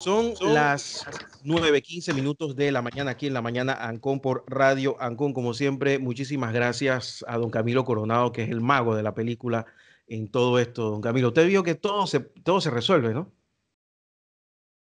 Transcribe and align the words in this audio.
Son 0.00 0.34
las 0.40 1.04
9.15 1.42 2.14
minutos 2.14 2.54
de 2.54 2.70
la 2.70 2.82
mañana 2.82 3.10
aquí 3.10 3.26
en 3.26 3.34
la 3.34 3.42
mañana 3.42 3.72
Ancon 3.72 4.20
por 4.20 4.44
Radio 4.46 4.96
Ancon. 5.00 5.32
Como 5.32 5.54
siempre, 5.54 5.98
muchísimas 5.98 6.52
gracias 6.52 7.24
a 7.26 7.36
don 7.36 7.50
Camilo 7.50 7.84
Coronado, 7.84 8.30
que 8.30 8.44
es 8.44 8.50
el 8.50 8.60
mago 8.60 8.94
de 8.94 9.02
la 9.02 9.14
película 9.14 9.66
en 10.06 10.30
todo 10.30 10.60
esto. 10.60 10.90
Don 10.90 11.00
Camilo, 11.00 11.28
usted 11.28 11.48
vio 11.48 11.64
que 11.64 11.74
todo 11.74 12.06
se, 12.06 12.20
todo 12.20 12.60
se 12.60 12.70
resuelve, 12.70 13.12
¿no? 13.12 13.32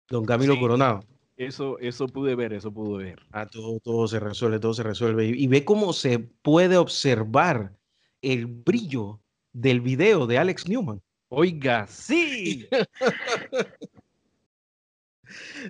Don 0.07 0.23
Camilo 0.23 0.57
Coronado. 0.57 1.01
Eso, 1.35 1.77
eso 1.79 2.07
pude 2.07 2.35
ver, 2.35 2.53
eso 2.53 2.71
pude 2.73 3.03
ver. 3.03 3.19
Ah, 3.33 3.45
todo, 3.45 3.81
todo 3.81 4.07
se 4.07 4.21
resuelve, 4.21 4.59
todo 4.59 4.73
se 4.73 4.83
resuelve. 4.83 5.25
Y, 5.25 5.43
y 5.43 5.47
ve 5.47 5.65
cómo 5.65 5.91
se 5.91 6.19
puede 6.19 6.77
observar 6.77 7.77
el 8.21 8.45
brillo 8.45 9.19
del 9.51 9.81
video 9.81 10.27
de 10.27 10.37
Alex 10.37 10.65
Newman. 10.69 11.01
Oiga, 11.27 11.87
sí. 11.87 12.69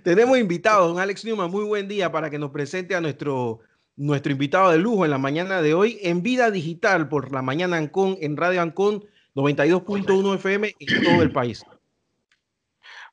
Tenemos 0.02 0.38
invitado, 0.40 0.88
don 0.88 1.00
Alex 1.00 1.24
Newman. 1.24 1.52
Muy 1.52 1.66
buen 1.66 1.88
día 1.88 2.12
para 2.12 2.30
que 2.30 2.40
nos 2.40 2.52
presente 2.52 2.96
a 2.96 3.02
nuestro, 3.02 3.60
nuestro 3.96 4.32
invitado 4.32 4.72
de 4.72 4.80
lujo 4.80 5.06
en 5.06 5.12
la 5.12 5.20
mañana 5.20 5.62
de 5.62 5.74
hoy 5.74 6.00
en 6.02 6.24
Vida 6.24 6.50
Digital 6.50 7.10
por 7.10 7.32
la 7.32 7.42
mañana 7.42 7.78
Ancon, 7.78 8.18
en 8.22 8.36
Radio 8.36 8.62
Ancon 8.62 9.06
92.1 9.36 10.36
FM 10.36 10.76
en 10.80 11.04
todo 11.04 11.22
el 11.22 11.32
país. 11.32 11.64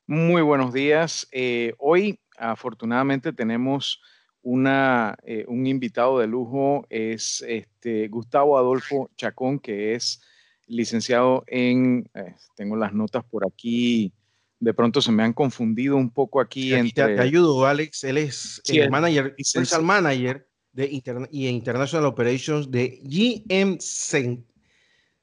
Muy 0.07 0.43
buenos 0.43 0.73
días. 0.73 1.29
Eh, 1.33 1.74
hoy, 1.79 2.19
afortunadamente, 2.38 3.33
tenemos 3.33 4.01
una, 4.43 5.16
eh, 5.24 5.45
un 5.49 5.66
invitado 5.66 6.19
de 6.19 6.29
lujo. 6.29 6.87
Es 6.88 7.45
este, 7.47 8.09
Gustavo 8.09 8.57
Adolfo 8.57 9.10
Chacón, 9.16 9.59
que 9.59 9.95
es 9.95 10.23
licenciado 10.66 11.45
en, 11.47 12.09
eh, 12.15 12.35
tengo 12.57 12.77
las 12.77 12.95
notas 12.95 13.24
por 13.24 13.47
aquí, 13.47 14.12
de 14.60 14.74
pronto 14.74 15.00
se 15.00 15.10
me 15.10 15.23
han 15.23 15.32
confundido 15.32 15.96
un 15.96 16.10
poco 16.10 16.41
aquí. 16.41 16.74
entre... 16.74 17.16
te, 17.16 17.20
ayudo, 17.20 17.66
Alex. 17.66 18.05
Él 18.05 18.18
es 18.18 18.62
el 18.68 18.91
manager, 18.91 19.34
special 19.42 19.82
manager 19.82 20.46
de 20.73 20.87
interna 20.87 21.26
y 21.32 21.48
International 21.48 22.07
Operations 22.07 22.70
de 22.70 23.01
GM 23.02 23.79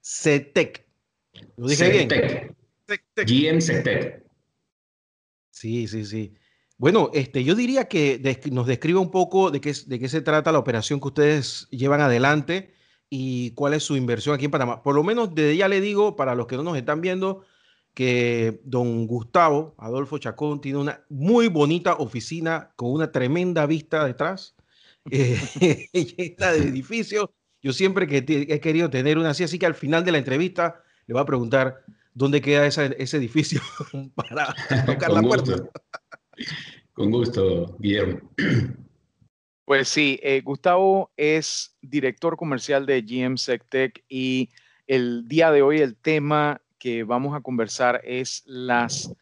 CETEC. 0.01 0.85
¿Lo 1.55 1.67
dije 1.67 1.89
bien? 1.89 2.09
GM 3.15 3.61
CETEC. 3.61 4.23
Sí, 5.51 5.87
sí, 5.87 6.05
sí. 6.05 6.33
Bueno, 6.77 7.09
este, 7.13 7.43
yo 7.43 7.55
diría 7.55 7.87
que 7.87 8.21
nos 8.51 8.67
describa 8.67 8.99
un 8.99 9.11
poco 9.11 9.49
de 9.51 9.61
qué, 9.61 9.73
de 9.85 9.99
qué 9.99 10.09
se 10.09 10.21
trata 10.21 10.51
la 10.51 10.59
operación 10.59 10.99
que 10.99 11.07
ustedes 11.07 11.67
llevan 11.71 12.01
adelante 12.01 12.73
y 13.09 13.51
cuál 13.51 13.73
es 13.73 13.83
su 13.83 13.95
inversión 13.95 14.35
aquí 14.35 14.45
en 14.45 14.51
Panamá. 14.51 14.83
Por 14.83 14.95
lo 14.95 15.03
menos 15.03 15.33
desde 15.33 15.57
ya 15.57 15.67
le 15.67 15.81
digo, 15.81 16.15
para 16.15 16.35
los 16.35 16.47
que 16.47 16.55
no 16.55 16.63
nos 16.63 16.77
están 16.77 17.01
viendo, 17.01 17.45
que 17.97 18.61
don 18.63 19.07
Gustavo 19.07 19.73
Adolfo 19.79 20.19
Chacón 20.19 20.61
tiene 20.61 20.77
una 20.77 21.03
muy 21.09 21.47
bonita 21.47 21.95
oficina 21.95 22.71
con 22.75 22.91
una 22.91 23.11
tremenda 23.11 23.65
vista 23.65 24.05
detrás, 24.05 24.55
eh, 25.09 25.89
llena 25.93 26.51
de 26.51 26.59
edificios. 26.59 27.25
Yo 27.59 27.73
siempre 27.73 28.05
que 28.05 28.17
he 28.17 28.59
querido 28.59 28.91
tener 28.91 29.17
una 29.17 29.31
así, 29.31 29.43
así 29.43 29.57
que 29.57 29.65
al 29.65 29.73
final 29.73 30.05
de 30.05 30.11
la 30.11 30.19
entrevista 30.19 30.83
le 31.07 31.13
voy 31.15 31.23
a 31.23 31.25
preguntar 31.25 31.81
dónde 32.13 32.39
queda 32.39 32.67
ese 32.67 33.17
edificio 33.17 33.61
para 34.15 34.53
tocar 34.85 35.11
la 35.11 35.23
puerta. 35.23 35.55
Con 36.93 37.09
gusto, 37.09 37.75
Guillermo. 37.79 38.31
Pues 39.65 39.87
sí, 39.87 40.19
eh, 40.21 40.41
Gustavo 40.41 41.11
es 41.17 41.75
director 41.81 42.37
comercial 42.37 42.85
de 42.85 43.01
GM 43.01 43.39
SecTech 43.39 44.05
y 44.07 44.51
el 44.85 45.27
día 45.27 45.49
de 45.51 45.63
hoy 45.63 45.79
el 45.79 45.95
tema 45.95 46.61
que 46.77 47.03
vamos 47.03 47.35
a 47.35 47.41
conversar 47.41 48.01
es 48.03 48.43
las 48.45 49.13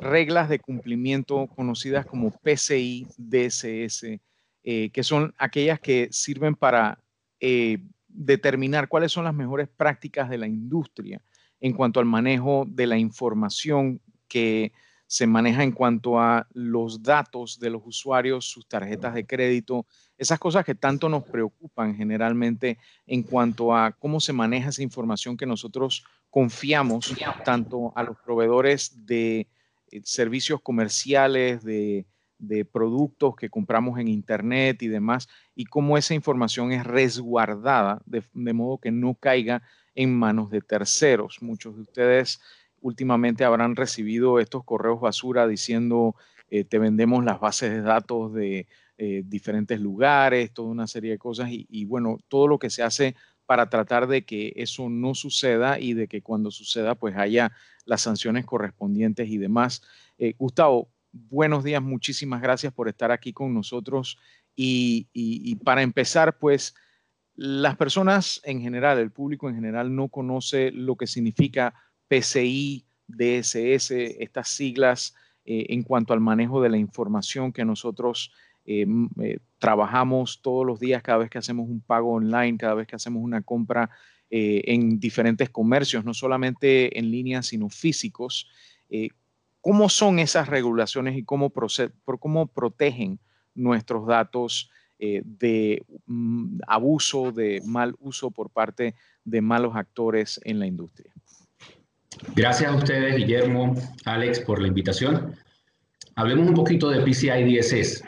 reglas 0.00 0.48
de 0.48 0.58
cumplimiento 0.58 1.46
conocidas 1.48 2.06
como 2.06 2.30
PCI 2.30 3.06
DSS, 3.16 4.20
eh, 4.64 4.90
que 4.90 5.02
son 5.02 5.34
aquellas 5.38 5.80
que 5.80 6.08
sirven 6.10 6.54
para 6.54 6.98
eh, 7.40 7.78
determinar 8.08 8.88
cuáles 8.88 9.12
son 9.12 9.24
las 9.24 9.34
mejores 9.34 9.68
prácticas 9.68 10.28
de 10.28 10.38
la 10.38 10.46
industria 10.46 11.22
en 11.60 11.72
cuanto 11.72 12.00
al 12.00 12.06
manejo 12.06 12.64
de 12.68 12.86
la 12.86 12.98
información 12.98 14.00
que 14.28 14.72
se 15.06 15.26
maneja 15.26 15.62
en 15.62 15.72
cuanto 15.72 16.18
a 16.18 16.46
los 16.54 17.02
datos 17.02 17.60
de 17.60 17.68
los 17.68 17.82
usuarios, 17.84 18.46
sus 18.46 18.66
tarjetas 18.66 19.12
de 19.12 19.26
crédito, 19.26 19.86
esas 20.16 20.38
cosas 20.38 20.64
que 20.64 20.74
tanto 20.74 21.08
nos 21.10 21.24
preocupan 21.24 21.94
generalmente 21.94 22.78
en 23.06 23.22
cuanto 23.22 23.76
a 23.76 23.92
cómo 23.92 24.20
se 24.20 24.32
maneja 24.32 24.70
esa 24.70 24.82
información 24.82 25.36
que 25.36 25.44
nosotros 25.44 26.04
confiamos 26.32 27.14
tanto 27.44 27.92
a 27.94 28.02
los 28.02 28.16
proveedores 28.16 29.04
de 29.04 29.48
eh, 29.90 30.00
servicios 30.02 30.62
comerciales, 30.62 31.62
de, 31.62 32.06
productos 32.72 33.36
que 33.36 33.50
compramos 33.50 34.00
en 34.00 34.08
Internet 34.08 34.82
y 34.82 34.88
demás, 34.88 35.28
y 35.54 35.64
cómo 35.66 35.96
esa 35.96 36.14
información 36.14 36.72
es 36.72 36.84
resguardada 36.84 38.02
de, 38.06 38.52
modo 38.52 38.78
que 38.78 38.90
no 38.90 39.14
caiga 39.14 39.62
en 39.94 40.18
manos 40.18 40.50
de 40.50 40.62
terceros. 40.62 41.40
Muchos 41.42 41.76
de 41.76 41.82
ustedes 41.82 42.40
últimamente 42.80 43.44
habrán 43.44 43.76
recibido 43.76 44.40
estos 44.40 44.64
correos 44.64 45.00
basura 45.00 45.46
diciendo 45.46 46.16
eh, 46.50 46.64
te 46.64 46.78
vendemos 46.78 47.24
las 47.24 47.38
bases 47.38 47.70
de 47.70 47.82
datos 47.82 48.32
de 48.32 48.66
eh, 48.96 49.22
diferentes 49.24 49.78
lugares, 49.80 50.52
toda 50.52 50.70
una 50.70 50.86
serie 50.86 51.12
de 51.12 51.18
cosas 51.18 51.50
y, 51.50 51.66
y, 51.68 51.84
bueno, 51.84 52.18
todo 52.28 52.48
lo 52.48 52.58
que 52.58 52.70
se 52.70 52.82
hace 52.82 53.14
para 53.52 53.68
tratar 53.68 54.06
de 54.06 54.24
que 54.24 54.54
eso 54.56 54.88
no 54.88 55.14
suceda 55.14 55.78
y 55.78 55.92
de 55.92 56.08
que 56.08 56.22
cuando 56.22 56.50
suceda 56.50 56.94
pues 56.94 57.14
haya 57.18 57.52
las 57.84 58.00
sanciones 58.00 58.46
correspondientes 58.46 59.28
y 59.28 59.36
demás. 59.36 59.82
Eh, 60.16 60.32
Gustavo, 60.38 60.88
buenos 61.12 61.62
días, 61.62 61.82
muchísimas 61.82 62.40
gracias 62.40 62.72
por 62.72 62.88
estar 62.88 63.12
aquí 63.12 63.34
con 63.34 63.52
nosotros 63.52 64.18
y, 64.56 65.54
para 65.66 65.82
empezar 65.82 66.38
pues 66.38 66.74
las 67.34 67.76
personas 67.76 68.40
en 68.44 68.62
general, 68.62 68.96
el 68.96 69.10
público 69.10 69.50
en 69.50 69.56
general 69.56 69.94
no 69.94 70.08
conoce 70.08 70.70
lo 70.70 70.96
que 70.96 71.06
significa 71.06 71.74
PCI, 72.08 72.86
DSS, 73.06 73.90
estas 74.18 74.48
siglas 74.48 75.14
eh, 75.44 75.66
en 75.68 75.82
cuanto 75.82 76.14
al 76.14 76.20
manejo 76.20 76.62
de 76.62 76.70
la 76.70 76.78
información 76.78 77.52
que 77.52 77.66
nosotros 77.66 78.32
eh, 78.64 78.86
eh, 79.20 79.38
trabajamos 79.58 80.40
todos 80.40 80.66
los 80.66 80.78
días 80.78 81.02
cada 81.02 81.18
vez 81.18 81.30
que 81.30 81.38
hacemos 81.38 81.68
un 81.68 81.80
pago 81.80 82.12
online, 82.12 82.58
cada 82.58 82.74
vez 82.74 82.86
que 82.86 82.96
hacemos 82.96 83.22
una 83.22 83.42
compra 83.42 83.90
eh, 84.30 84.62
en 84.66 84.98
diferentes 84.98 85.50
comercios, 85.50 86.04
no 86.04 86.14
solamente 86.14 86.98
en 86.98 87.10
línea, 87.10 87.42
sino 87.42 87.68
físicos. 87.68 88.48
¿Cómo 89.60 89.88
son 89.88 90.18
esas 90.18 90.48
regulaciones 90.48 91.16
y 91.16 91.24
cómo, 91.24 91.52
cómo 92.18 92.46
protegen 92.48 93.18
nuestros 93.54 94.06
datos 94.06 94.70
de 94.98 95.84
mm, 96.06 96.58
abuso, 96.66 97.32
de 97.32 97.62
mal 97.64 97.94
uso 98.00 98.30
por 98.30 98.50
parte 98.50 98.94
de 99.24 99.40
malos 99.40 99.74
actores 99.74 100.40
en 100.44 100.58
la 100.58 100.66
industria? 100.66 101.12
Gracias 102.34 102.70
a 102.70 102.74
ustedes, 102.74 103.16
Guillermo, 103.16 103.74
Alex, 104.04 104.40
por 104.40 104.60
la 104.60 104.68
invitación. 104.68 105.34
Hablemos 106.14 106.48
un 106.48 106.54
poquito 106.54 106.90
de 106.90 107.00
PCI 107.00 107.44
DSS. 107.44 108.04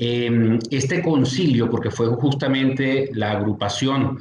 Em, 0.00 0.60
este 0.70 1.02
concilio, 1.02 1.68
porque 1.68 1.90
fue 1.90 2.06
justamente 2.06 3.10
la 3.14 3.32
agrupación 3.32 4.18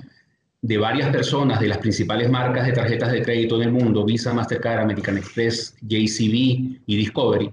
de 0.60 0.78
varias 0.80 1.12
personas 1.12 1.60
de 1.60 1.68
las 1.68 1.78
principales 1.78 2.32
marcas 2.32 2.66
de 2.66 2.74
tarjetas 2.74 3.12
de 3.12 3.22
crédito 3.22 3.58
en 3.58 3.68
el 3.68 3.72
mundo, 3.72 4.04
Visa, 4.04 4.34
Mastercard, 4.34 4.80
American 4.80 5.20
Express, 5.20 5.76
JCB 5.82 6.82
y 6.88 6.98
Discovery, 6.98 7.52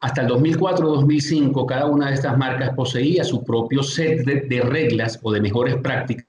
hasta 0.00 0.20
el 0.20 0.28
2004-2005 0.28 1.64
cada 1.64 1.86
una 1.86 2.08
de 2.08 2.14
estas 2.14 2.36
marcas 2.36 2.74
poseía 2.76 3.24
su 3.24 3.42
propio 3.42 3.82
set 3.82 4.22
de, 4.26 4.60
reglas 4.60 5.18
o 5.22 5.32
de 5.32 5.40
mejores 5.40 5.76
prácticas 5.76 6.26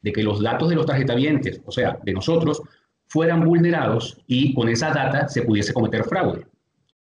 de 0.00 0.12
que 0.12 0.22
los 0.22 0.40
datos 0.40 0.68
de 0.68 0.76
los 0.76 0.86
tarjetavientes, 0.86 1.60
o 1.64 1.72
sea, 1.72 1.98
de 2.04 2.12
nosotros, 2.12 2.62
fueran 3.06 3.44
vulnerados 3.44 4.20
y 4.28 4.54
con 4.54 4.68
esa 4.68 4.90
data 4.90 5.28
se 5.28 5.42
pudiese 5.42 5.72
cometer 5.72 6.04
fraude. 6.04 6.46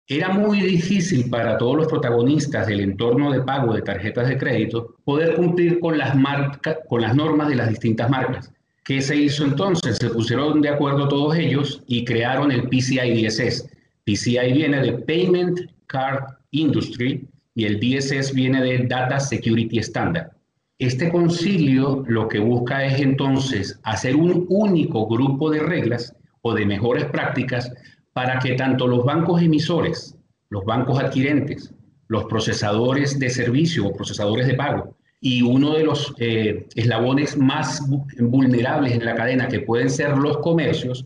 Era 0.08 0.30
muy 0.30 0.62
difícil 0.62 1.32
para 1.32 1.58
todos 1.58 1.78
los 1.78 1.88
protagonistas 1.88 2.68
del 2.68 2.82
entorno 2.82 3.32
de 3.32 3.42
pago 3.42 3.74
de 3.74 3.82
tarjetas 3.82 4.30
de 4.30 4.38
crédito 4.38 4.98
poder 5.04 5.34
cumplir 5.34 5.80
con 5.80 5.98
las, 5.98 6.16
normas 6.16 7.50
de 7.50 7.56
las 7.56 7.70
distintas 7.70 8.08
marcas. 8.08 8.52
¿Qué 8.84 9.02
se 9.02 9.16
hizo 9.16 9.44
entonces? 9.44 9.98
Se 9.98 10.12
pusieron 10.12 10.62
de 10.62 10.70
acuerdo 10.70 11.08
todos 11.08 11.36
ellos 11.36 11.82
y 11.88 12.06
crearon 12.06 12.52
el 12.52 12.70
PCI 12.70 13.26
DSS. 13.26 13.68
PCI 14.04 14.54
viene 14.54 14.80
de 14.80 14.94
Payment 14.94 15.62
Card 15.88 16.36
Industry 16.52 17.28
y 17.56 17.66
el 17.66 17.80
DSS 17.80 18.32
viene 18.36 18.62
de 18.62 18.86
Data 18.86 19.20
Security 19.20 19.80
Standard. 19.80 20.30
Este 20.78 21.10
concilio 21.10 22.04
lo 22.08 22.28
que 22.28 22.38
busca 22.38 22.86
es 22.86 23.00
entonces 23.00 23.80
hacer 23.82 24.16
un 24.16 24.46
único 24.50 25.08
grupo 25.08 25.50
de 25.50 25.62
reglas 25.62 26.16
o 26.42 26.54
de 26.54 26.68
mejores 26.68 27.06
prácticas 27.06 27.72
para 28.16 28.40
que 28.40 28.54
tanto 28.54 28.88
los 28.88 29.04
bancos 29.04 29.42
emisores, 29.42 30.16
los 30.50 30.64
bancos 30.64 31.04
adquirentes, 31.04 31.74
los 32.08 32.24
procesadores 32.24 33.20
de 33.20 33.30
servicio 33.30 33.86
o 33.86 33.94
procesadores 33.94 34.48
de 34.48 34.54
pago 34.54 34.96
y 35.20 35.42
uno 35.42 35.74
de 35.74 35.84
los 35.84 36.14
eh, 36.20 36.66
eslabones 36.76 37.36
más 37.36 37.82
vulnerables 38.18 38.94
en 38.94 39.04
la 39.04 39.16
cadena 39.16 39.50
que 39.50 39.60
pueden 39.60 39.90
ser 39.90 40.18
los 40.18 40.38
comercios, 40.38 41.06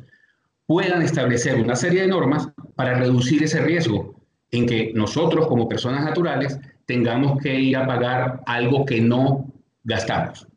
puedan 0.67 1.01
establecer 1.01 1.59
una 1.59 1.75
serie 1.75 2.01
de 2.01 2.09
normas 2.09 2.47
para 2.75 2.99
reducir 2.99 3.41
ese 3.43 3.59
riesgo 3.61 4.13
en 4.51 4.67
que 4.67 4.91
nosotros 4.93 5.47
como 5.47 5.67
personas 5.67 6.05
naturales 6.05 6.59
tengamos 6.85 7.41
que 7.41 7.59
ir 7.59 7.75
a 7.75 7.87
pagar 7.87 8.41
algo 8.45 8.85
que 8.85 9.01
no 9.01 9.51
gastamos. 9.83 10.47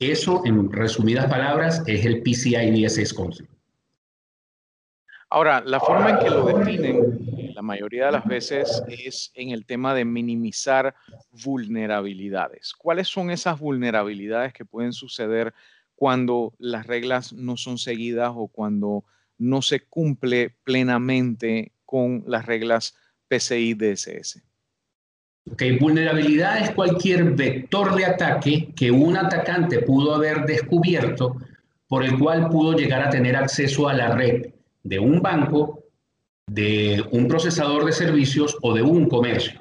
Eso, 0.00 0.42
en 0.44 0.72
resumidas 0.72 1.26
palabras, 1.26 1.84
es 1.86 2.04
el 2.04 2.20
PCI 2.22 2.84
DSS 2.84 3.14
Council. 3.14 3.49
Ahora, 5.30 5.62
la 5.64 5.78
forma 5.78 6.10
en 6.10 6.18
que 6.18 6.28
lo 6.28 6.44
definen 6.44 7.54
la 7.54 7.62
mayoría 7.62 8.06
de 8.06 8.12
las 8.12 8.24
veces 8.24 8.82
es 8.88 9.30
en 9.34 9.50
el 9.50 9.64
tema 9.64 9.94
de 9.94 10.04
minimizar 10.04 10.94
vulnerabilidades. 11.44 12.72
¿Cuáles 12.72 13.06
son 13.06 13.30
esas 13.30 13.60
vulnerabilidades 13.60 14.52
que 14.52 14.64
pueden 14.64 14.92
suceder 14.92 15.54
cuando 15.94 16.54
las 16.58 16.86
reglas 16.86 17.32
no 17.32 17.56
son 17.56 17.78
seguidas 17.78 18.32
o 18.34 18.48
cuando 18.48 19.04
no 19.38 19.62
se 19.62 19.80
cumple 19.80 20.56
plenamente 20.64 21.72
con 21.84 22.24
las 22.26 22.46
reglas 22.46 22.96
PCI 23.28 23.74
DSS? 23.74 24.42
Ok, 25.52 25.62
vulnerabilidad 25.80 26.62
es 26.62 26.70
cualquier 26.70 27.36
vector 27.36 27.94
de 27.94 28.06
ataque 28.06 28.72
que 28.74 28.90
un 28.90 29.16
atacante 29.16 29.80
pudo 29.80 30.14
haber 30.14 30.44
descubierto 30.44 31.36
por 31.86 32.04
el 32.04 32.18
cual 32.18 32.48
pudo 32.48 32.72
llegar 32.72 33.06
a 33.06 33.10
tener 33.10 33.36
acceso 33.36 33.88
a 33.88 33.94
la 33.94 34.14
red 34.14 34.59
de 34.82 34.98
un 34.98 35.20
banco, 35.20 35.84
de 36.46 37.04
un 37.12 37.28
procesador 37.28 37.84
de 37.84 37.92
servicios 37.92 38.56
o 38.62 38.74
de 38.74 38.82
un 38.82 39.08
comercio. 39.08 39.60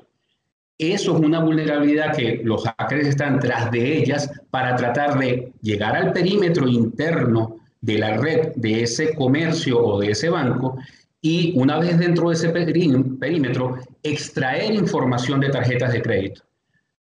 Eso 0.78 1.14
es 1.16 1.22
una 1.22 1.42
vulnerabilidad 1.42 2.16
que 2.16 2.42
los 2.44 2.64
hackers 2.64 3.08
están 3.08 3.40
tras 3.40 3.70
de 3.70 3.98
ellas 3.98 4.32
para 4.50 4.76
tratar 4.76 5.20
de 5.20 5.52
llegar 5.62 5.96
al 5.96 6.14
perímetro 6.14 6.68
interno 6.68 7.58
de 7.82 7.98
la 7.98 8.18
red 8.18 8.54
de 8.56 8.84
ese 8.84 9.14
comercio 9.14 9.84
o 9.84 10.00
de 10.00 10.12
ese 10.12 10.30
banco 10.30 10.78
y 11.22 11.54
una 11.58 11.80
vez 11.80 12.00
dentro 12.00 12.30
de 12.30 12.36
ese 12.36 12.50
perímetro, 12.50 13.78
extraer 14.04 14.74
información 14.74 15.42
de 15.42 15.50
tarjetas 15.50 15.92
de 15.92 16.02
crédito. 16.02 16.44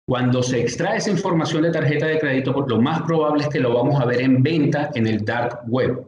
Cuando 0.07 0.43
se 0.43 0.61
extrae 0.61 0.99
esa 0.99 1.11
información 1.11 1.63
de 1.63 1.71
tarjeta 1.71 2.07
de 2.07 2.19
crédito, 2.19 2.65
lo 2.67 2.81
más 2.81 3.03
probable 3.03 3.43
es 3.43 3.49
que 3.49 3.61
lo 3.61 3.75
vamos 3.75 4.01
a 4.01 4.07
ver 4.07 4.21
en 4.21 4.43
venta 4.43 4.91
en 4.95 5.07
el 5.07 5.25
dark 5.25 5.65
web. 5.67 6.07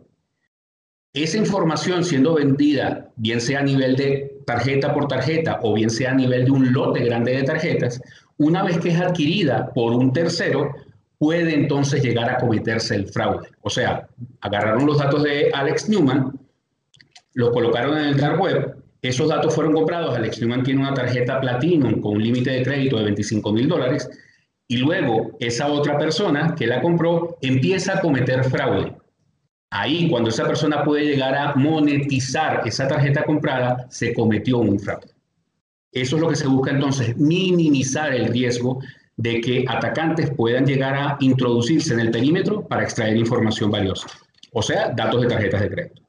Esa 1.14 1.38
información 1.38 2.05
siendo 2.05 2.34
vendida, 2.34 3.08
bien 3.16 3.40
sea 3.40 3.60
a 3.60 3.62
nivel 3.62 3.96
de 3.96 4.40
tarjeta 4.44 4.93
por 4.93 5.08
tarjeta 5.08 5.58
o 5.62 5.75
bien 5.75 5.90
sea 5.90 6.12
a 6.12 6.14
nivel 6.14 6.44
de 6.44 6.50
un 6.50 6.72
lote 6.72 7.05
grande 7.05 7.32
de 7.32 7.43
tarjetas, 7.43 8.00
una 8.37 8.62
vez 8.62 8.78
que 8.78 8.90
es 8.90 9.00
adquirida 9.00 9.72
por 9.75 9.93
un 9.93 10.12
tercero, 10.12 10.70
puede 11.19 11.55
entonces 11.55 12.02
llegar 12.02 12.31
a 12.31 12.38
cometerse 12.38 12.94
el 12.94 13.08
fraude. 13.08 13.49
O 13.62 13.70
sea, 13.70 14.06
agarraron 14.40 14.87
los 14.87 14.99
datos 14.99 15.22
de 15.25 15.50
Alex 15.52 15.88
Newman, 15.88 16.38
los 17.34 17.50
colocaron 17.50 17.99
en 17.99 18.05
el 18.05 18.16
dark 18.16 18.40
web, 18.40 18.76
esos 19.02 19.28
datos 19.28 19.55
fueron 19.55 19.72
comprados, 19.72 20.16
Alex 20.16 20.40
Newman 20.40 20.62
tiene 20.62 20.81
una 20.81 20.94
tarjeta 20.94 21.40
Platinum 21.40 22.00
con 22.00 22.16
un 22.16 22.22
límite 22.22 22.50
de 22.50 22.62
crédito 22.62 22.99
de 22.99 23.05
25 23.05 23.52
mil 23.52 23.69
dólares, 23.69 24.08
y 24.69 24.76
luego 24.76 25.37
esa 25.40 25.69
otra 25.69 25.99
persona 25.99 26.55
que 26.56 26.66
la 26.66 26.81
compró 26.81 27.38
empieza 27.40 27.99
a 27.99 28.00
cometer 28.00 28.44
fraude. 28.44 28.94
Ahí, 29.70 30.09
cuando 30.09 30.31
esa 30.31 30.47
persona 30.47 30.82
puede 30.82 31.05
llegar 31.05 31.35
a 31.35 31.55
monetizar 31.55 32.62
esa 32.67 32.88
tarjeta 32.88 33.25
comprada, 33.25 33.87
se 33.91 34.15
cometió 34.15 34.59
un 34.59 34.79
fraude. 34.79 35.09
Eso 35.93 36.17
es 36.17 36.23
lo 36.23 36.29
que 36.29 36.37
se 36.37 36.47
busca 36.47 36.70
entonces, 36.70 37.17
minimizar 37.17 38.15
el 38.15 38.29
riesgo 38.29 38.81
de 39.17 39.41
que 39.41 39.65
atacantes 39.69 40.31
puedan 40.31 40.65
llegar 40.65 40.94
a 40.94 41.17
introducirse 41.20 41.93
en 41.93 42.00
el 42.00 42.11
perímetro 42.11 42.67
para 42.67 42.85
extraer 42.85 43.17
información 43.17 43.70
valiosa, 43.70 44.06
o 44.53 44.62
sea, 44.62 44.91
datos 44.91 45.23
de 45.23 45.29
tarjetas 45.29 45.61
de 45.61 45.70
crédito. 45.70 46.03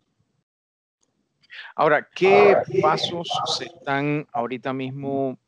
Ahora, 1.76 2.08
¿qué 2.14 2.56
pasos 2.82 3.28
se 3.58 3.66
están 3.66 4.28
ahorita 4.34 4.74
mismo 4.74 5.40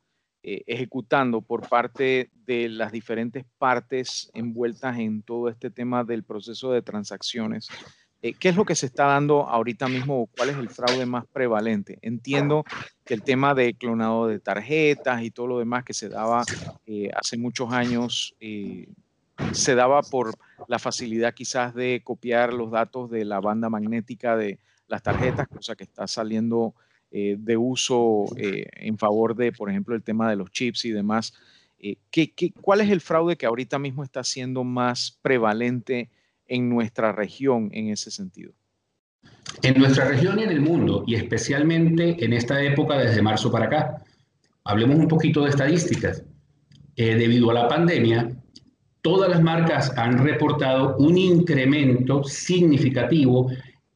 eh, 0.42 0.64
ejecutando 0.66 1.42
por 1.42 1.68
parte 1.68 2.32
de 2.34 2.70
las 2.70 2.92
diferentes 2.92 3.46
partes 3.58 4.32
envueltas 4.34 4.98
en 4.98 5.22
todo 5.22 5.50
este 5.50 5.70
tema 5.70 6.04
del 6.04 6.24
proceso 6.24 6.72
de 6.72 6.82
transacciones? 6.82 7.68
Eh, 8.22 8.34
¿Qué 8.34 8.50
es 8.50 8.56
lo 8.56 8.66
que 8.66 8.76
se 8.76 8.86
está 8.86 9.06
dando 9.06 9.48
ahorita 9.48 9.88
mismo 9.88 10.30
cuál 10.38 10.50
es 10.50 10.58
el 10.58 10.70
fraude 10.70 11.06
más 11.06 11.26
prevalente? 11.26 11.98
Entiendo 12.02 12.64
que 13.04 13.14
el 13.14 13.24
tema 13.24 13.54
de 13.54 13.74
clonado 13.74 14.28
de 14.28 14.40
tarjetas 14.40 15.24
y 15.24 15.32
todo 15.32 15.48
lo 15.48 15.60
demás 15.60 15.84
que 15.84 15.94
se 15.94 16.10
daba 16.10 16.44
eh, 16.86 17.10
hace 17.16 17.38
muchos 17.38 17.72
años 17.74 18.36
se 19.54 19.76
daba 19.76 20.02
por 20.04 20.34
la 20.68 20.78
facilidad 20.78 21.34
quizás 21.34 21.74
de 21.74 22.02
copiar 22.04 22.54
los 22.54 22.70
datos 22.70 23.10
de 23.10 23.26
la 23.26 23.40
banda 23.40 23.70
magnética 23.70 24.38
de, 24.38 24.60
las 24.92 25.02
tarjetas, 25.02 25.48
cosa 25.48 25.76
que 25.76 25.86
está 25.86 26.06
saliendo 26.06 26.76
eh, 27.12 27.38
de 27.40 27.58
uso 27.58 28.26
eh, 28.38 28.68
en 28.74 28.98
favor 28.98 29.36
de, 29.36 29.52
por 29.52 29.70
ejemplo, 29.70 29.96
el 29.96 30.04
tema 30.04 30.30
de 30.30 30.36
los 30.36 30.52
chips 30.52 30.86
y 30.86 30.92
demás. 30.92 31.34
Eh, 31.80 31.96
¿qué, 32.12 32.32
cuál 32.62 32.82
es 32.82 32.92
el 32.92 33.02
fraude 33.02 33.38
que 33.38 33.48
ahorita 33.48 33.80
mismo 33.80 34.04
está 34.04 34.24
siendo 34.24 34.64
más 34.64 35.18
prevalente 35.22 36.10
en 36.52 36.70
nuestra 36.70 37.14
región 37.14 37.70
en 37.72 37.90
ese 37.90 38.12
sentido? 38.12 38.54
En 39.64 39.80
nuestra 39.80 40.06
región 40.06 40.40
y 40.40 40.44
en 40.44 40.52
el 40.52 40.62
mundo, 40.62 41.04
y 41.08 41.16
especialmente 41.16 42.24
en 42.24 42.34
esta 42.34 42.62
época 42.62 42.98
desde 42.98 43.22
marzo 43.22 43.52
para 43.52 43.66
acá. 43.66 44.04
Hablemos 44.66 44.98
un 44.98 45.08
poquito 45.08 45.44
de 45.44 45.50
estadísticas. 45.50 46.24
debido 46.96 47.50
a 47.50 47.54
la 47.54 47.68
pandemia, 47.68 48.30
todas 49.02 49.30
las 49.30 49.42
marcas 49.42 49.92
han 49.98 50.24
reportado 50.24 50.98
un 50.98 51.18
incremento 51.18 52.24
significativo 52.24 53.50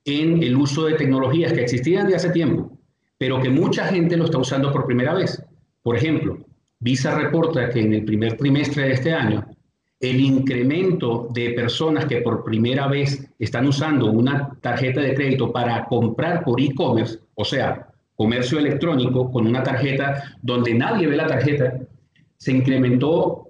en 0.05 0.41
el 0.41 0.55
uso 0.55 0.85
de 0.85 0.95
tecnologías 0.95 1.53
que 1.53 1.61
existían 1.61 2.07
de 2.07 2.15
hace 2.15 2.29
tiempo, 2.29 2.79
pero 3.17 3.41
que 3.41 3.49
mucha 3.49 3.85
gente 3.87 4.17
lo 4.17 4.25
está 4.25 4.37
usando 4.37 4.71
por 4.71 4.85
primera 4.85 5.13
vez. 5.13 5.43
Por 5.83 5.95
ejemplo, 5.97 6.45
Visa 6.79 7.15
reporta 7.15 7.69
que 7.69 7.81
en 7.81 7.93
el 7.93 8.05
primer 8.05 8.37
trimestre 8.37 8.83
de 8.83 8.93
este 8.93 9.13
año, 9.13 9.45
el 9.99 10.19
incremento 10.19 11.29
de 11.33 11.51
personas 11.51 12.05
que 12.05 12.21
por 12.21 12.43
primera 12.43 12.87
vez 12.87 13.27
están 13.39 13.67
usando 13.67 14.11
una 14.11 14.57
tarjeta 14.61 15.01
de 15.01 15.15
crédito 15.15 15.51
para 15.51 15.85
comprar 15.85 16.43
por 16.43 16.59
e-commerce, 16.59 17.19
o 17.35 17.45
sea, 17.45 17.87
comercio 18.15 18.59
electrónico 18.59 19.31
con 19.31 19.47
una 19.47 19.63
tarjeta 19.63 20.37
donde 20.41 20.73
nadie 20.73 21.07
ve 21.07 21.15
la 21.15 21.27
tarjeta, 21.27 21.79
se 22.37 22.51
incrementó 22.51 23.49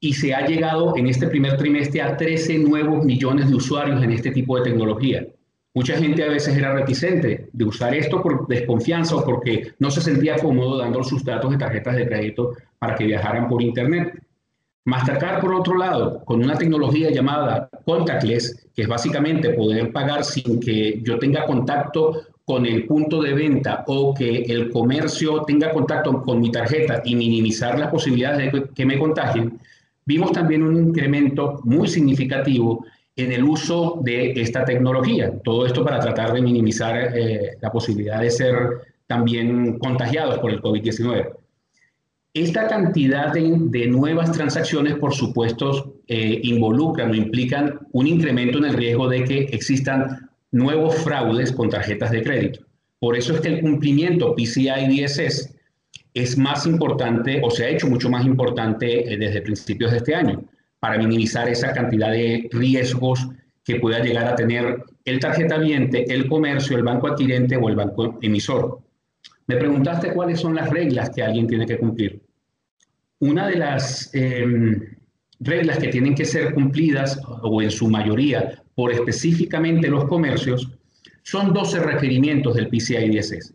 y 0.00 0.12
se 0.12 0.34
ha 0.34 0.46
llegado 0.46 0.96
en 0.96 1.06
este 1.06 1.26
primer 1.26 1.56
trimestre 1.56 2.02
a 2.02 2.16
13 2.16 2.58
nuevos 2.58 3.04
millones 3.04 3.48
de 3.48 3.56
usuarios 3.56 4.02
en 4.02 4.12
este 4.12 4.30
tipo 4.30 4.56
de 4.56 4.70
tecnología. 4.70 5.26
Mucha 5.74 5.96
gente 5.96 6.24
a 6.24 6.28
veces 6.28 6.56
era 6.56 6.72
reticente 6.72 7.50
de 7.52 7.64
usar 7.64 7.94
esto 7.94 8.22
por 8.22 8.46
desconfianza 8.46 9.16
o 9.16 9.24
porque 9.24 9.72
no 9.78 9.90
se 9.90 10.00
sentía 10.00 10.36
cómodo 10.36 10.78
dando 10.78 11.02
sus 11.02 11.24
datos 11.24 11.50
de 11.50 11.58
tarjetas 11.58 11.96
de 11.96 12.06
crédito 12.06 12.52
para 12.78 12.96
que 12.96 13.04
viajaran 13.04 13.48
por 13.48 13.62
Internet. 13.62 14.20
Mastercard, 14.88 15.42
por 15.42 15.52
otro 15.52 15.76
lado, 15.76 16.24
con 16.24 16.42
una 16.42 16.56
tecnología 16.56 17.10
llamada 17.10 17.68
contactless, 17.84 18.68
que 18.74 18.82
es 18.82 18.88
básicamente 18.88 19.50
poder 19.50 19.92
pagar 19.92 20.24
sin 20.24 20.58
que 20.58 21.00
yo 21.02 21.18
tenga 21.18 21.44
contacto 21.44 22.22
con 22.46 22.64
el 22.64 22.86
punto 22.86 23.20
de 23.20 23.34
venta 23.34 23.84
o 23.86 24.14
que 24.14 24.44
el 24.44 24.70
comercio 24.70 25.42
tenga 25.42 25.72
contacto 25.72 26.22
con 26.22 26.40
mi 26.40 26.50
tarjeta 26.50 27.02
y 27.04 27.16
minimizar 27.16 27.78
las 27.78 27.90
posibilidades 27.90 28.50
de 28.50 28.64
que 28.74 28.86
me 28.86 28.98
contagien, 28.98 29.58
vimos 30.06 30.32
también 30.32 30.62
un 30.62 30.88
incremento 30.88 31.60
muy 31.64 31.86
significativo 31.86 32.86
en 33.14 33.32
el 33.32 33.44
uso 33.44 34.00
de 34.02 34.40
esta 34.40 34.64
tecnología. 34.64 35.38
Todo 35.44 35.66
esto 35.66 35.84
para 35.84 36.00
tratar 36.00 36.32
de 36.32 36.40
minimizar 36.40 37.14
eh, 37.14 37.58
la 37.60 37.70
posibilidad 37.70 38.22
de 38.22 38.30
ser 38.30 38.56
también 39.06 39.78
contagiados 39.78 40.38
por 40.38 40.50
el 40.50 40.62
COVID-19. 40.62 41.28
Esta 42.38 42.68
cantidad 42.68 43.32
de, 43.32 43.88
nuevas 43.88 44.30
transacciones, 44.30 44.94
por 44.94 45.12
supuesto, 45.12 45.96
eh, 46.06 46.38
involucran 46.44 47.10
o 47.10 47.14
implican 47.16 47.80
un 47.90 48.06
incremento 48.06 48.58
en 48.58 48.66
el 48.66 48.74
riesgo 48.74 49.08
de 49.08 49.24
que 49.24 49.38
existan 49.50 50.30
nuevos 50.52 50.94
fraudes 50.98 51.50
con 51.50 51.68
tarjetas 51.68 52.12
de 52.12 52.22
crédito. 52.22 52.60
Por 53.00 53.16
eso 53.16 53.34
es 53.34 53.40
que 53.40 53.48
el 53.48 53.60
cumplimiento 53.60 54.36
PCI 54.36 54.86
DSS 54.86 55.52
es 56.14 56.38
más 56.38 56.64
importante 56.64 57.40
o 57.42 57.50
se 57.50 57.64
ha 57.64 57.70
hecho 57.70 57.88
mucho 57.88 58.08
más 58.08 58.24
importante 58.24 59.12
eh, 59.12 59.16
desde 59.16 59.42
principios 59.42 59.90
de 59.90 59.96
este 59.96 60.14
año 60.14 60.44
para 60.78 60.96
minimizar 60.96 61.48
esa 61.48 61.72
cantidad 61.72 62.12
de 62.12 62.48
riesgos 62.52 63.26
que 63.64 63.80
pueda 63.80 63.98
llegar 63.98 64.26
a 64.28 64.36
tener 64.36 64.84
el 65.04 65.18
tarjeta 65.18 65.58
viente, 65.58 66.04
el 66.06 66.28
comercio, 66.28 66.76
el 66.76 66.84
banco 66.84 67.08
adquirente 67.08 67.56
o 67.56 67.68
el 67.68 67.74
banco 67.74 68.16
emisor. 68.22 68.78
Me 69.48 69.56
preguntaste 69.56 70.12
cuáles 70.12 70.38
son 70.38 70.54
las 70.54 70.70
reglas 70.70 71.10
que 71.10 71.24
alguien 71.24 71.48
tiene 71.48 71.66
que 71.66 71.78
cumplir. 71.78 72.27
Una 73.20 73.48
de 73.48 73.56
las 73.56 74.10
em, 74.14 74.80
reglas 75.40 75.78
que 75.78 75.88
tienen 75.88 76.14
que 76.14 76.24
ser 76.24 76.54
cumplidas, 76.54 77.20
o 77.42 77.62
en 77.62 77.70
su 77.70 77.88
mayoría, 77.88 78.62
por 78.74 78.92
específicamente 78.92 79.88
los 79.88 80.04
comercios, 80.04 80.70
son 81.22 81.52
12 81.52 81.80
requerimientos 81.80 82.54
del 82.54 82.68
PCI 82.68 83.10
DSS. 83.10 83.54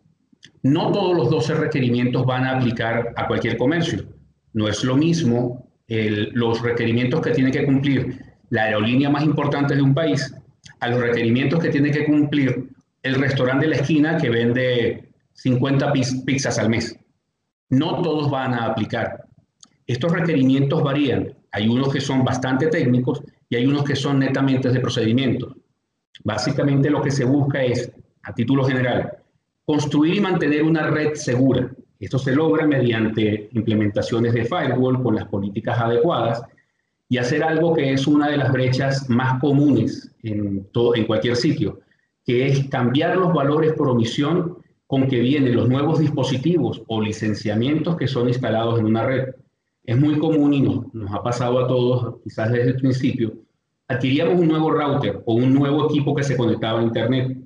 No 0.62 0.92
todos 0.92 1.16
los 1.16 1.30
12 1.30 1.54
requerimientos 1.54 2.24
van 2.24 2.44
a 2.44 2.58
aplicar 2.58 3.12
a 3.16 3.26
cualquier 3.26 3.56
comercio. 3.56 4.04
No 4.52 4.68
es 4.68 4.84
lo 4.84 4.96
mismo 4.96 5.66
los 5.88 6.62
requerimientos 6.62 7.20
que 7.20 7.32
tiene 7.32 7.50
que 7.50 7.64
cumplir 7.64 8.18
la 8.50 8.64
aerolínea 8.64 9.10
más 9.10 9.24
importante 9.24 9.74
de 9.74 9.82
un 9.82 9.94
país 9.94 10.34
a 10.80 10.88
los 10.88 11.00
requerimientos 11.00 11.60
que 11.60 11.70
tiene 11.70 11.90
que 11.90 12.04
cumplir 12.04 12.70
el 13.02 13.14
restaurante 13.16 13.66
de 13.66 13.70
la 13.70 13.76
esquina 13.76 14.16
que 14.16 14.30
vende 14.30 15.08
50 15.34 15.92
pizzas 16.24 16.58
al 16.58 16.70
mes. 16.70 16.98
No 17.68 18.00
todos 18.02 18.30
van 18.30 18.54
a 18.54 18.66
aplicar. 18.66 19.23
Estos 19.86 20.12
requerimientos 20.12 20.82
varían. 20.82 21.34
Hay 21.52 21.68
unos 21.68 21.92
que 21.92 22.00
son 22.00 22.24
bastante 22.24 22.68
técnicos 22.68 23.22
y 23.48 23.56
hay 23.56 23.66
unos 23.66 23.84
que 23.84 23.94
son 23.96 24.18
netamente 24.18 24.70
de 24.70 24.80
procedimiento. 24.80 25.54
Básicamente 26.22 26.90
lo 26.90 27.02
que 27.02 27.10
se 27.10 27.24
busca 27.24 27.62
es, 27.62 27.92
a 28.22 28.34
título 28.34 28.64
general, 28.64 29.18
construir 29.64 30.16
y 30.16 30.20
mantener 30.20 30.62
una 30.62 30.86
red 30.86 31.14
segura. 31.14 31.70
Esto 32.00 32.18
se 32.18 32.34
logra 32.34 32.66
mediante 32.66 33.48
implementaciones 33.52 34.34
de 34.34 34.44
firewall 34.44 35.02
con 35.02 35.14
las 35.14 35.26
políticas 35.26 35.78
adecuadas 35.78 36.42
y 37.08 37.18
hacer 37.18 37.42
algo 37.42 37.74
que 37.74 37.92
es 37.92 38.06
una 38.06 38.28
de 38.28 38.36
las 38.36 38.52
brechas 38.52 39.08
más 39.08 39.40
comunes 39.40 40.10
en, 40.22 40.64
todo, 40.72 40.94
en 40.96 41.06
cualquier 41.06 41.36
sitio, 41.36 41.80
que 42.24 42.46
es 42.46 42.68
cambiar 42.68 43.16
los 43.16 43.32
valores 43.32 43.72
por 43.74 43.88
omisión 43.88 44.58
con 44.86 45.08
que 45.08 45.20
vienen 45.20 45.56
los 45.56 45.68
nuevos 45.68 45.98
dispositivos 45.98 46.82
o 46.88 47.00
licenciamientos 47.00 47.96
que 47.96 48.08
son 48.08 48.28
instalados 48.28 48.78
en 48.78 48.86
una 48.86 49.04
red. 49.04 49.34
Es 49.84 49.98
muy 49.98 50.18
común 50.18 50.54
y 50.54 50.60
nos, 50.60 51.12
ha 51.12 51.22
pasado 51.22 51.62
a 51.62 51.68
todos, 51.68 52.16
quizás 52.22 52.50
desde 52.50 52.70
el 52.70 52.76
principio, 52.76 53.34
adquiríamos 53.86 54.40
un 54.40 54.48
nuevo 54.48 54.70
router 54.70 55.22
o 55.26 55.34
un 55.34 55.52
nuevo 55.52 55.86
equipo 55.86 56.14
que 56.14 56.24
se 56.24 56.36
conectaba 56.36 56.80
a 56.80 56.82
Internet 56.82 57.36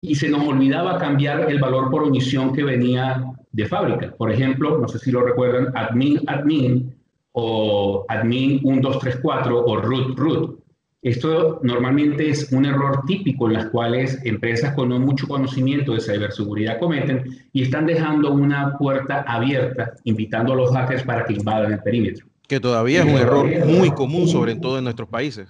y 0.00 0.14
se 0.14 0.28
nos 0.28 0.46
olvidaba 0.46 0.98
cambiar 0.98 1.48
el 1.48 1.60
valor 1.60 1.90
por 1.90 2.02
omisión 2.02 2.52
que 2.52 2.64
venía 2.64 3.24
de 3.52 3.66
fábrica. 3.66 4.14
Por 4.16 4.32
ejemplo, 4.32 4.78
no 4.78 4.88
sé 4.88 4.98
si 4.98 5.12
lo 5.12 5.22
recuerdan, 5.22 5.72
admin, 5.76 6.20
admin 6.26 6.94
o 7.32 8.04
admin 8.08 8.60
1234 8.62 9.64
o 9.64 9.76
root, 9.76 10.18
root. 10.18 10.59
Esto 11.02 11.60
normalmente 11.62 12.28
es 12.28 12.52
un 12.52 12.66
error 12.66 13.04
típico 13.06 13.46
en 13.46 13.54
las 13.54 13.66
cuales 13.66 14.20
empresas 14.24 14.74
con 14.74 14.90
no 14.90 14.98
mucho 14.98 15.26
conocimiento 15.26 15.94
de 15.94 16.00
ciberseguridad 16.00 16.78
cometen 16.78 17.24
y 17.54 17.62
están 17.62 17.86
dejando 17.86 18.32
una 18.32 18.76
puerta 18.76 19.22
abierta, 19.26 19.94
invitando 20.04 20.52
a 20.52 20.56
los 20.56 20.70
hackers 20.72 21.02
para 21.04 21.24
que 21.24 21.32
invadan 21.32 21.72
el 21.72 21.78
perímetro. 21.78 22.26
Que 22.46 22.60
todavía 22.60 23.00
es 23.00 23.06
un 23.06 23.18
error 23.18 23.46
muy 23.64 23.90
común, 23.92 24.28
sobre 24.28 24.56
todo 24.56 24.76
en 24.76 24.84
nuestros 24.84 25.08
países. 25.08 25.48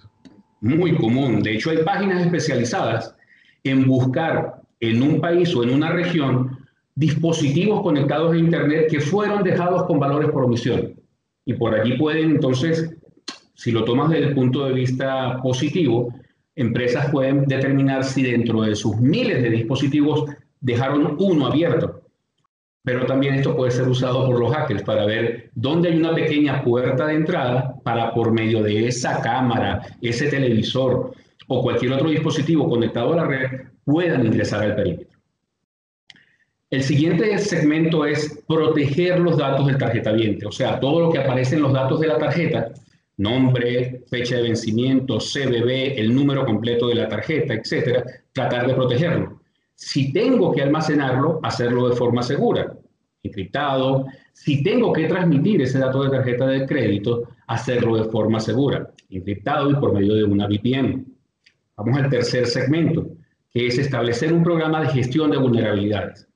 Muy 0.61 0.95
común. 0.97 1.43
De 1.43 1.55
hecho, 1.55 1.71
hay 1.71 1.79
páginas 1.79 2.25
especializadas 2.25 3.17
en 3.65 3.89
buscar 3.89 4.63
en 4.79 5.03
un 5.03 5.21
país 5.21 5.55
o 5.57 5.65
en 5.65 5.71
una 5.71 5.91
región 5.91 6.59
dispositivos 6.95 7.83
conectados 7.83 8.35
a 8.35 8.37
Internet 8.37 8.87
que 8.89 9.01
fueron 9.01 9.43
dejados 9.43 9.85
con 9.85 9.99
valores 9.99 10.31
por 10.31 10.45
omisión. 10.45 10.95
Y 11.45 11.55
por 11.55 11.75
allí 11.75 11.97
pueden 11.97 12.33
entonces 12.33 12.95
si 13.61 13.73
lo 13.73 13.85
tomas 13.85 14.09
desde 14.09 14.29
el 14.29 14.35
punto 14.35 14.65
de 14.65 14.73
vista 14.73 15.39
positivo, 15.43 16.15
empresas 16.57 17.11
pueden 17.11 17.45
determinar 17.45 18.05
si 18.05 18.23
dentro 18.23 18.63
de 18.63 18.75
sus 18.75 18.97
miles 18.97 19.43
de 19.43 19.51
dispositivos 19.51 20.31
dejaron 20.63 21.17
uno 21.19 21.47
abierto. 21.47 22.01
Pero 22.83 23.05
también 23.05 23.35
esto 23.35 23.55
puede 23.55 23.71
ser 23.71 23.87
usado 23.87 24.27
por 24.27 24.41
los 24.41 24.51
hackers 24.51 24.83
para 24.83 25.05
ver 25.05 25.51
dónde 25.55 25.91
hay 25.91 25.99
una 25.99 26.15
pequeña 26.15 26.63
puerta 26.65 27.09
de 27.09 27.17
entrada 27.17 27.75
para 27.85 28.15
por 28.15 28.33
medio 28.33 28.63
de 28.63 28.89
esa 28.89 29.21
cámara, 29.21 29.83
ese 30.01 30.29
televisor 30.29 31.13
o 31.47 31.63
cualquier 31.63 31.93
otro 31.93 32.09
dispositivo 32.09 32.67
conectado 32.67 33.13
a 33.13 33.17
la 33.17 33.25
red 33.27 33.61
puedan 33.85 34.25
ingresar 34.25 34.63
al 34.63 34.75
perímetro. 34.75 35.19
El 36.71 36.83
siguiente 36.83 37.37
segmento 37.37 38.07
es 38.07 38.43
proteger 38.49 39.21
los 39.21 39.37
datos 39.37 39.67
del 39.67 39.77
tarjeta 39.77 40.13
viente, 40.13 40.47
o 40.47 40.53
sea, 40.53 40.81
todo 40.81 41.01
lo 41.01 41.13
que 41.13 41.19
aparece 41.19 41.57
en 41.57 41.63
los 41.63 41.75
datos 41.75 42.01
de 42.01 42.07
la 42.07 42.17
tarjeta 42.17 42.73
nombre, 43.21 44.03
fecha 44.09 44.37
de 44.37 44.43
vencimiento, 44.43 45.19
CBB, 45.19 45.99
el 45.99 46.15
número 46.15 46.45
completo 46.47 46.89
de 46.89 46.95
la 46.95 47.09
tarjeta, 47.09 47.53
etcétera, 47.53 48.03
tratar 48.33 48.67
de 48.67 48.75
protegerlo. 48.75 49.41
Si 49.75 50.13
tengo 50.13 50.53
que 50.53 50.63
almacenarlo, 50.63 51.39
hacerlo 51.43 51.89
de 51.89 51.97
forma 51.97 52.23
segura, 52.23 52.73
encriptado. 53.23 54.07
Si 54.33 54.63
tengo 54.63 54.93
que 54.93 55.07
transmitir 55.07 55.61
ese 55.61 55.79
dato 55.79 56.03
de 56.03 56.11
tarjeta 56.11 56.47
de 56.47 56.67
crédito, 56.67 57.29
hacerlo 57.47 57.97
de 57.97 58.11
forma 58.11 58.41
segura, 58.41 58.91
encriptado 59.11 59.71
y 59.71 59.75
por 59.75 59.93
medio 59.93 60.15
de 60.15 60.25
una 60.25 60.47
VPN. 60.47 61.05
Vamos 61.77 61.99
al 61.99 62.09
tercer 62.09 62.47
segmento, 62.47 63.07
que 63.51 63.67
es 63.67 63.79
establecer 63.79 64.33
un 64.33 64.43
programa 64.43 64.81
de 64.81 64.89
gestión 64.89 65.31
de 65.31 65.39
vulnerabilidades. 65.39 66.27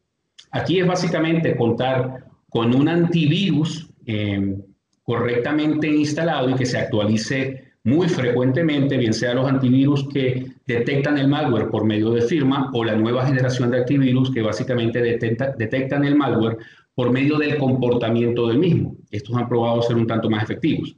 Aquí 0.51 0.81
es 0.81 0.87
básicamente 0.87 1.57
contar 1.57 2.27
con 2.51 2.75
un 2.75 2.89
antivirus 2.89 3.91
eh, 4.07 4.59
correctamente 5.05 5.87
instalado 5.87 6.51
y 6.51 6.55
que 6.55 6.67
se 6.67 6.79
actualice 6.79 7.75
muy 7.85 8.09
frecuentemente, 8.09 8.97
bien 8.97 9.13
sea 9.13 9.35
los 9.35 9.47
antivirus 9.47 10.09
que 10.09 10.47
detectan 10.67 11.19
el 11.19 11.29
malware 11.29 11.69
por 11.69 11.85
medio 11.85 12.11
de 12.11 12.23
firma 12.23 12.71
o 12.73 12.83
la 12.83 12.97
nueva 12.97 13.27
generación 13.27 13.71
de 13.71 13.79
antivirus 13.79 14.31
que 14.31 14.41
básicamente 14.41 15.03
detectan 15.03 16.05
el 16.05 16.17
malware 16.17 16.57
por 16.95 17.11
medio 17.11 17.37
del 17.37 17.59
comportamiento 17.59 18.49
del 18.49 18.59
mismo. 18.59 18.97
Estos 19.11 19.37
han 19.37 19.49
probado 19.49 19.83
ser 19.83 19.97
un 19.97 20.07
tanto 20.07 20.31
más 20.31 20.45
efectivos. 20.45 20.97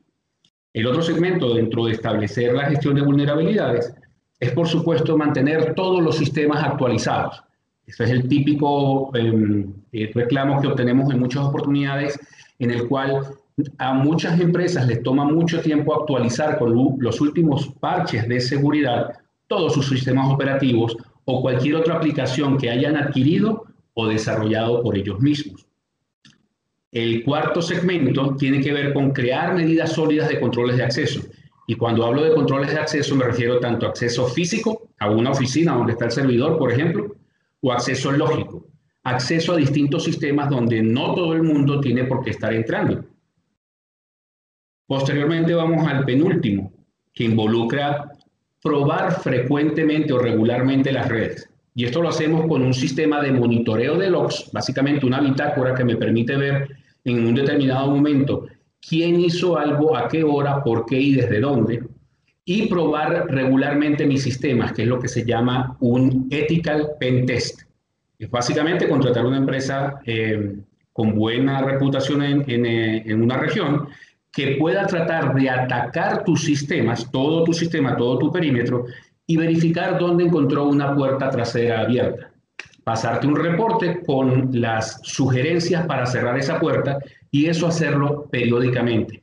El 0.73 0.87
otro 0.87 1.03
segmento 1.03 1.55
dentro 1.55 1.87
de 1.87 1.93
establecer 1.93 2.53
la 2.53 2.67
gestión 2.67 2.95
de 2.95 3.03
vulnerabilidades 3.03 3.93
es, 4.39 4.53
por 4.53 4.69
supuesto, 4.69 5.17
mantener 5.17 5.75
todos 5.75 6.03
los 6.03 6.17
sistemas 6.17 6.63
actualizados. 6.63 7.43
Ese 7.87 8.05
es 8.05 8.11
el 8.11 8.29
típico 8.29 9.11
em, 9.17 9.73
eh, 9.93 10.11
reclamo 10.15 10.61
que 10.61 10.69
obtenemos 10.69 11.13
en 11.13 11.21
muchas 11.21 11.45
oportunidades 11.45 12.19
en 12.59 12.71
el 12.71 12.87
cual 12.89 13.23
a 13.79 13.95
muchas 13.95 14.39
empresas 14.39 14.87
les 14.87 15.03
toma 15.03 15.25
mucho 15.25 15.61
tiempo 15.61 15.95
actualizar 15.95 16.59
con 16.59 16.99
los 16.99 17.21
últimos 17.21 17.69
parches 17.81 18.29
de 18.29 18.41
seguridad 18.41 19.15
todos 19.47 19.73
sus 19.73 19.89
sistemas 19.89 20.31
operativos 20.31 20.97
o 21.25 21.41
cualquier 21.41 21.77
otra 21.77 21.95
aplicación 21.95 22.59
que 22.59 22.71
hayan 22.71 22.97
adquirido 22.97 23.65
o 23.95 24.07
desarrollado 24.07 24.83
por 24.83 24.97
ellos 24.97 25.21
mismos. 25.21 25.67
El 26.93 27.25
cuarto 27.25 27.63
segmento 27.63 28.37
tiene 28.37 28.61
que 28.61 28.73
ver 28.73 28.93
con 28.93 29.11
crear 29.13 29.55
medidas 29.55 29.93
sólidas 29.93 30.29
de 30.29 30.39
controles 30.39 30.77
de 30.77 30.85
acceso. 30.85 31.21
Y 31.67 31.75
cuando 31.75 32.05
hablo 32.05 32.23
de 32.23 32.35
controles 32.35 32.71
de 32.71 32.79
acceso 32.79 33.17
me 33.17 33.25
refiero 33.25 33.59
tanto 33.59 33.87
a 33.87 33.89
acceso 33.89 34.27
físico, 34.27 34.91
a 34.99 35.11
una 35.11 35.31
oficina 35.31 35.75
donde 35.75 35.93
está 35.93 36.05
el 36.07 36.13
servidor, 36.13 36.59
por 36.59 36.71
ejemplo, 36.71 37.17
o 37.61 37.73
acceso 37.73 38.13
lógico, 38.13 38.67
acceso 39.03 39.53
a 39.53 39.57
distintos 39.57 40.05
sistemas 40.05 40.51
donde 40.51 40.83
no 40.83 41.15
todo 41.15 41.33
el 41.33 41.43
mundo 41.43 41.81
tiene 41.81 42.05
por 42.05 42.23
qué 42.23 42.31
estar 42.31 42.53
entrando. 42.53 43.05
Posteriormente 44.87 45.55
vamos 45.55 45.87
al 45.87 46.05
penúltimo, 46.05 46.73
que 47.13 47.25
involucra 47.25 48.13
probar 48.63 49.21
frecuentemente 49.21 50.13
o 50.13 50.19
regularmente 50.19 50.93
las 50.93 51.09
redes. 51.09 51.49
Y 51.75 51.85
esto 51.85 52.01
lo 52.01 52.09
hacemos 52.09 52.47
con 52.47 52.63
un 52.63 52.73
sistema 52.73 53.21
de 53.21 53.33
monitoreo 53.33 53.99
de 53.99 54.11
logs, 54.11 54.51
básicamente 54.53 55.07
una 55.07 55.21
bitácora 55.21 55.75
que 55.75 55.85
me 55.85 55.97
permite 55.97 56.37
ver 56.37 56.69
en 57.05 57.27
un 57.27 57.35
determinado 57.35 57.91
momento 57.91 58.47
quién 58.81 59.21
hizo 59.21 59.59
algo, 59.59 59.97
a 59.97 60.09
qué 60.09 60.25
hora, 60.25 60.63
por 60.63 60.87
qué 60.87 61.01
y 61.01 61.15
desde 61.15 61.41
dónde, 61.41 61.83
y 62.45 62.69
probar 62.69 63.27
regularmente 63.29 64.07
mis 64.07 64.23
sistemas, 64.23 64.73
que 64.73 64.83
es 64.83 64.89
lo 64.89 65.01
que 65.01 65.09
se 65.09 65.25
llama 65.25 65.77
un 65.81 66.29
ethical 66.31 66.91
pen 66.99 67.27
test. 67.27 67.63
Es 68.19 68.31
básicamente 68.31 68.89
contratar 68.89 69.27
una 69.27 69.37
empresa 69.37 70.01
eh, 70.07 70.57
con 70.93 71.15
buena 71.15 71.61
reputación 71.61 72.23
en, 72.23 72.67
eh, 72.67 73.03
en 73.05 73.21
una 73.21 73.37
región 73.37 73.89
que 74.37 74.57
pueda 74.61 74.87
tratar 74.87 75.35
de 75.35 75.49
atacar 75.49 76.23
tus 76.23 76.45
sistemas, 76.45 77.11
todo 77.11 77.43
tu 77.43 77.55
sistema, 77.55 77.97
todo 77.97 78.19
tu 78.19 78.31
perímetro, 78.31 78.85
y 79.27 79.39
verificar 79.39 79.99
dónde 79.99 80.25
encontró 80.25 80.67
una 80.67 80.95
puerta 80.95 81.31
trasera 81.31 81.81
abierta. 81.81 82.31
Pasarte 82.85 83.27
un 83.27 83.35
reporte 83.35 84.03
con 84.05 84.51
las 84.53 85.01
sugerencias 85.03 85.87
para 85.87 86.05
cerrar 86.05 86.39
esa 86.39 86.61
puerta 86.61 86.99
y 87.31 87.47
eso 87.47 87.67
hacerlo 87.67 88.29
periódicamente. 88.31 89.23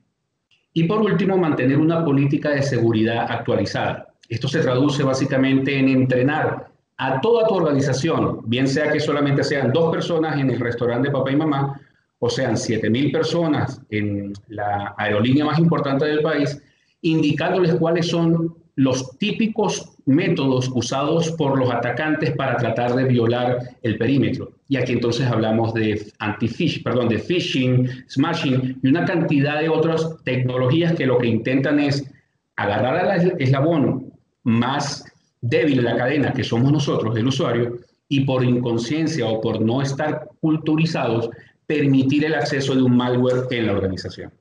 Y 0.74 0.86
por 0.86 1.02
último, 1.02 1.38
mantener 1.38 1.78
una 1.78 2.04
política 2.04 2.50
de 2.50 2.64
seguridad 2.64 3.28
actualizada. 3.30 4.08
Esto 4.28 4.48
se 4.48 4.62
traduce 4.62 5.04
básicamente 5.04 5.78
en 5.78 5.90
entrenar 5.90 6.72
a 6.98 7.22
toda 7.22 7.48
tu 7.48 7.54
organización, 7.54 8.40
bien 8.46 8.68
sea 8.68 8.92
que 8.92 9.00
solamente 9.00 9.44
sean 9.44 9.72
dos 9.72 9.92
personas 9.92 10.40
en 10.40 10.50
el 10.50 10.60
restaurante 10.60 11.10
de 11.10 11.14
papá 11.14 11.32
y 11.32 11.36
mamá, 11.36 11.80
o 12.26 12.30
sean 12.30 12.56
7.000 12.56 13.12
personas 13.12 13.82
en 13.90 14.32
la 14.48 14.96
aerolínea 14.98 15.44
más 15.44 15.60
importante 15.60 16.06
del 16.06 16.22
país, 16.22 16.58
indicándoles 17.02 17.76
cuáles 17.76 18.08
son 18.08 18.56
los 18.78 19.18
típicos 19.18 19.90
métodos 20.06 20.72
usados 20.74 21.32
por 21.32 21.60
los 21.60 21.70
atacantes 21.70 22.32
para 22.32 22.56
tratar 22.56 22.96
de 22.96 23.04
violar 23.04 23.58
el 23.82 23.98
perímetro. 23.98 24.54
Y 24.70 24.78
aquí 24.78 24.94
entonces 24.94 25.28
hablamos 25.28 25.74
de 25.74 26.14
anti-fish, 26.20 26.82
perdón, 26.82 27.10
de 27.10 27.20
phishing, 27.20 27.90
smashing 28.08 28.80
y 28.82 28.88
una 28.88 29.04
cantidad 29.04 29.60
de 29.60 29.68
otras 29.68 30.24
tecnologías 30.24 30.94
que 30.94 31.06
lo 31.06 31.18
que 31.18 31.28
intentan 31.28 31.78
es 31.82 32.10
agarrar 32.56 32.96
al 33.06 33.34
eslabón 33.38 34.14
más 34.44 35.04
débil 35.42 35.76
de 35.76 35.84
la 35.84 35.98
cadena, 35.98 36.32
que 36.32 36.46
somos 36.46 36.72
nosotros, 36.72 37.18
el 37.18 37.28
usuario, 37.28 37.80
y 38.08 38.22
por 38.22 38.46
inconsciencia 38.46 39.28
o 39.28 39.42
por 39.42 39.60
no 39.60 39.82
estar 39.82 40.30
culturizados, 40.40 41.30
permitir 41.66 42.26
el 42.26 42.36
acceso 42.36 42.76
de 42.76 42.82
un 42.82 42.96
malware 42.96 43.48
en 43.52 43.68
la 43.68 43.74
organización. 43.74 44.32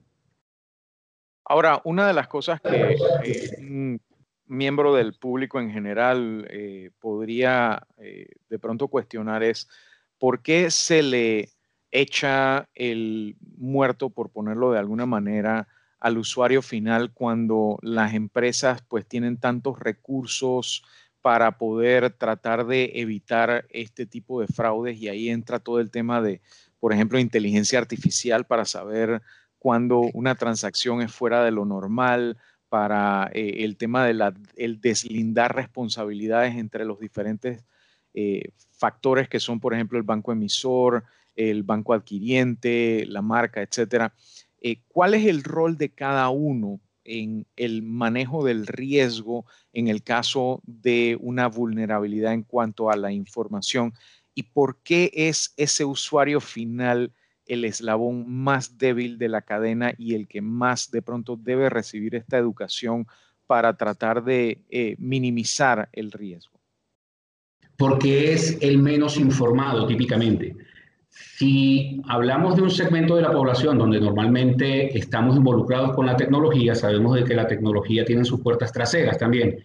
Ahora, 1.45 1.81
una 1.85 2.07
de 2.07 2.13
las 2.13 2.29
cosas 2.29 2.61
que 2.61 2.97
eh, 3.25 3.99
miembro 4.47 4.95
del 4.95 5.15
público 5.15 5.61
en 5.61 5.71
general 5.71 6.47
eh, 6.51 6.91
podría 7.01 7.87
eh, 7.99 8.27
de 8.49 8.59
pronto 8.59 8.89
cuestionar 8.89 9.43
es 9.43 9.69
por 10.19 10.43
qué 10.43 10.71
se 10.71 11.03
le 11.03 11.51
echa 11.91 12.69
el 12.75 13.37
muerto, 13.57 14.11
por 14.11 14.31
ponerlo 14.31 14.73
de 14.73 14.79
alguna 14.79 15.05
manera, 15.05 15.69
al 16.01 16.19
usuario 16.19 16.63
final 16.63 17.13
cuando 17.13 17.79
las 17.83 18.15
empresas 18.15 18.83
pues 18.89 19.07
tienen 19.07 19.37
tantos 19.37 19.79
recursos 19.79 20.85
para 21.21 21.59
poder 21.59 22.11
tratar 22.11 22.67
de 22.67 22.93
evitar 22.95 23.67
este 23.71 24.07
tipo 24.07 24.41
de 24.41 24.49
fraudes 24.49 24.99
y 24.99 25.09
ahí 25.09 25.29
entra 25.29 25.61
todo 25.61 25.81
el 25.81 25.91
tema 25.91 26.21
de, 26.21 26.41
por 26.83 26.93
ejemplo, 26.93 27.21
inteligencia 27.21 27.79
artificial 27.79 28.45
para 28.45 28.65
saber 28.65 29.23
cuando 29.61 30.01
una 30.15 30.35
transacción 30.35 31.01
es 31.01 31.13
fuera 31.13 31.45
de 31.45 31.53
lo 31.53 31.65
normal, 31.65 32.39
para 32.69 33.31
eh, 33.33 33.63
el 33.63 33.77
tema 33.77 34.05
del 34.05 34.81
deslindar 34.81 35.55
responsabilidades 35.55 36.57
entre 36.57 36.85
los 36.85 36.99
diferentes 36.99 37.65
eh, 38.15 38.51
factores 38.73 39.29
que 39.29 39.39
son, 39.39 39.61
por 39.61 39.75
ejemplo, 39.75 39.97
el 39.97 40.03
banco 40.03 40.33
emisor, 40.33 41.05
el 41.37 41.63
banco 41.63 41.95
adquiriente, 41.95 43.07
la 43.07 43.23
marca, 43.23 43.63
etcétera. 43.63 44.13
Eh, 44.61 44.83
¿Cuál 44.89 45.15
es 45.15 45.27
el 45.27 45.45
rol 45.45 45.79
de 45.79 45.91
cada 45.91 46.31
uno 46.31 46.81
en 47.05 47.47
el 47.55 47.85
manejo 47.85 48.45
del 48.45 48.67
riesgo 48.67 49.47
en 49.73 49.87
el 49.87 50.03
caso 50.03 50.61
de 50.65 51.17
una 51.21 51.47
vulnerabilidad 51.47 52.33
en 52.33 52.43
cuanto 52.43 52.91
a 52.91 52.97
la 52.97 53.13
información? 53.13 53.95
¿Y 54.35 54.45
por 54.45 54.79
qué 54.83 55.11
es 55.13 55.53
ese 55.57 55.85
usuario 55.85 56.41
final 56.41 57.13
el 57.47 57.65
eslabón 57.65 58.25
más 58.31 58.79
débil 58.79 59.19
de 59.19 59.29
la 59.29 59.43
cadena 59.43 59.93
y 59.99 60.15
el 60.15 60.29
que 60.29 60.41
más 60.41 60.91
de 60.91 61.03
pronto 61.03 61.37
debe 61.37 61.69
recibir 61.69 62.15
esta 62.15 62.39
educación 62.39 63.07
para 63.47 63.77
tratar 63.77 64.25
de 64.25 64.63
eh, 64.71 64.95
minimizar 64.99 65.89
el 65.93 66.13
riesgo? 66.13 66.61
Porque 67.77 68.33
es 68.33 68.59
el 68.61 68.79
menos 68.79 69.19
informado 69.19 69.87
típicamente. 69.87 70.57
Si 71.11 72.01
hablamos 72.09 72.57
de 72.57 72.63
un 72.63 72.71
segmento 72.71 73.17
de 73.17 73.23
la 73.23 73.33
población 73.33 73.77
donde 73.77 74.01
normalmente 74.01 74.97
estamos 74.97 75.37
involucrados 75.37 75.95
con 75.95 76.07
la 76.07 76.17
tecnología, 76.17 76.75
sabemos 76.75 77.17
de 77.17 77.25
que 77.25 77.35
la 77.35 77.47
tecnología 77.47 78.05
tiene 78.05 78.25
sus 78.25 78.41
puertas 78.41 78.73
traseras 78.73 79.19
también. 79.19 79.59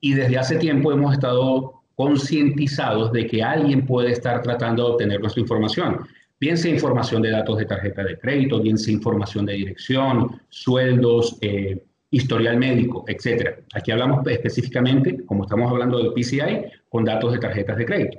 Y 0.00 0.14
desde 0.14 0.38
hace 0.38 0.56
tiempo 0.56 0.92
hemos 0.92 1.12
estado 1.12 1.77
concientizados 1.98 3.10
de 3.10 3.26
que 3.26 3.42
alguien 3.42 3.84
puede 3.84 4.12
estar 4.12 4.40
tratando 4.40 4.84
de 4.84 4.90
obtener 4.92 5.20
nuestra 5.20 5.40
información 5.40 6.06
bien 6.40 6.56
sea 6.56 6.72
información 6.72 7.22
de 7.22 7.30
datos 7.30 7.58
de 7.58 7.64
tarjeta 7.64 8.04
de 8.04 8.18
crédito, 8.18 8.60
bien 8.60 8.78
sea 8.78 8.94
información 8.94 9.44
de 9.46 9.54
dirección, 9.54 10.40
sueldos, 10.48 11.36
eh, 11.40 11.82
historial 12.10 12.56
médico, 12.56 13.04
etc. 13.06 13.60
Aquí 13.74 13.90
hablamos 13.90 14.26
específicamente, 14.26 15.24
como 15.26 15.44
estamos 15.44 15.70
hablando 15.70 15.98
del 15.98 16.12
PCI, 16.12 16.64
con 16.88 17.04
datos 17.04 17.32
de 17.32 17.38
tarjetas 17.38 17.76
de 17.76 17.84
crédito. 17.84 18.18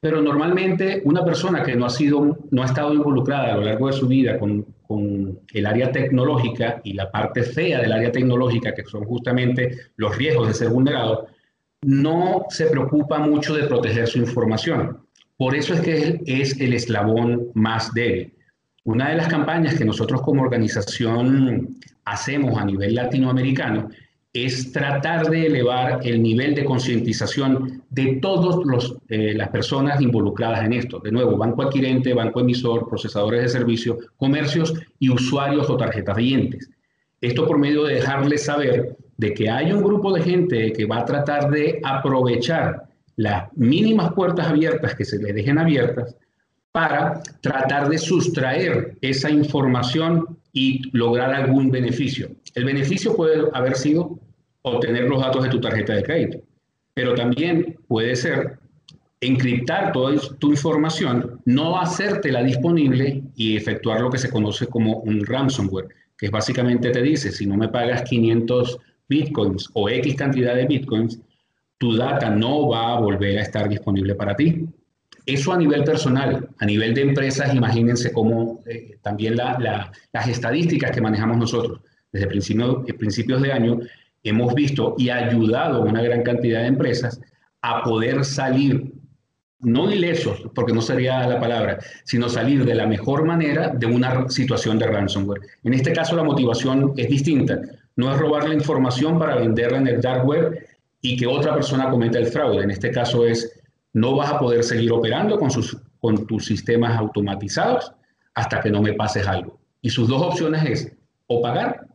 Pero 0.00 0.22
normalmente 0.22 1.02
una 1.04 1.24
persona 1.24 1.62
que 1.62 1.74
no 1.74 1.84
ha, 1.84 1.90
sido, 1.90 2.38
no 2.50 2.62
ha 2.62 2.66
estado 2.66 2.94
involucrada 2.94 3.52
a 3.52 3.56
lo 3.56 3.64
largo 3.64 3.88
de 3.88 3.92
su 3.92 4.06
vida 4.06 4.38
con, 4.38 4.64
con 4.86 5.40
el 5.52 5.66
área 5.66 5.90
tecnológica 5.90 6.80
y 6.84 6.94
la 6.94 7.10
parte 7.10 7.42
fea 7.42 7.80
del 7.80 7.92
área 7.92 8.10
tecnológica, 8.10 8.74
que 8.74 8.84
son 8.84 9.04
justamente 9.04 9.76
los 9.96 10.16
riesgos 10.16 10.48
de 10.48 10.54
ser 10.54 10.68
vulnerado, 10.68 11.26
no 11.82 12.46
se 12.50 12.66
preocupa 12.66 13.18
mucho 13.18 13.54
de 13.54 13.66
proteger 13.66 14.06
su 14.06 14.18
información. 14.18 14.98
Por 15.36 15.54
eso 15.54 15.74
es 15.74 15.80
que 15.80 16.20
es 16.26 16.60
el 16.60 16.72
eslabón 16.72 17.48
más 17.54 17.94
débil. 17.94 18.32
Una 18.84 19.10
de 19.10 19.16
las 19.16 19.28
campañas 19.28 19.74
que 19.76 19.84
nosotros 19.84 20.22
como 20.22 20.42
organización 20.42 21.76
hacemos 22.04 22.58
a 22.58 22.64
nivel 22.64 22.94
latinoamericano 22.94 23.88
es 24.32 24.72
tratar 24.72 25.28
de 25.30 25.46
elevar 25.46 26.00
el 26.04 26.22
nivel 26.22 26.54
de 26.54 26.64
concientización 26.64 27.82
de 27.90 28.18
todas 28.20 28.92
eh, 29.08 29.34
las 29.34 29.48
personas 29.48 30.00
involucradas 30.00 30.64
en 30.64 30.74
esto. 30.74 31.00
De 31.00 31.12
nuevo, 31.12 31.36
banco 31.36 31.62
adquirente, 31.62 32.14
banco 32.14 32.40
emisor, 32.40 32.88
procesadores 32.88 33.42
de 33.42 33.48
servicio, 33.48 33.98
comercios 34.16 34.74
y 34.98 35.10
usuarios 35.10 35.68
o 35.70 35.76
tarjetas 35.76 36.16
dientes. 36.16 36.70
Esto 37.20 37.46
por 37.46 37.58
medio 37.58 37.84
de 37.84 37.94
dejarles 37.94 38.44
saber 38.44 38.96
de 39.18 39.34
que 39.34 39.50
hay 39.50 39.72
un 39.72 39.82
grupo 39.82 40.12
de 40.12 40.22
gente 40.22 40.72
que 40.72 40.86
va 40.86 41.00
a 41.00 41.04
tratar 41.04 41.50
de 41.50 41.80
aprovechar 41.84 42.84
las 43.16 43.48
mínimas 43.56 44.12
puertas 44.12 44.46
abiertas 44.46 44.94
que 44.94 45.04
se 45.04 45.18
le 45.18 45.32
dejen 45.32 45.58
abiertas 45.58 46.16
para 46.70 47.20
tratar 47.40 47.88
de 47.88 47.98
sustraer 47.98 48.96
esa 49.00 49.28
información 49.28 50.38
y 50.52 50.82
lograr 50.96 51.34
algún 51.34 51.70
beneficio. 51.70 52.30
El 52.54 52.64
beneficio 52.64 53.16
puede 53.16 53.42
haber 53.52 53.74
sido 53.74 54.20
obtener 54.62 55.04
los 55.04 55.20
datos 55.20 55.42
de 55.42 55.50
tu 55.50 55.60
tarjeta 55.60 55.94
de 55.94 56.02
crédito, 56.04 56.38
pero 56.94 57.14
también 57.14 57.76
puede 57.88 58.14
ser 58.14 58.58
encriptar 59.20 59.90
toda 59.90 60.14
tu 60.38 60.50
información, 60.50 61.40
no 61.44 61.80
hacértela 61.80 62.44
disponible 62.44 63.24
y 63.34 63.56
efectuar 63.56 64.00
lo 64.00 64.10
que 64.10 64.18
se 64.18 64.30
conoce 64.30 64.68
como 64.68 64.98
un 64.98 65.26
ransomware, 65.26 65.88
que 66.16 66.26
es 66.26 66.32
básicamente 66.32 66.90
te 66.90 67.02
dice, 67.02 67.32
si 67.32 67.46
no 67.46 67.56
me 67.56 67.68
pagas 67.68 68.02
500 68.02 68.78
bitcoins 69.08 69.68
o 69.74 69.88
X 69.88 70.14
cantidad 70.14 70.54
de 70.54 70.66
bitcoins, 70.66 71.20
tu 71.78 71.96
data 71.96 72.30
no 72.30 72.68
va 72.68 72.94
a 72.94 73.00
volver 73.00 73.38
a 73.38 73.42
estar 73.42 73.68
disponible 73.68 74.14
para 74.14 74.34
ti. 74.34 74.66
Eso 75.24 75.52
a 75.52 75.58
nivel 75.58 75.84
personal, 75.84 76.48
a 76.58 76.64
nivel 76.64 76.94
de 76.94 77.02
empresas, 77.02 77.54
imagínense 77.54 78.12
cómo 78.12 78.62
eh, 78.66 78.96
también 79.02 79.36
las 79.36 80.28
estadísticas 80.28 80.90
que 80.90 81.00
manejamos 81.00 81.36
nosotros 81.36 81.80
desde 82.12 82.26
eh, 82.26 82.94
principios 82.94 83.42
de 83.42 83.52
año 83.52 83.80
hemos 84.22 84.54
visto 84.54 84.94
y 84.98 85.10
ayudado 85.10 85.82
a 85.82 85.84
una 85.84 86.02
gran 86.02 86.22
cantidad 86.22 86.60
de 86.62 86.68
empresas 86.68 87.20
a 87.62 87.82
poder 87.82 88.24
salir, 88.24 88.92
no 89.60 89.90
ilesos, 89.92 90.42
porque 90.54 90.72
no 90.72 90.80
sería 90.80 91.26
la 91.26 91.40
palabra, 91.40 91.78
sino 92.04 92.28
salir 92.28 92.64
de 92.64 92.74
la 92.74 92.86
mejor 92.86 93.24
manera 93.24 93.68
de 93.68 93.86
una 93.86 94.28
situación 94.28 94.78
de 94.78 94.86
ransomware. 94.86 95.42
En 95.64 95.74
este 95.74 95.92
caso 95.92 96.16
la 96.16 96.22
motivación 96.22 96.94
es 96.96 97.08
distinta. 97.08 97.60
No 97.98 98.12
es 98.12 98.18
robar 98.20 98.48
la 98.48 98.54
información 98.54 99.18
para 99.18 99.34
venderla 99.34 99.78
en 99.78 99.88
el 99.88 100.00
dark 100.00 100.24
web 100.24 100.64
y 101.00 101.16
que 101.16 101.26
otra 101.26 101.52
persona 101.52 101.90
cometa 101.90 102.20
el 102.20 102.28
fraude. 102.28 102.62
En 102.62 102.70
este 102.70 102.92
caso 102.92 103.26
es, 103.26 103.60
no 103.92 104.14
vas 104.14 104.30
a 104.30 104.38
poder 104.38 104.62
seguir 104.62 104.92
operando 104.92 105.36
con, 105.36 106.26
tus 106.28 106.46
sistemas 106.46 106.96
automatizados 106.96 107.92
hasta 108.34 108.60
que 108.60 108.70
no 108.70 108.82
me 108.82 108.92
pases 108.92 109.26
algo. 109.26 109.58
Y 109.82 109.90
sus 109.90 110.08
dos 110.08 110.22
opciones 110.22 110.64
es 110.64 110.96
o 111.26 111.42
pagar 111.42 111.88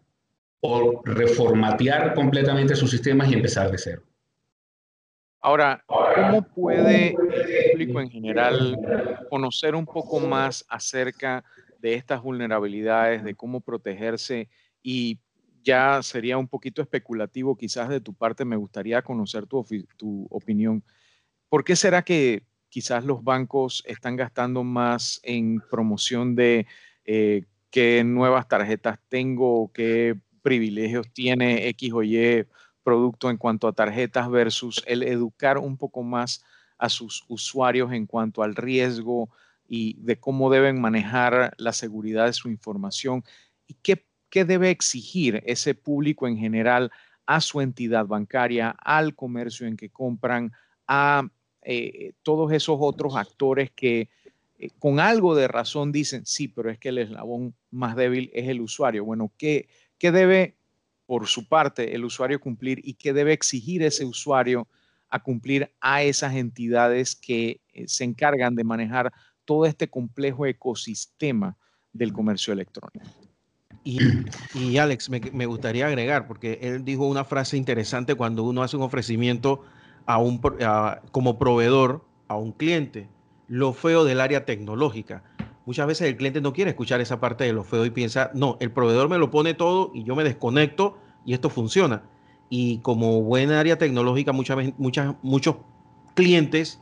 o 0.59 1.01
reformatear 1.05 2.13
completamente 2.13 2.75
sus 2.75 2.91
sistemas 2.91 3.31
y 3.31 3.35
empezar 3.35 3.71
de 3.71 3.77
cero. 3.77 4.03
Ahora, 5.39 5.85
¿cómo 5.87 6.41
puede 6.41 7.11
el 7.11 7.71
público 7.71 8.01
en 8.01 8.09
general 8.09 8.77
conocer 9.29 9.73
un 9.73 9.85
poco 9.85 10.19
más 10.19 10.65
acerca 10.67 11.45
de 11.79 11.93
estas 11.93 12.21
vulnerabilidades, 12.21 13.23
de 13.23 13.35
cómo 13.35 13.61
protegerse 13.61 14.49
y 14.81 15.17
ya 15.63 16.01
sería 16.03 16.37
un 16.37 16.47
poquito 16.47 16.81
especulativo 16.81 17.55
quizás 17.55 17.89
de 17.89 18.01
tu 18.01 18.13
parte, 18.13 18.45
me 18.45 18.55
gustaría 18.55 19.01
conocer 19.01 19.45
tu, 19.47 20.27
opinión. 20.29 20.83
¿Por 21.49 21.63
qué 21.63 21.75
será 21.75 22.03
que 22.03 22.43
quizás 22.69 23.05
los 23.05 23.23
bancos 23.23 23.83
están 23.85 24.15
gastando 24.15 24.63
más 24.63 25.19
en 25.23 25.61
promoción 25.69 26.35
de 26.35 26.65
eh, 27.05 27.45
qué 27.69 28.03
nuevas 28.03 28.47
tarjetas 28.47 28.99
tengo, 29.09 29.71
qué 29.73 30.15
privilegios 30.41 31.11
tiene 31.13 31.67
X 31.69 31.93
o 31.93 32.03
Y 32.03 32.45
producto 32.83 33.29
en 33.29 33.37
cuanto 33.37 33.67
a 33.67 33.73
tarjetas 33.73 34.29
versus 34.29 34.83
el 34.85 35.03
educar 35.03 35.57
un 35.57 35.77
poco 35.77 36.03
más 36.03 36.43
a 36.77 36.89
sus 36.89 37.23
usuarios 37.29 37.93
en 37.93 38.05
cuanto 38.05 38.43
al 38.43 38.55
riesgo 38.55 39.29
y 39.67 39.95
de 39.99 40.19
cómo 40.19 40.51
deben 40.51 40.81
manejar 40.81 41.53
la 41.57 41.71
seguridad 41.71 42.25
de 42.25 42.33
su 42.33 42.49
información 42.49 43.23
y 43.67 43.75
qué 43.75 44.05
¿Qué 44.33 44.45
debe 44.45 44.71
exigir 44.71 45.43
ese 45.45 45.75
público 45.75 46.27
en 46.27 46.39
general 46.39 46.91
a 47.27 47.39
su 47.39 47.61
entidad 47.61 48.07
bancaria, 48.07 48.71
al 48.83 49.13
comercio 49.13 49.67
en 49.67 49.77
que 49.77 49.91
compran, 49.91 50.51
a 50.87 51.27
eh, 51.61 52.13
todos 52.23 52.51
esos 52.51 52.77
otros 52.79 53.15
actores 53.15 53.69
que 53.69 54.09
eh, 54.57 54.69
con 54.79 54.99
algo 54.99 55.35
de 55.35 55.47
razón 55.47 55.91
dicen, 55.91 56.25
sí, 56.25 56.47
pero 56.47 56.71
es 56.71 56.79
que 56.79 56.89
el 56.89 56.97
eslabón 56.97 57.53
más 57.69 57.95
débil 57.95 58.31
es 58.33 58.49
el 58.49 58.61
usuario? 58.61 59.05
Bueno, 59.05 59.31
¿qué, 59.37 59.69
qué 59.99 60.11
debe 60.11 60.55
por 61.05 61.27
su 61.27 61.47
parte 61.47 61.93
el 61.93 62.03
usuario 62.03 62.39
cumplir 62.39 62.81
y 62.83 62.95
qué 62.95 63.13
debe 63.13 63.33
exigir 63.33 63.83
ese 63.83 64.03
usuario 64.03 64.67
a 65.09 65.21
cumplir 65.21 65.71
a 65.79 66.01
esas 66.01 66.33
entidades 66.33 67.15
que 67.15 67.61
eh, 67.71 67.87
se 67.87 68.03
encargan 68.03 68.55
de 68.55 68.63
manejar 68.63 69.13
todo 69.45 69.67
este 69.67 69.91
complejo 69.91 70.47
ecosistema 70.47 71.55
del 71.91 72.11
comercio 72.11 72.51
electrónico? 72.51 73.22
Y, 73.83 74.77
Alex, 74.77 75.09
me, 75.09 75.45
gustaría 75.45 75.87
agregar, 75.87 76.27
porque 76.27 76.59
él 76.61 76.85
dijo 76.85 77.05
una 77.05 77.25
frase 77.25 77.57
interesante 77.57 78.15
cuando 78.15 78.43
uno 78.43 78.63
hace 78.63 78.77
un 78.77 78.83
ofrecimiento 78.83 79.63
a 80.05 80.19
un, 80.19 80.39
como 81.11 81.37
proveedor 81.37 82.05
a 82.27 82.37
un 82.37 82.53
cliente, 82.53 83.09
lo 83.47 83.73
feo 83.73 84.05
del 84.05 84.21
área 84.21 84.45
tecnológica. 84.45 85.23
Muchas 85.65 85.87
veces 85.87 86.07
el 86.07 86.17
cliente 86.17 86.41
no 86.41 86.53
quiere 86.53 86.71
escuchar 86.71 87.01
esa 87.01 87.19
parte 87.19 87.43
de 87.43 87.53
lo 87.53 87.63
feo 87.63 87.85
y 87.85 87.89
piensa, 87.89 88.31
no, 88.33 88.57
el 88.59 88.71
proveedor 88.71 89.09
me 89.09 89.17
lo 89.17 89.31
pone 89.31 89.53
todo 89.53 89.91
y 89.93 90.03
yo 90.03 90.15
me 90.15 90.23
desconecto 90.23 90.97
y 91.25 91.33
esto 91.33 91.49
funciona. 91.49 92.03
y 92.49 92.79
como 92.79 93.21
buena 93.21 93.59
área 93.59 93.77
tecnológica 93.77 94.31
muchas, 94.31 94.57
muchas, 94.77 95.15
muchos 95.23 95.55
clientes 96.13 96.81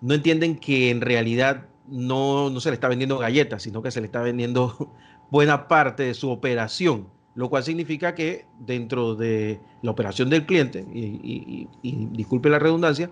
no 0.00 0.14
entienden 0.14 0.56
que 0.56 0.90
en 0.90 1.00
realidad 1.00 1.66
no, 1.86 2.50
no 2.50 2.60
se 2.60 2.70
le 2.70 2.74
está 2.74 2.88
vendiendo 2.88 3.18
galletas, 3.18 3.62
sino 3.62 3.82
que 3.82 3.90
se 3.90 4.00
le 4.00 4.06
está 4.06 4.20
vendiendo 4.22 4.92
buena 5.32 5.66
parte 5.66 6.02
de 6.02 6.12
su 6.12 6.28
operación, 6.30 7.08
lo 7.34 7.48
cual 7.48 7.62
significa 7.62 8.14
que 8.14 8.44
dentro 8.60 9.14
de 9.14 9.58
la 9.80 9.90
operación 9.90 10.28
del 10.28 10.44
cliente, 10.44 10.84
y, 10.92 11.66
disculpe 12.10 12.50
la 12.50 12.58
redundancia, 12.58 13.10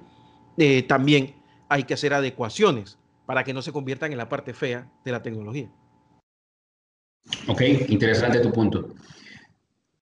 eh, 0.58 0.82
también 0.82 1.34
hay 1.70 1.84
que 1.84 1.94
hacer 1.94 2.12
adecuaciones 2.12 2.98
para 3.24 3.42
que 3.42 3.54
no 3.54 3.62
se 3.62 3.72
conviertan 3.72 4.12
en 4.12 4.18
la 4.18 4.28
parte 4.28 4.52
fea 4.52 4.86
de 5.02 5.12
la 5.12 5.22
tecnología. 5.22 5.70
Ok, 7.48 7.62
interesante 7.88 8.40
tu 8.40 8.52
punto. 8.52 8.92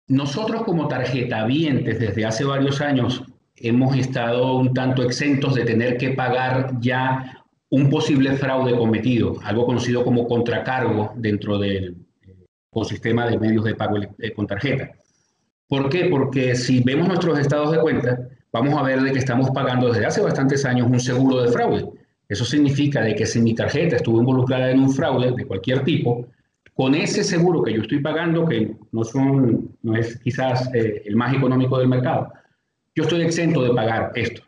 Nosotros 0.08 0.64
como 0.64 0.88
tarjetavientes 0.88 2.00
desde 2.00 2.26
hace 2.26 2.46
varios 2.46 2.80
años 2.80 3.26
hemos 3.58 3.94
estado 3.98 4.56
un 4.56 4.74
tanto 4.74 5.04
exentos 5.04 5.54
de 5.54 5.66
tener 5.66 5.98
que 5.98 6.12
pagar 6.12 6.80
ya 6.80 7.46
un 7.70 7.90
posible 7.90 8.38
fraude 8.38 8.78
cometido, 8.78 9.36
algo 9.44 9.66
conocido 9.66 10.06
como 10.06 10.30
contracargo 10.30 11.12
dentro 11.18 11.58
del 11.58 12.05
ecosistema 12.76 13.26
de 13.26 13.40
medios 13.40 13.64
de 13.64 13.74
pago 13.74 13.98
eh, 14.20 14.34
con 14.34 14.46
tarjeta. 14.46 14.92
¿Por 15.68 15.90
qué? 15.90 16.06
Porque 16.06 16.56
si 16.56 16.84
vemos 16.84 17.08
nuestros 17.08 17.40
estados 17.40 17.72
de 17.72 17.80
cuenta, 17.80 18.20
vamos 18.52 18.78
a 18.78 18.84
ver 18.84 19.02
de 19.02 19.14
que 19.14 19.20
estamos 19.20 19.50
pagando 19.52 19.92
desde 19.92 20.06
hace 20.06 20.22
bastantes 20.22 20.66
años 20.66 20.88
un 20.90 21.00
seguro 21.00 21.42
de 21.42 21.52
fraude. 21.52 21.86
Eso 22.28 22.44
significa 22.44 23.02
de 23.02 23.16
que 23.16 23.26
si 23.26 23.40
mi 23.40 23.56
tarjeta 23.56 23.96
estuvo 23.96 24.20
involucrada 24.20 24.70
en 24.72 24.80
un 24.80 24.92
fraude 24.92 25.32
de 25.32 25.46
cualquier 25.46 25.84
tipo, 25.84 26.28
con 26.74 26.94
ese 26.94 27.24
seguro 27.24 27.64
que 27.64 27.74
yo 27.74 27.82
estoy 27.82 28.00
pagando, 28.00 28.46
que 28.46 28.76
no, 28.92 29.04
son, 29.06 29.70
no 29.82 29.96
es 29.96 30.20
quizás 30.20 30.70
eh, 30.74 31.04
el 31.06 31.16
más 31.16 31.34
económico 31.34 31.80
del 31.80 31.88
mercado, 31.88 32.34
yo 32.94 33.04
estoy 33.04 33.22
exento 33.22 33.64
de 33.64 33.74
pagar 33.74 34.12
esto. 34.16 34.42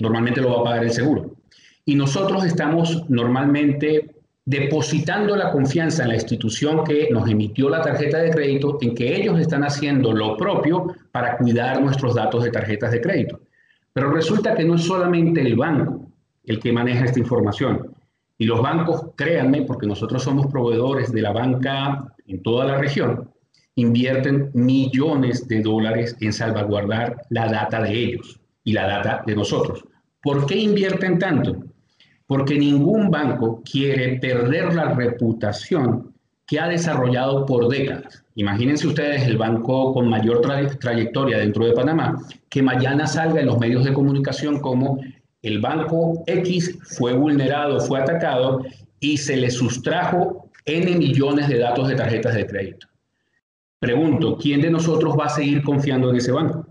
Normalmente 0.00 0.40
lo 0.40 0.54
va 0.54 0.60
a 0.60 0.64
pagar 0.64 0.84
el 0.84 0.90
seguro. 0.90 1.36
Y 1.84 1.94
nosotros 1.94 2.44
estamos 2.44 3.08
normalmente 3.08 4.17
depositando 4.48 5.36
la 5.36 5.52
confianza 5.52 6.04
en 6.04 6.08
la 6.08 6.14
institución 6.14 6.82
que 6.82 7.10
nos 7.10 7.28
emitió 7.28 7.68
la 7.68 7.82
tarjeta 7.82 8.16
de 8.16 8.30
crédito, 8.30 8.78
en 8.80 8.94
que 8.94 9.14
ellos 9.14 9.38
están 9.38 9.62
haciendo 9.62 10.10
lo 10.10 10.38
propio 10.38 10.86
para 11.12 11.36
cuidar 11.36 11.82
nuestros 11.82 12.14
datos 12.14 12.44
de 12.44 12.50
tarjetas 12.50 12.92
de 12.92 13.02
crédito. 13.02 13.40
Pero 13.92 14.10
resulta 14.10 14.54
que 14.54 14.64
no 14.64 14.76
es 14.76 14.84
solamente 14.84 15.42
el 15.42 15.54
banco 15.54 16.10
el 16.44 16.60
que 16.60 16.72
maneja 16.72 17.04
esta 17.04 17.18
información. 17.18 17.94
Y 18.38 18.46
los 18.46 18.62
bancos, 18.62 19.10
créanme, 19.16 19.62
porque 19.66 19.86
nosotros 19.86 20.22
somos 20.22 20.46
proveedores 20.46 21.12
de 21.12 21.20
la 21.20 21.32
banca 21.32 22.06
en 22.26 22.42
toda 22.42 22.64
la 22.64 22.78
región, 22.78 23.30
invierten 23.74 24.50
millones 24.54 25.46
de 25.46 25.60
dólares 25.60 26.16
en 26.20 26.32
salvaguardar 26.32 27.20
la 27.28 27.52
data 27.52 27.82
de 27.82 27.92
ellos 27.92 28.40
y 28.64 28.72
la 28.72 28.86
data 28.86 29.22
de 29.26 29.36
nosotros. 29.36 29.84
¿Por 30.22 30.46
qué 30.46 30.56
invierten 30.56 31.18
tanto? 31.18 31.54
Porque 32.28 32.56
ningún 32.56 33.10
banco 33.10 33.60
quiere 33.68 34.20
perder 34.20 34.72
la 34.74 34.94
reputación 34.94 36.14
que 36.46 36.60
ha 36.60 36.68
desarrollado 36.68 37.44
por 37.44 37.68
décadas. 37.68 38.24
Imagínense 38.36 38.86
ustedes 38.86 39.26
el 39.26 39.36
banco 39.36 39.92
con 39.92 40.08
mayor 40.08 40.40
trayectoria 40.78 41.38
dentro 41.38 41.66
de 41.66 41.72
Panamá, 41.72 42.16
que 42.48 42.62
mañana 42.62 43.08
salga 43.08 43.40
en 43.40 43.46
los 43.46 43.58
medios 43.58 43.84
de 43.84 43.92
comunicación 43.92 44.60
como 44.60 45.00
el 45.42 45.60
banco 45.60 46.22
X 46.26 46.78
fue 46.96 47.14
vulnerado, 47.14 47.80
fue 47.80 48.00
atacado 48.00 48.62
y 49.00 49.16
se 49.16 49.36
le 49.36 49.50
sustrajo 49.50 50.50
N 50.64 50.96
millones 50.96 51.48
de 51.48 51.58
datos 51.58 51.88
de 51.88 51.96
tarjetas 51.96 52.34
de 52.34 52.46
crédito. 52.46 52.86
Pregunto, 53.80 54.36
¿quién 54.36 54.60
de 54.60 54.70
nosotros 54.70 55.16
va 55.18 55.26
a 55.26 55.30
seguir 55.30 55.62
confiando 55.62 56.10
en 56.10 56.16
ese 56.16 56.32
banco? 56.32 56.66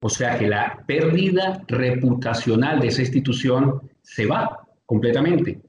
O 0.00 0.08
sea 0.08 0.38
que 0.38 0.46
la 0.46 0.84
pérdida 0.86 1.64
reputacional 1.66 2.78
de 2.80 2.88
esa 2.88 3.02
institución 3.02 3.80
se 4.02 4.26
va 4.26 4.67
completamente. 4.88 5.60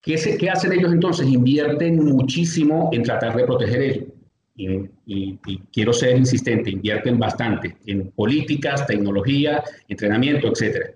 ¿Qué, 0.00 0.14
qué 0.38 0.48
hacen 0.48 0.72
ellos 0.72 0.92
entonces? 0.92 1.26
Invierten 1.26 1.96
muchísimo 2.04 2.88
en 2.92 3.02
tratar 3.02 3.36
de 3.36 3.44
proteger 3.44 3.82
ello. 3.82 4.06
Y, 5.06 5.38
quiero 5.72 5.92
ser 5.92 6.16
insistente, 6.16 6.70
invierten 6.70 7.18
bastante 7.18 7.76
en 7.86 8.10
políticas, 8.12 8.86
tecnología, 8.86 9.64
entrenamiento, 9.88 10.48
etcétera. 10.48 10.90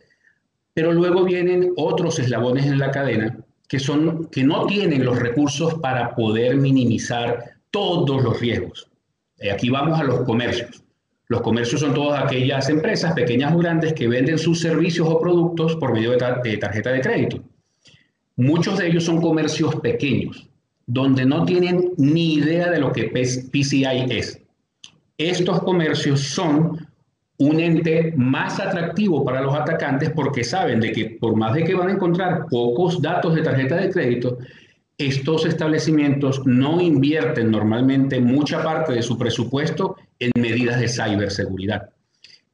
Pero 0.72 0.92
luego 0.92 1.24
vienen 1.24 1.72
otros 1.76 2.18
eslabones 2.20 2.66
en 2.66 2.78
la 2.78 2.92
cadena 2.92 3.36
que, 3.68 3.80
son, 3.80 4.26
que 4.26 4.44
no 4.44 4.66
tienen 4.66 5.04
los 5.04 5.18
recursos 5.18 5.74
para 5.74 6.14
poder 6.14 6.56
minimizar 6.56 7.56
todos 7.72 8.22
los 8.22 8.38
riesgos. 8.38 8.88
Y 9.40 9.48
aquí 9.48 9.68
vamos 9.68 9.98
a 9.98 10.04
los 10.04 10.20
comercios. 10.20 10.84
Los 11.26 11.40
comercios 11.40 11.80
son 11.80 11.94
todas 11.94 12.22
aquellas 12.22 12.68
empresas, 12.68 13.14
pequeñas 13.14 13.52
o 13.52 13.58
grandes, 13.58 13.94
que 13.94 14.06
venden 14.06 14.38
sus 14.38 14.60
servicios 14.60 15.08
o 15.08 15.18
productos 15.18 15.74
por 15.76 15.92
medio 15.92 16.12
de, 16.12 16.18
de 16.44 16.56
tarjeta 16.58 16.92
de 16.92 17.00
crédito. 17.00 17.42
Muchos 18.36 18.78
de 18.78 18.88
ellos 18.88 19.04
son 19.04 19.20
comercios 19.20 19.76
pequeños, 19.76 20.48
donde 20.86 21.24
no 21.24 21.44
tienen 21.44 21.92
ni 21.96 22.34
idea 22.34 22.70
de 22.70 22.80
lo 22.80 22.92
que 22.92 23.04
PCI 23.04 24.06
es. 24.10 24.40
Estos 25.16 25.62
comercios 25.62 26.20
son 26.20 26.86
un 27.38 27.60
ente 27.60 28.12
más 28.16 28.60
atractivo 28.60 29.24
para 29.24 29.40
los 29.40 29.54
atacantes 29.54 30.10
porque 30.10 30.44
saben 30.44 30.80
de 30.80 30.92
que 30.92 31.04
por 31.20 31.36
más 31.36 31.54
de 31.54 31.64
que 31.64 31.74
van 31.74 31.88
a 31.88 31.92
encontrar 31.92 32.46
pocos 32.48 33.00
datos 33.02 33.34
de 33.34 33.42
tarjeta 33.42 33.76
de 33.76 33.90
crédito, 33.90 34.38
estos 34.98 35.44
establecimientos 35.44 36.46
no 36.46 36.80
invierten 36.80 37.50
normalmente 37.50 38.20
mucha 38.20 38.62
parte 38.62 38.92
de 38.92 39.02
su 39.02 39.18
presupuesto 39.18 39.96
en 40.20 40.30
medidas 40.40 40.78
de 40.78 40.88
ciberseguridad. 40.88 41.90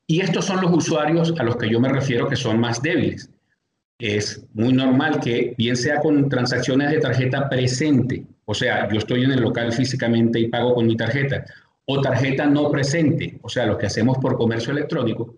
Y 0.07 0.21
estos 0.21 0.47
son 0.47 0.61
los 0.61 0.73
usuarios 0.73 1.35
a 1.39 1.43
los 1.43 1.57
que 1.57 1.69
yo 1.69 1.79
me 1.81 1.89
refiero 1.89 2.29
que 2.29 2.37
son 2.37 2.59
más 2.59 2.83
débiles. 2.83 3.31
Es 4.01 4.45
muy 4.55 4.73
normal 4.73 5.21
que, 5.21 5.55
bien 5.59 5.77
sea 5.77 6.01
con 6.01 6.29
transacciones 6.29 6.91
de 6.91 6.99
tarjeta 6.99 7.49
presente, 7.49 8.25
o 8.47 8.55
sea, 8.55 8.89
yo 8.91 8.99
estoy 8.99 9.25
en 9.25 9.33
el 9.33 9.41
local 9.41 9.73
físicamente 9.73 10.41
y 10.41 10.49
pago 10.49 10.75
con 10.75 10.87
mi 10.87 10.97
tarjeta, 10.97 11.45
o 11.85 12.01
tarjeta 12.01 12.47
no 12.47 12.71
presente, 12.71 13.39
o 13.43 13.49
sea, 13.49 13.67
lo 13.67 13.77
que 13.77 13.87
hacemos 13.87 14.17
por 14.19 14.37
comercio 14.37 14.73
electrónico, 14.73 15.37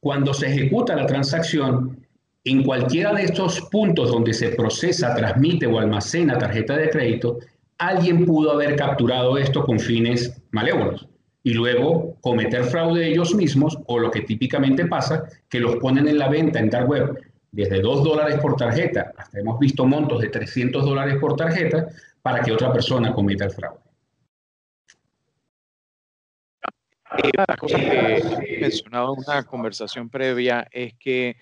cuando 0.00 0.34
se 0.34 0.48
ejecuta 0.48 0.96
la 0.96 1.06
transacción, 1.06 2.04
en 2.44 2.64
cualquiera 2.64 3.12
de 3.12 3.24
estos 3.24 3.60
puntos 3.70 4.10
donde 4.10 4.32
se 4.32 4.50
procesa, 4.50 5.14
transmite 5.14 5.66
o 5.66 5.78
almacena 5.78 6.36
tarjeta 6.36 6.76
de 6.76 6.90
crédito, 6.90 7.38
alguien 7.78 8.24
pudo 8.24 8.52
haber 8.52 8.74
capturado 8.74 9.38
esto 9.38 9.64
con 9.64 9.78
fines 9.78 10.40
malévolos 10.50 11.06
y 11.42 11.54
luego 11.54 12.16
cometer 12.20 12.64
fraude 12.64 13.08
ellos 13.08 13.34
mismos 13.34 13.78
o 13.86 13.98
lo 13.98 14.10
que 14.10 14.22
típicamente 14.22 14.86
pasa, 14.86 15.24
que 15.48 15.60
los 15.60 15.76
ponen 15.76 16.08
en 16.08 16.18
la 16.18 16.28
venta 16.28 16.58
en 16.58 16.70
dark 16.70 16.88
web 16.88 17.16
desde 17.58 17.80
2 17.80 18.04
dólares 18.04 18.38
por 18.40 18.54
tarjeta 18.54 19.12
hasta 19.16 19.40
hemos 19.40 19.58
visto 19.58 19.84
montos 19.84 20.20
de 20.20 20.28
300 20.28 20.84
dólares 20.84 21.16
por 21.20 21.34
tarjeta 21.34 21.88
para 22.22 22.40
que 22.40 22.52
otra 22.52 22.72
persona 22.72 23.12
cometa 23.12 23.46
el 23.46 23.50
fraude. 23.50 23.80
una 27.10 27.30
de 27.32 27.44
las 27.48 27.56
cosas 27.56 27.80
que 27.80 28.56
he 28.56 28.60
mencionado 28.60 29.14
en 29.14 29.24
una 29.26 29.42
conversación 29.42 30.08
previa 30.08 30.68
es 30.70 30.94
que 30.94 31.36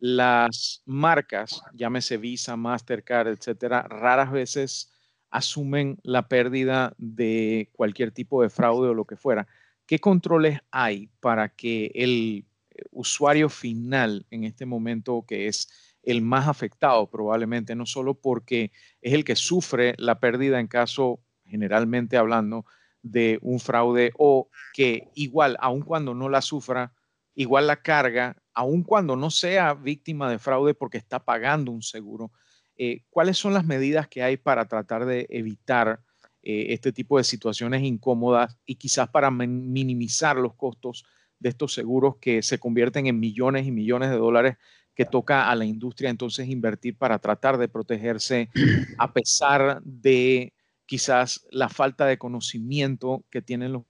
las 0.00 0.82
marcas, 0.86 1.62
llámese 1.72 2.16
Visa, 2.16 2.56
Mastercard, 2.56 3.28
etcétera, 3.28 3.82
raras 3.82 4.32
veces 4.32 4.92
asumen 5.30 6.00
la 6.02 6.26
pérdida 6.26 6.94
de 6.98 7.70
cualquier 7.74 8.10
tipo 8.10 8.42
de 8.42 8.50
fraude 8.50 8.88
o 8.88 8.94
lo 8.94 9.04
que 9.04 9.14
fuera. 9.14 9.46
¿Qué 9.86 10.00
controles 10.00 10.58
hay 10.72 11.10
para 11.20 11.50
que 11.50 11.92
el 11.94 12.44
usuario 12.90 13.48
final 13.48 14.26
en 14.30 14.44
este 14.44 14.66
momento, 14.66 15.24
que 15.26 15.48
es 15.48 15.68
el 16.02 16.22
más 16.22 16.48
afectado 16.48 17.10
probablemente, 17.10 17.74
no 17.74 17.86
solo 17.86 18.14
porque 18.14 18.72
es 19.02 19.12
el 19.12 19.24
que 19.24 19.36
sufre 19.36 19.94
la 19.98 20.20
pérdida 20.20 20.60
en 20.60 20.66
caso, 20.66 21.20
generalmente 21.44 22.16
hablando, 22.16 22.64
de 23.02 23.38
un 23.42 23.60
fraude 23.60 24.12
o 24.18 24.48
que 24.74 25.08
igual, 25.14 25.56
aun 25.60 25.82
cuando 25.82 26.14
no 26.14 26.28
la 26.28 26.42
sufra, 26.42 26.92
igual 27.34 27.66
la 27.66 27.82
carga, 27.82 28.36
aun 28.52 28.82
cuando 28.82 29.16
no 29.16 29.30
sea 29.30 29.74
víctima 29.74 30.30
de 30.30 30.38
fraude 30.38 30.74
porque 30.74 30.98
está 30.98 31.24
pagando 31.24 31.72
un 31.72 31.82
seguro. 31.82 32.30
Eh, 32.76 33.04
¿Cuáles 33.10 33.38
son 33.38 33.54
las 33.54 33.64
medidas 33.64 34.08
que 34.08 34.22
hay 34.22 34.36
para 34.36 34.66
tratar 34.66 35.06
de 35.06 35.26
evitar 35.30 36.00
eh, 36.42 36.72
este 36.72 36.92
tipo 36.92 37.18
de 37.18 37.24
situaciones 37.24 37.82
incómodas 37.82 38.58
y 38.64 38.76
quizás 38.76 39.08
para 39.10 39.30
minimizar 39.30 40.36
los 40.36 40.54
costos 40.54 41.04
de 41.40 41.48
estos 41.48 41.74
seguros 41.74 42.16
que 42.20 42.42
se 42.42 42.58
convierten 42.58 43.06
en 43.06 43.18
millones 43.18 43.66
y 43.66 43.72
millones 43.72 44.10
de 44.10 44.16
dólares 44.16 44.56
que 44.94 45.06
toca 45.06 45.50
a 45.50 45.54
la 45.56 45.64
industria 45.64 46.10
entonces 46.10 46.48
invertir 46.48 46.96
para 46.96 47.18
tratar 47.18 47.58
de 47.58 47.68
protegerse 47.68 48.50
a 48.98 49.12
pesar 49.12 49.80
de 49.82 50.52
quizás 50.86 51.46
la 51.50 51.68
falta 51.68 52.06
de 52.06 52.18
conocimiento 52.18 53.24
que 53.30 53.42
tienen 53.42 53.72
los 53.72 53.82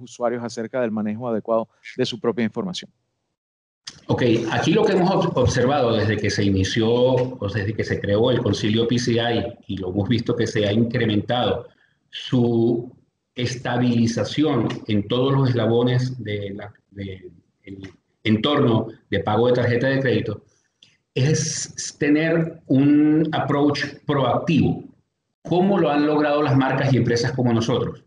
usuarios 0.00 0.42
acerca 0.42 0.80
del 0.80 0.90
manejo 0.90 1.28
adecuado 1.28 1.68
de 1.96 2.06
su 2.06 2.20
propia 2.20 2.44
información. 2.44 2.90
Ok, 4.06 4.22
aquí 4.50 4.72
lo 4.72 4.84
que 4.84 4.92
hemos 4.92 5.26
observado 5.34 5.94
desde 5.96 6.16
que 6.16 6.30
se 6.30 6.44
inició, 6.44 6.92
o 6.92 7.48
desde 7.48 7.74
que 7.74 7.84
se 7.84 8.00
creó 8.00 8.30
el 8.30 8.42
concilio 8.42 8.86
PCI, 8.86 9.58
y 9.66 9.76
lo 9.76 9.90
hemos 9.90 10.08
visto 10.08 10.36
que 10.36 10.46
se 10.46 10.66
ha 10.66 10.72
incrementado 10.72 11.68
su 12.10 12.92
estabilización 13.34 14.68
en 14.86 15.08
todos 15.08 15.32
los 15.32 15.48
eslabones 15.50 16.22
de, 16.22 16.56
entorno 18.22 18.88
de 19.10 19.20
pago 19.20 19.48
de 19.48 19.52
tarjeta 19.54 19.88
de 19.88 20.00
crédito, 20.00 20.44
es 21.14 21.96
tener 21.98 22.60
un 22.66 23.28
approach 23.32 23.84
proactivo. 24.06 24.84
¿Cómo 25.42 25.78
lo 25.78 25.90
han 25.90 26.06
logrado 26.06 26.42
las 26.42 26.56
marcas 26.56 26.92
y 26.92 26.96
empresas 26.96 27.32
como 27.32 27.52
nosotros? 27.52 28.02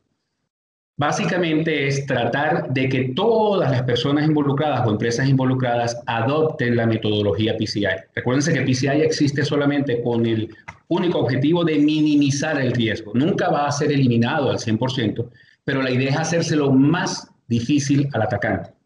Básicamente 1.00 1.88
es 1.88 2.08
tratar 2.08 2.74
de 2.74 2.90
que 2.90 3.10
todas 3.16 3.70
las 3.70 3.84
personas 3.84 4.26
involucradas 4.26 4.88
o 4.88 4.90
empresas 4.90 5.30
involucradas 5.30 5.96
adopten 6.08 6.76
la 6.76 6.88
metodología 6.88 7.56
PCI. 7.56 7.86
Recuérdense 8.16 8.52
que 8.52 8.64
PCI 8.64 9.02
existe 9.02 9.46
solamente 9.46 10.02
con 10.02 10.26
el 10.26 10.50
único 10.88 11.20
objetivo 11.20 11.64
de 11.64 11.78
minimizar 11.78 12.60
el 12.60 12.72
riesgo. 12.72 13.12
Nunca 13.14 13.52
va 13.52 13.68
a 13.68 13.72
ser 13.72 13.92
eliminado 13.92 14.50
al 14.50 14.58
100%, 14.58 15.30
pero 15.64 15.84
la 15.84 15.92
idea 15.92 16.10
es 16.10 16.18
hacérselo 16.18 16.72
más 16.72 17.30
difícil 17.48 18.10
al 18.14 18.24
atacante. 18.24 18.77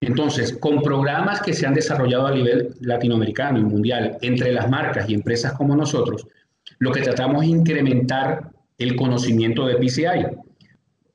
Entonces, 0.00 0.56
con 0.56 0.82
programas 0.82 1.42
que 1.42 1.52
se 1.52 1.66
han 1.66 1.74
desarrollado 1.74 2.26
a 2.26 2.34
nivel 2.34 2.74
latinoamericano 2.80 3.58
y 3.58 3.62
mundial 3.62 4.16
entre 4.22 4.52
las 4.52 4.70
marcas 4.70 5.08
y 5.08 5.14
empresas 5.14 5.52
como 5.52 5.76
nosotros, 5.76 6.26
lo 6.78 6.90
que 6.90 7.02
tratamos 7.02 7.42
es 7.44 7.50
incrementar 7.50 8.50
el 8.78 8.96
conocimiento 8.96 9.66
de 9.66 9.76
PCI. 9.76 10.26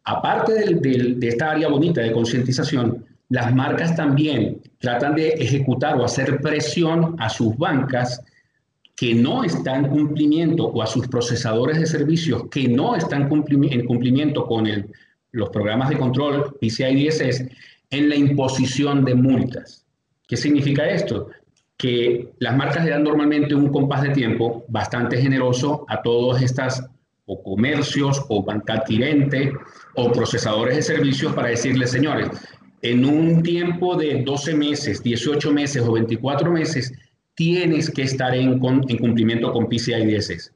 Aparte 0.04 0.76
de 0.76 1.28
esta 1.28 1.52
área 1.52 1.68
bonita 1.68 2.02
de 2.02 2.12
concientización, 2.12 3.04
las 3.30 3.54
marcas 3.56 3.96
también 3.96 4.62
tratan 4.78 5.16
de 5.16 5.30
ejecutar 5.30 5.98
o 5.98 6.06
hacer 6.06 6.40
presión 6.42 7.16
a 7.18 7.28
sus 7.30 7.58
bancas 7.58 8.22
que 8.96 9.16
no 9.16 9.44
están 9.44 9.86
en 9.86 9.92
cumplimiento 9.92 10.68
o 10.68 10.84
a 10.84 10.88
sus 10.88 11.08
procesadores 11.08 11.80
de 11.80 11.88
servicios 11.88 12.44
que 12.52 12.68
no 12.68 12.96
están 12.96 13.24
en 13.24 13.86
cumplimiento 13.86 14.46
con 14.46 14.68
los 15.32 15.50
programas 15.50 15.90
de 15.90 15.98
control 15.98 16.56
PCI 16.62 17.08
DSS 17.08 17.46
en 17.96 18.10
la 18.10 18.16
imposición 18.16 19.06
de 19.06 19.16
multas. 19.16 19.86
¿Qué 20.28 20.36
significa 20.38 20.90
esto? 20.90 21.30
Que 21.78 22.34
las 22.40 22.56
marcas 22.56 22.84
le 22.84 22.92
dan 22.92 23.04
normalmente 23.04 23.56
un 23.56 23.70
compás 23.70 24.02
de 24.02 24.10
tiempo 24.10 24.66
bastante 24.68 25.22
generoso 25.22 25.86
a 25.88 26.02
todas 26.02 26.42
estas 26.42 26.86
o 27.28 27.42
comercios 27.42 28.24
o 28.30 28.44
banca 28.44 28.74
adquirente 28.74 29.52
o 29.96 30.12
procesadores 30.12 30.76
de 30.76 30.82
servicios 30.82 31.34
para 31.34 31.50
decirles, 31.50 31.92
señores, 31.92 32.30
en 32.82 33.06
un 33.06 33.42
tiempo 33.42 33.96
de 33.96 34.24
12 34.24 34.54
meses, 34.56 35.02
18 35.02 35.52
meses 35.52 35.82
o 35.84 35.94
24 35.94 36.52
meses, 36.52 36.94
tienes 37.34 37.90
que 37.90 38.04
estar 38.04 38.36
en, 38.36 38.62
en 38.88 38.98
cumplimiento 38.98 39.52
con 39.52 39.68
PCI 39.68 40.06
DSS. 40.06 40.52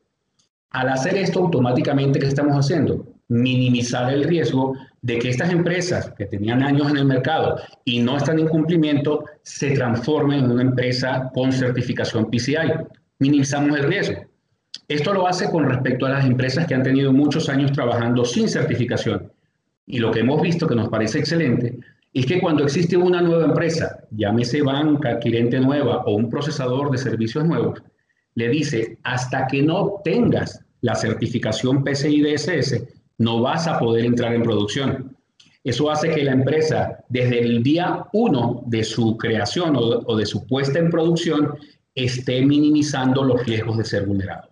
Al 0.71 0.89
hacer 0.89 1.15
esto, 1.17 1.39
automáticamente, 1.39 2.19
¿qué 2.19 2.27
estamos 2.27 2.53
haciendo? 2.53 3.07
Minimizar 3.27 4.13
el 4.13 4.23
riesgo 4.23 4.75
de 5.01 5.19
que 5.19 5.29
estas 5.29 5.51
empresas 5.51 6.13
que 6.17 6.25
tenían 6.25 6.61
años 6.61 6.89
en 6.89 6.97
el 6.97 7.05
mercado 7.05 7.57
y 7.85 8.01
no 8.01 8.17
están 8.17 8.39
en 8.39 8.47
cumplimiento 8.47 9.25
se 9.43 9.71
transformen 9.71 10.45
en 10.45 10.51
una 10.51 10.61
empresa 10.61 11.31
con 11.33 11.51
certificación 11.51 12.29
PCI. 12.29 12.73
Minimizamos 13.19 13.77
el 13.77 13.87
riesgo. 13.87 14.25
Esto 14.87 15.13
lo 15.13 15.27
hace 15.27 15.49
con 15.49 15.65
respecto 15.65 16.05
a 16.05 16.09
las 16.09 16.25
empresas 16.25 16.65
que 16.67 16.75
han 16.75 16.83
tenido 16.83 17.13
muchos 17.13 17.47
años 17.47 17.71
trabajando 17.71 18.25
sin 18.25 18.49
certificación. 18.49 19.31
Y 19.85 19.99
lo 19.99 20.11
que 20.11 20.19
hemos 20.19 20.41
visto 20.41 20.67
que 20.67 20.75
nos 20.75 20.89
parece 20.89 21.19
excelente 21.19 21.79
es 22.13 22.25
que 22.25 22.39
cuando 22.41 22.63
existe 22.63 22.97
una 22.97 23.21
nueva 23.21 23.45
empresa, 23.45 24.03
llámese 24.11 24.61
banca, 24.61 25.09
adquirente 25.09 25.59
nueva 25.59 26.03
o 26.05 26.15
un 26.15 26.29
procesador 26.29 26.91
de 26.91 26.97
servicios 26.97 27.45
nuevos, 27.45 27.81
le 28.35 28.49
dice, 28.49 28.97
hasta 29.03 29.47
que 29.47 29.61
no 29.61 30.01
tengas 30.03 30.65
la 30.81 30.95
certificación 30.95 31.83
PCI 31.83 32.21
DSS, 32.21 32.83
no 33.19 33.41
vas 33.41 33.67
a 33.67 33.77
poder 33.77 34.05
entrar 34.05 34.33
en 34.33 34.41
producción. 34.41 35.15
Eso 35.63 35.91
hace 35.91 36.09
que 36.09 36.23
la 36.23 36.31
empresa, 36.31 37.03
desde 37.09 37.39
el 37.39 37.61
día 37.61 38.05
uno 38.13 38.63
de 38.65 38.83
su 38.83 39.17
creación 39.17 39.75
o, 39.75 40.15
de 40.15 40.25
su 40.25 40.47
puesta 40.47 40.79
en 40.79 40.89
producción, 40.89 41.53
esté 41.93 42.41
minimizando 42.41 43.23
los 43.23 43.45
riesgos 43.45 43.77
de 43.77 43.83
ser 43.85 44.05
vulnerado. 44.05 44.49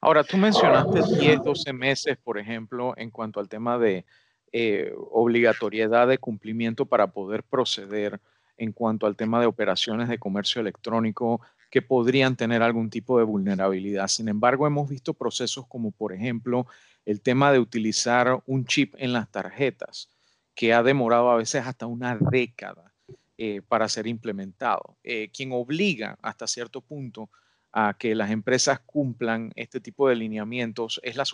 Ahora, 0.00 0.22
tú 0.22 0.36
mencionaste 0.36 1.00
10, 1.18 1.42
12 1.42 1.72
meses, 1.72 2.18
por 2.22 2.38
ejemplo, 2.38 2.94
en 2.96 3.10
cuanto 3.10 3.40
al 3.40 3.48
tema 3.48 3.78
de 3.78 4.04
eh, 4.52 4.92
obligatoriedad 5.10 6.06
de 6.06 6.18
cumplimiento 6.18 6.86
para 6.86 7.08
poder 7.08 7.42
proceder 7.42 8.20
en 8.58 8.72
cuanto 8.72 9.06
al 9.06 9.16
tema 9.16 9.40
de 9.40 9.46
operaciones 9.46 10.08
de 10.08 10.18
comercio 10.18 10.60
electrónico 10.60 11.40
que 11.70 11.82
podrían 11.82 12.36
tener 12.36 12.62
algún 12.62 12.90
tipo 12.90 13.18
de 13.18 13.24
vulnerabilidad. 13.24 14.08
Sin 14.08 14.28
embargo, 14.28 14.66
hemos 14.66 14.88
visto 14.88 15.14
procesos 15.14 15.66
como, 15.66 15.90
por 15.90 16.12
ejemplo, 16.12 16.66
el 17.08 17.22
tema 17.22 17.50
de 17.50 17.58
utilizar 17.58 18.42
un 18.44 18.66
chip 18.66 18.94
en 18.98 19.14
las 19.14 19.30
tarjetas, 19.30 20.10
que 20.54 20.74
ha 20.74 20.82
demorado 20.82 21.30
a 21.30 21.36
veces 21.36 21.66
hasta 21.66 21.86
una 21.86 22.18
década 22.20 22.92
eh, 23.38 23.62
para 23.66 23.88
ser 23.88 24.06
implementado, 24.06 24.98
eh, 25.02 25.30
quien 25.32 25.52
obliga 25.52 26.18
hasta 26.20 26.46
cierto 26.46 26.82
punto 26.82 27.30
a 27.72 27.96
que 27.98 28.14
las 28.14 28.30
empresas 28.30 28.80
cumplan 28.80 29.52
este 29.56 29.80
tipo 29.80 30.06
de 30.06 30.16
lineamientos 30.16 31.00
es 31.02 31.16
la, 31.16 31.24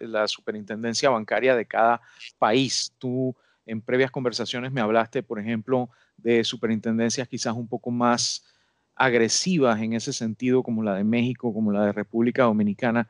la 0.00 0.26
superintendencia 0.26 1.08
bancaria 1.08 1.54
de 1.54 1.66
cada 1.66 2.00
país. 2.40 2.92
Tú 2.98 3.36
en 3.64 3.80
previas 3.80 4.10
conversaciones 4.10 4.72
me 4.72 4.80
hablaste, 4.80 5.22
por 5.22 5.38
ejemplo, 5.38 5.88
de 6.16 6.42
superintendencias 6.42 7.28
quizás 7.28 7.54
un 7.54 7.68
poco 7.68 7.92
más 7.92 8.44
agresivas 8.96 9.80
en 9.80 9.92
ese 9.92 10.12
sentido, 10.12 10.64
como 10.64 10.82
la 10.82 10.96
de 10.96 11.04
México, 11.04 11.54
como 11.54 11.70
la 11.70 11.86
de 11.86 11.92
República 11.92 12.42
Dominicana. 12.42 13.08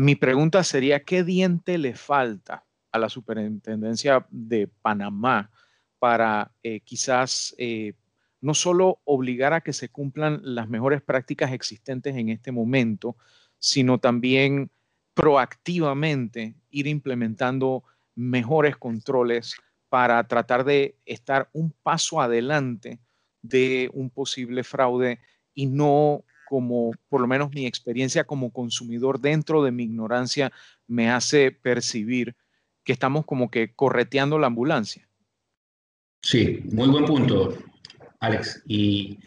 Mi 0.00 0.14
pregunta 0.14 0.62
sería, 0.62 1.02
¿qué 1.02 1.24
diente 1.24 1.76
le 1.76 1.96
falta 1.96 2.64
a 2.92 3.00
la 3.00 3.08
superintendencia 3.08 4.24
de 4.30 4.68
Panamá 4.68 5.50
para 5.98 6.52
eh, 6.62 6.82
quizás 6.82 7.52
eh, 7.58 7.94
no 8.40 8.54
solo 8.54 9.00
obligar 9.02 9.54
a 9.54 9.60
que 9.60 9.72
se 9.72 9.88
cumplan 9.88 10.38
las 10.44 10.68
mejores 10.68 11.02
prácticas 11.02 11.50
existentes 11.50 12.14
en 12.14 12.28
este 12.28 12.52
momento, 12.52 13.16
sino 13.58 13.98
también 13.98 14.70
proactivamente 15.14 16.54
ir 16.70 16.86
implementando 16.86 17.82
mejores 18.14 18.76
controles 18.76 19.56
para 19.88 20.22
tratar 20.28 20.62
de 20.62 20.96
estar 21.06 21.50
un 21.52 21.72
paso 21.72 22.20
adelante 22.20 23.00
de 23.42 23.90
un 23.92 24.10
posible 24.10 24.62
fraude 24.62 25.18
y 25.54 25.66
no 25.66 26.22
como, 26.48 26.92
por 27.08 27.20
lo 27.20 27.26
menos 27.26 27.50
mi 27.50 27.66
experiencia 27.66 28.24
como 28.24 28.50
consumidor 28.50 29.20
dentro 29.20 29.62
de 29.62 29.70
mi 29.70 29.84
ignorancia 29.84 30.50
me 30.86 31.10
hace 31.10 31.52
percibir 31.52 32.34
que 32.84 32.92
estamos 32.92 33.26
como 33.26 33.50
que 33.50 33.74
correteando 33.74 34.38
la 34.38 34.46
ambulancia. 34.46 35.06
Sí, 36.22 36.60
muy 36.72 36.88
buen 36.88 37.04
punto, 37.04 37.54
Alex. 38.20 38.62
Y, 38.66 39.18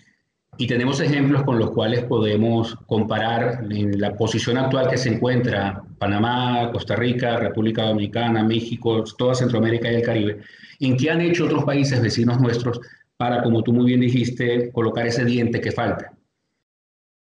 tenemos 0.68 1.00
ejemplos 1.00 1.42
con 1.44 1.58
los 1.58 1.72
cuales 1.72 2.04
podemos 2.04 2.76
comparar 2.86 3.66
en 3.72 4.00
la 4.00 4.16
posición 4.16 4.60
actual 4.60 4.90
que 4.90 4.98
se 4.98 5.10
encuentra 5.10 5.82
Panamá, 5.98 6.70
Costa 6.72 6.96
Rica, 6.96 7.38
República 7.38 7.84
Dominicana, 7.84 8.44
México, 8.44 9.04
toda 9.18 9.34
Centroamérica 9.34 9.92
y 9.92 9.96
el 9.96 10.04
Caribe, 10.04 10.42
en 10.80 10.98
qué 10.98 11.10
han 11.10 11.22
hecho 11.22 11.46
otros 11.46 11.64
países 11.64 12.00
vecinos 12.00 12.40
nuestros 12.40 12.80
para, 13.18 13.42
como 13.42 13.64
tú 13.64 13.74
muy 13.74 13.88
bien 13.88 14.02
dijiste, 14.02 14.72
colocar 14.72 15.08
ese 15.08 15.26
diente 15.26 15.60
que 15.62 15.72
falta. 15.72 16.14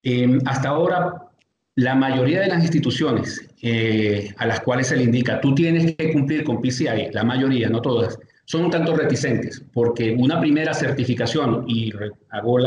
Em, 0.04 0.40
hasta 0.46 0.70
ahora, 0.70 1.28
la 1.76 1.96
mayoría 1.96 2.42
de 2.42 2.48
las 2.48 2.62
instituciones 2.62 3.48
eh, 3.62 4.34
a 4.38 4.48
las 4.48 4.62
cuales 4.62 4.88
se 4.88 4.98
le 4.98 5.04
indica, 5.04 5.40
tú 5.40 5.54
tienes 5.54 5.96
que 5.96 6.12
cumplir 6.12 6.44
con 6.44 6.62
PCI, 6.62 7.12
la 7.12 7.24
mayoría, 7.24 7.70
no 7.70 7.82
todas, 7.82 8.18
son 8.46 8.66
un 8.66 8.72
tanto 8.72 8.96
reticentes, 8.96 9.64
porque 9.74 10.16
una 10.18 10.40
primera 10.40 10.74
certificación, 10.74 11.66
y 11.68 11.92
hago 12.30 12.60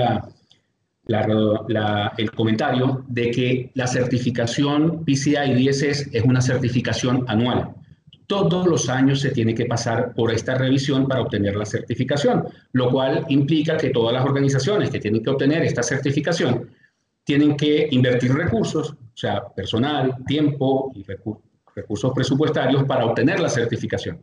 el 2.19 2.31
comentario 2.33 3.05
de 3.09 3.31
que 3.31 3.71
la 3.75 3.87
certificación 3.87 5.05
PCI 5.05 5.55
DSS 5.55 6.11
es 6.13 6.23
una 6.23 6.41
certificación 6.41 7.25
anual. 7.29 7.71
Todos 8.27 8.67
los 8.67 8.89
años 8.89 9.21
se 9.21 9.31
tiene 9.31 9.55
que 9.55 9.65
pasar 9.65 10.13
por 10.15 10.33
esta 10.33 10.55
revisión 10.57 11.09
para 11.09 11.23
obtener 11.23 11.57
la 11.57 11.67
certificación, 11.67 12.45
lo 12.73 12.91
cual 12.91 13.25
implica 13.29 13.77
que 13.77 13.91
todas 13.91 14.13
las 14.13 14.25
organizaciones 14.25 14.91
que 14.91 15.01
tienen 15.01 15.23
que 15.23 15.31
obtener 15.31 15.63
esta 15.63 15.83
certificación 15.83 16.69
tienen 17.31 17.57
que 17.57 17.87
invertir 17.93 18.35
recursos, 18.35 18.91
o 18.91 18.97
sea, 19.17 19.47
personal, 19.55 20.17
tiempo 20.27 20.91
y 20.97 21.05
recursos 21.05 22.13
presupuestarios 22.13 22.83
para 22.87 23.05
obtener 23.05 23.39
la 23.39 23.49
certificación. 23.49 24.21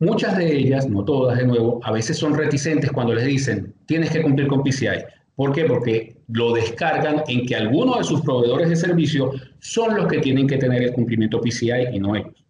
Muchas 0.00 0.36
de 0.36 0.52
ellas, 0.52 0.88
no 0.88 1.04
todas 1.04 1.38
de 1.38 1.46
nuevo, 1.46 1.78
a 1.84 1.92
veces 1.92 2.18
son 2.18 2.34
reticentes 2.34 2.90
cuando 2.90 3.14
les 3.14 3.26
dicen, 3.26 3.72
tienes 3.86 4.10
que 4.10 4.22
cumplir 4.22 4.48
con 4.48 4.64
PCI. 4.64 5.04
¿Por 5.36 5.52
qué? 5.52 5.66
Porque 5.66 6.16
lo 6.26 6.52
descargan 6.52 7.22
en 7.28 7.46
que 7.46 7.54
algunos 7.54 7.98
de 7.98 8.04
sus 8.04 8.22
proveedores 8.22 8.68
de 8.70 8.74
servicio 8.74 9.30
son 9.60 9.94
los 9.94 10.08
que 10.08 10.18
tienen 10.18 10.48
que 10.48 10.58
tener 10.58 10.82
el 10.82 10.92
cumplimiento 10.92 11.40
PCI 11.40 11.94
y 11.94 12.00
no 12.00 12.16
ellos. 12.16 12.44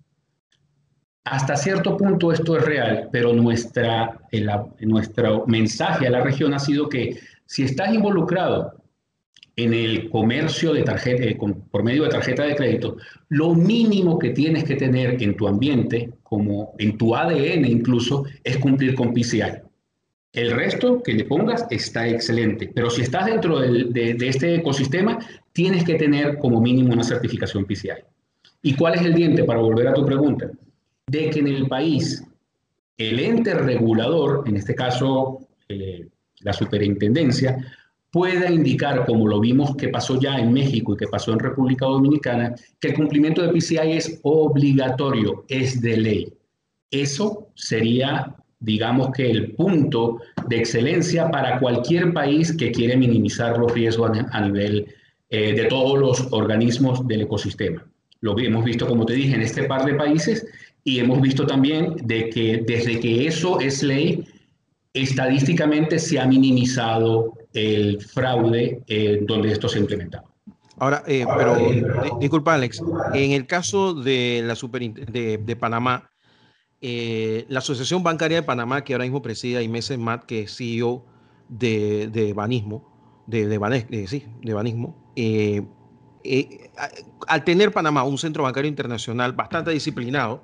Hasta 1.25 1.55
cierto 1.55 1.99
punto 1.99 2.33
esto 2.33 2.57
es 2.57 2.65
real, 2.65 3.11
pero 3.13 3.35
nuestra, 3.35 4.19
nuestro 4.81 5.45
mensaje 5.47 6.07
a 6.07 6.11
la 6.11 6.23
región 6.23 6.55
ha 6.55 6.59
sido 6.59 6.89
que 6.89 7.19
si 7.45 7.65
estás 7.65 7.93
involucrado 7.93 8.82
en 9.57 9.75
el 9.75 10.09
comercio 10.11 10.73
de 10.73 10.83
tarjeta, 10.83 11.25
eh, 11.25 11.39
por 11.71 11.83
medio 11.83 12.05
de 12.05 12.11
tarjeta 12.11 12.45
de 12.45 12.57
crédito, 12.57 12.97
lo 13.29 13.55
mínimo 13.55 14.19
que 14.19 14.31
tienes 14.31 14.65
que 14.65 14.77
tener 14.77 15.23
en 15.23 15.37
tu 15.37 15.47
ambiente, 15.47 16.11
como 16.23 16.75
en 16.79 16.97
tu 16.97 17.15
ADN 17.15 17.67
incluso, 17.67 18.25
es 18.43 18.57
cumplir 18.59 18.95
con 18.95 19.13
PCI. 19.13 19.61
El 20.33 20.53
resto 20.53 21.03
que 21.03 21.13
le 21.13 21.25
pongas 21.25 21.67
está 21.71 22.09
excelente, 22.09 22.71
pero 22.75 22.89
si 22.89 23.03
estás 23.03 23.27
dentro 23.27 23.61
de, 23.61 24.15
de 24.15 24.29
este 24.29 24.55
ecosistema, 24.55 25.19
tienes 25.53 25.85
que 25.85 25.97
tener 25.97 26.39
como 26.39 26.61
mínimo 26.61 26.95
una 26.95 27.05
certificación 27.05 27.67
PCI. 27.67 27.91
¿Y 28.63 28.75
cuál 28.75 28.95
es 28.95 29.03
el 29.03 29.15
diente 29.15 29.45
para 29.45 29.61
volver 29.61 29.89
a 29.89 29.95
tu 29.95 30.07
pregunta? 30.07 30.51
De 31.07 31.29
que 31.29 31.41
en 31.41 31.49
el 31.49 31.69
país 31.69 32.25
el 32.97 33.19
ente 33.19 33.55
regulador, 33.55 34.45
en 34.47 34.57
este 34.57 34.75
caso 34.75 35.49
eh, 35.69 36.09
la 36.41 36.53
superintendencia, 36.53 37.59
pueda 38.13 38.51
indicar, 38.51 39.07
como 39.07 39.27
lo 39.27 39.41
vimos 39.41 39.75
que 39.75 39.89
pasó 39.89 40.21
ya 40.21 40.39
en 40.39 40.53
México 40.53 40.93
y 40.93 40.99
que 40.99 41.09
pasó 41.09 41.33
en 41.33 41.39
República 41.39 41.87
Dominicana, 41.87 42.55
que 42.79 42.89
el 42.89 42.95
cumplimiento 42.95 43.43
de 43.43 43.49
PCI 43.49 43.93
es 43.93 44.21
obligatorio, 44.23 45.45
es 45.49 45.81
de 45.81 45.97
ley. 45.97 46.33
Eso 46.91 47.49
sería, 47.55 48.37
digamos 48.61 49.13
que 49.13 49.31
el 49.31 49.53
punto 49.53 50.21
de 50.47 50.59
excelencia 50.59 51.31
para 51.31 51.59
cualquier 51.59 52.13
país 52.13 52.55
que 52.55 52.71
quiere 52.71 52.99
minimizar 52.99 53.57
los 53.57 53.73
riesgos 53.73 54.11
a 54.31 54.41
nivel 54.43 54.87
eh, 55.31 55.55
de 55.55 55.65
todos 55.65 55.99
los 55.99 56.33
organismos 56.33 57.09
del 57.09 57.23
ecosistema. 57.23 57.83
Lo 58.21 58.39
hemos 58.39 58.63
visto, 58.63 58.87
como 58.87 59.07
te 59.07 59.15
dije, 59.15 59.35
en 59.35 59.41
este 59.41 59.65
par 59.65 59.87
de 59.87 59.95
países 59.95 60.47
y 60.85 60.99
hemos 60.99 61.23
visto 61.23 61.47
también 61.47 61.97
de 62.05 62.29
que 62.29 62.63
desde 62.67 63.01
que 63.01 63.27
eso 63.27 63.59
es 63.59 63.83
ley, 63.83 64.27
estadísticamente 64.93 65.99
se 65.99 66.21
ha 66.21 66.27
minimizado 66.27 67.33
el 67.53 68.01
fraude 68.01 68.83
eh, 68.87 69.21
donde 69.23 69.53
esto 69.53 69.69
se 69.69 69.79
ha 69.79 69.81
implementado. 69.81 70.25
Ahora, 70.79 71.05
eh, 71.07 71.25
pero 71.37 71.57
disculpa 72.19 72.55
Alex, 72.55 72.83
en 73.15 73.33
el 73.33 73.47
caso 73.47 73.95
de 73.95 74.43
la 74.45 74.55
de, 74.55 75.39
de, 75.39 75.57
Panamá, 75.57 76.11
eh, 76.81 77.45
la 77.49 77.61
Asociación 77.61 78.03
Bancaria 78.03 78.39
de 78.39 78.43
Panamá, 78.43 78.83
que 78.83 78.95
ahora 78.95 79.05
mismo 79.05 79.23
presida 79.23 79.63
Inés 79.63 79.97
Matt, 79.97 80.25
que 80.25 80.43
es 80.43 80.57
CEO 80.57 81.05
de, 81.49 82.09
de 82.09 82.33
Banismo, 82.33 83.23
de, 83.27 83.47
de, 83.47 84.07
sí, 84.09 84.27
de 84.43 84.55
Banismo, 84.55 84.97
al 87.29 87.45
tener 87.45 87.71
Panamá 87.71 88.03
un 88.03 88.19
centro 88.19 88.43
bancario 88.43 88.69
internacional 88.69 89.33
bastante 89.35 89.71
disciplinado, 89.71 90.43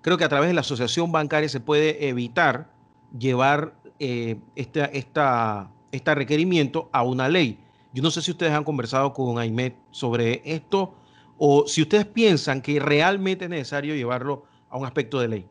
creo 0.00 0.16
que 0.16 0.24
a 0.24 0.28
través 0.28 0.48
de 0.48 0.54
la 0.54 0.62
asociación 0.62 1.12
bancaria 1.12 1.48
se 1.48 1.60
puede 1.60 2.08
evitar 2.08 2.72
llevar 3.16 3.74
eh, 3.98 4.36
este, 4.54 4.96
esta, 4.96 5.70
esta 5.92 6.14
requerimiento 6.14 6.88
a 6.92 7.02
una 7.02 7.28
ley. 7.28 7.58
Yo 7.92 8.02
no 8.02 8.10
sé 8.10 8.22
si 8.22 8.30
ustedes 8.30 8.52
han 8.52 8.64
conversado 8.64 9.12
con 9.12 9.38
AIMED 9.38 9.72
sobre 9.90 10.42
esto 10.44 10.94
o 11.38 11.66
si 11.66 11.82
ustedes 11.82 12.06
piensan 12.06 12.62
que 12.62 12.78
realmente 12.80 13.44
es 13.44 13.50
necesario 13.50 13.94
llevarlo 13.94 14.44
a 14.68 14.78
un 14.78 14.86
aspecto 14.86 15.20
de 15.20 15.28
ley. 15.28 15.46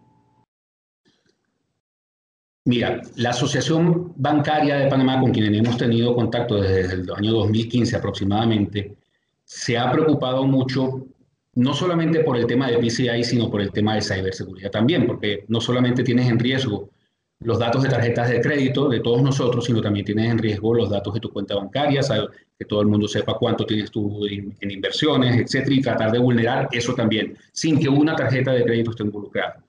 Mira, 2.67 3.02
la 3.15 3.30
Asociación 3.30 4.13
Bancaria 4.15 4.78
de 4.78 4.88
Panamá, 4.88 5.19
con 5.19 5.32
quien 5.32 5.54
hemos 5.54 5.78
tenido 5.78 6.15
contacto 6.15 6.60
desde 6.62 6.95
el 6.95 7.12
año 7.15 7.34
2015 7.34 7.95
aproximadamente, 7.95 8.98
se 9.43 9.78
ha 9.78 9.91
preocupado 9.91 10.45
mucho 10.45 11.06
no 11.54 11.74
solamente 11.74 12.24
por 12.24 12.38
el 12.38 12.48
tema 12.48 12.67
de 12.67 12.80
PCI, 12.80 13.24
sino 13.24 13.52
por 13.52 13.62
el 13.62 13.71
tema 13.71 13.95
de 13.95 14.02
ciberseguridad 14.02 14.71
también, 14.71 15.06
porque 15.06 15.45
no 15.48 15.62
solamente 15.62 16.04
tienes 16.04 16.28
en 16.28 16.39
riesgo 16.39 16.89
los 17.46 17.60
datos 17.60 17.84
de 17.84 17.90
tarjetas 17.90 18.30
de 18.30 18.42
crédito 18.42 18.90
de 18.90 19.00
todos 19.00 19.22
nosotros, 19.22 19.66
sino 19.66 19.80
también 19.80 20.06
tienes 20.06 20.32
en 20.32 20.40
riesgo 20.40 20.74
los 20.74 20.90
datos 20.90 21.14
de 21.14 21.20
tu 21.20 21.30
cuenta 21.30 21.56
bancaria, 21.56 22.02
que 22.58 22.66
todo 22.66 22.82
el 22.82 22.88
mundo 22.88 23.08
sepa 23.08 23.38
cuánto 23.38 23.66
tienes 23.66 23.92
tú 23.92 24.26
en 24.26 24.72
inversiones, 24.72 25.38
etcétera, 25.38 25.76
y 25.76 25.82
tratar 25.82 26.12
de 26.12 26.20
vulnerar 26.20 26.68
eso 26.72 26.96
también, 26.96 27.38
sin 27.52 27.80
que 27.80 27.88
una 27.88 28.16
tarjeta 28.16 28.52
de 28.52 28.64
crédito 28.64 28.92
esté 28.92 29.04
involucrada. 29.04 29.64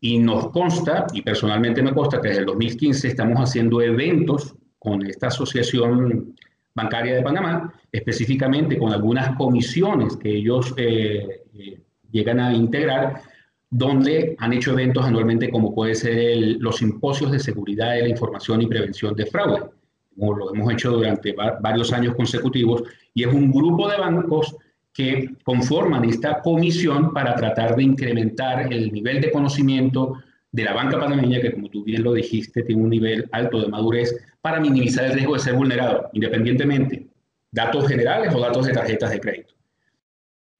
Y 0.00 0.18
nos 0.18 0.50
consta, 0.50 1.06
y 1.12 1.20
personalmente 1.20 1.82
me 1.82 1.92
consta, 1.92 2.20
que 2.20 2.28
desde 2.28 2.40
el 2.40 2.46
2015 2.46 3.08
estamos 3.08 3.38
haciendo 3.38 3.82
eventos 3.82 4.54
con 4.78 5.06
esta 5.06 5.26
asociación 5.26 6.34
bancaria 6.74 7.14
de 7.16 7.22
Panamá, 7.22 7.72
específicamente 7.92 8.78
con 8.78 8.92
algunas 8.92 9.36
comisiones 9.36 10.16
que 10.16 10.30
ellos 10.30 10.72
eh, 10.76 11.42
eh, 11.54 11.80
llegan 12.10 12.40
a 12.40 12.54
integrar, 12.54 13.22
donde 13.70 14.36
han 14.38 14.52
hecho 14.52 14.72
eventos 14.72 15.04
anualmente 15.04 15.50
como 15.50 15.74
puede 15.74 15.94
ser 15.94 16.56
los 16.60 16.76
simposios 16.76 17.32
de 17.32 17.40
seguridad 17.40 17.94
de 17.94 18.02
la 18.02 18.08
información 18.08 18.62
y 18.62 18.66
prevención 18.66 19.14
de 19.14 19.26
fraude, 19.26 19.62
como 20.16 20.34
lo 20.36 20.54
hemos 20.54 20.72
hecho 20.72 20.92
durante 20.92 21.34
varios 21.60 21.92
años 21.92 22.14
consecutivos, 22.14 22.84
y 23.14 23.24
es 23.24 23.32
un 23.32 23.50
grupo 23.50 23.88
de 23.88 23.98
bancos 23.98 24.56
que 24.92 25.30
conforman 25.42 26.04
esta 26.04 26.40
comisión 26.40 27.12
para 27.12 27.34
tratar 27.34 27.74
de 27.74 27.82
incrementar 27.82 28.72
el 28.72 28.92
nivel 28.92 29.20
de 29.20 29.32
conocimiento 29.32 30.22
de 30.52 30.62
la 30.62 30.72
banca 30.72 31.00
panameña, 31.00 31.40
que 31.40 31.52
como 31.52 31.68
tú 31.68 31.82
bien 31.82 32.04
lo 32.04 32.12
dijiste, 32.12 32.62
tiene 32.62 32.80
un 32.80 32.90
nivel 32.90 33.28
alto 33.32 33.60
de 33.60 33.66
madurez 33.66 34.14
para 34.40 34.60
minimizar 34.60 35.06
el 35.06 35.14
riesgo 35.14 35.34
de 35.34 35.40
ser 35.40 35.54
vulnerado, 35.54 36.10
independientemente, 36.12 37.08
datos 37.50 37.88
generales 37.88 38.32
o 38.32 38.40
datos 38.40 38.66
de 38.66 38.72
tarjetas 38.72 39.10
de 39.10 39.20
crédito. 39.20 39.53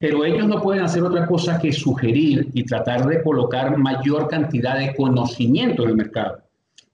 Pero 0.05 0.23
ellos 0.23 0.47
no 0.47 0.61
pueden 0.61 0.83
hacer 0.83 1.01
otra 1.01 1.25
cosa 1.25 1.57
que 1.57 1.73
sugerir 1.73 2.49
y 2.53 2.63
tratar 2.63 3.07
de 3.07 3.23
colocar 3.23 3.75
mayor 3.75 4.27
cantidad 4.27 4.77
de 4.77 4.93
conocimiento 4.95 5.81
en 5.81 5.89
el 5.89 5.95
mercado. 5.95 6.43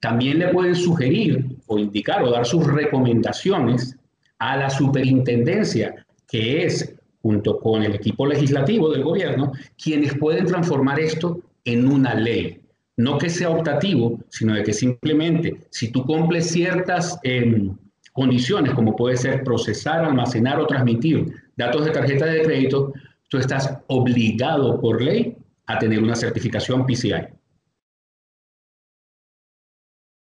También 0.00 0.38
le 0.38 0.48
pueden 0.48 0.74
sugerir 0.74 1.44
o 1.66 1.78
indicar 1.78 2.22
o 2.22 2.30
dar 2.30 2.46
sus 2.46 2.66
recomendaciones 2.66 3.98
a 4.38 4.56
la 4.56 4.70
superintendencia, 4.70 6.06
que 6.26 6.64
es, 6.64 6.94
junto 7.20 7.60
con 7.60 7.82
el 7.82 7.96
equipo 7.96 8.24
legislativo 8.24 8.90
del 8.90 9.04
gobierno, 9.04 9.52
quienes 9.76 10.16
pueden 10.16 10.46
transformar 10.46 10.98
esto 10.98 11.38
en 11.66 11.86
una 11.86 12.14
ley. 12.14 12.62
No 12.96 13.18
que 13.18 13.28
sea 13.28 13.50
optativo, 13.50 14.20
sino 14.30 14.54
de 14.54 14.62
que 14.62 14.72
simplemente 14.72 15.58
si 15.68 15.92
tú 15.92 16.06
cumples 16.06 16.46
ciertas 16.50 17.18
em, 17.24 17.76
condiciones, 18.14 18.72
como 18.72 18.96
puede 18.96 19.18
ser 19.18 19.44
procesar, 19.44 20.02
almacenar 20.02 20.58
o 20.58 20.66
transmitir 20.66 21.41
datos 21.56 21.84
de 21.84 21.90
tarjeta 21.90 22.26
de 22.26 22.42
crédito, 22.42 22.92
tú 23.28 23.38
estás 23.38 23.78
obligado 23.88 24.80
por 24.80 25.00
ley 25.00 25.36
a 25.66 25.78
tener 25.78 26.02
una 26.02 26.16
certificación 26.16 26.86
PCI. 26.86 27.28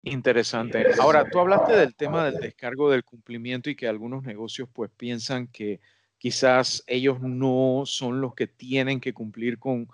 Interesante. 0.05 0.85
Ahora, 0.99 1.29
tú 1.29 1.39
hablaste 1.39 1.73
del 1.73 1.95
tema 1.95 2.25
del 2.25 2.41
descargo 2.41 2.91
del 2.91 3.05
cumplimiento 3.05 3.69
y 3.69 3.75
que 3.75 3.87
algunos 3.87 4.23
negocios 4.23 4.67
pues 4.71 4.91
piensan 4.91 5.47
que 5.47 5.79
quizás 6.17 6.83
ellos 6.87 7.21
no 7.21 7.83
son 7.85 8.19
los 8.19 8.35
que 8.35 8.47
tienen 8.47 8.99
que 8.99 9.13
cumplir 9.13 9.59
con 9.59 9.87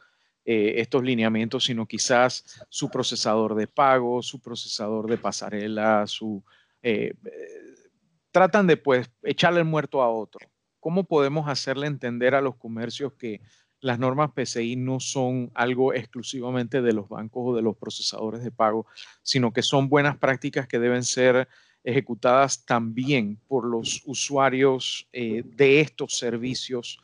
eh, 0.46 0.82
estos 0.82 1.04
lineamientos, 1.04 1.66
sino 1.66 1.86
quizás 1.86 2.66
su 2.70 2.90
procesador 2.90 3.54
de 3.54 3.68
pago, 3.68 4.24
su 4.24 4.42
procesador 4.42 5.08
de 5.08 5.18
pasarela, 5.18 6.08
su... 6.08 6.44
Eh, 6.82 7.14
eh, 7.26 7.90
tratan 8.32 8.66
de 8.66 8.78
pues 8.78 9.12
echarle 9.22 9.60
el 9.60 9.66
muerto 9.66 10.02
a 10.02 10.10
otro. 10.10 10.40
¿Cómo 10.80 11.06
podemos 11.06 11.48
hacerle 11.48 11.88
entender 11.88 12.36
a 12.36 12.42
los 12.42 12.56
comercios 12.56 13.14
que 13.14 13.42
las 13.82 14.00
normas 14.00 14.32
PCI 14.32 14.76
no 14.76 15.00
son 15.00 15.52
algo 15.54 15.94
exclusivamente 15.94 16.82
de 16.82 16.94
los 16.94 17.08
bancos 17.08 17.44
o 17.46 17.56
de 17.56 17.62
los 17.62 17.78
procesadores 17.78 18.44
de 18.44 18.52
pago, 18.52 18.86
sino 19.22 19.54
que 19.54 19.62
son 19.62 19.88
buenas 19.88 20.18
prácticas 20.18 20.68
que 20.68 20.80
deben 20.80 21.04
ser 21.04 21.48
ejecutadas 21.84 22.66
también 22.66 23.40
por 23.48 23.66
los 23.66 24.02
usuarios 24.06 25.08
de 25.14 25.80
estos 25.80 26.18
servicios 26.18 27.00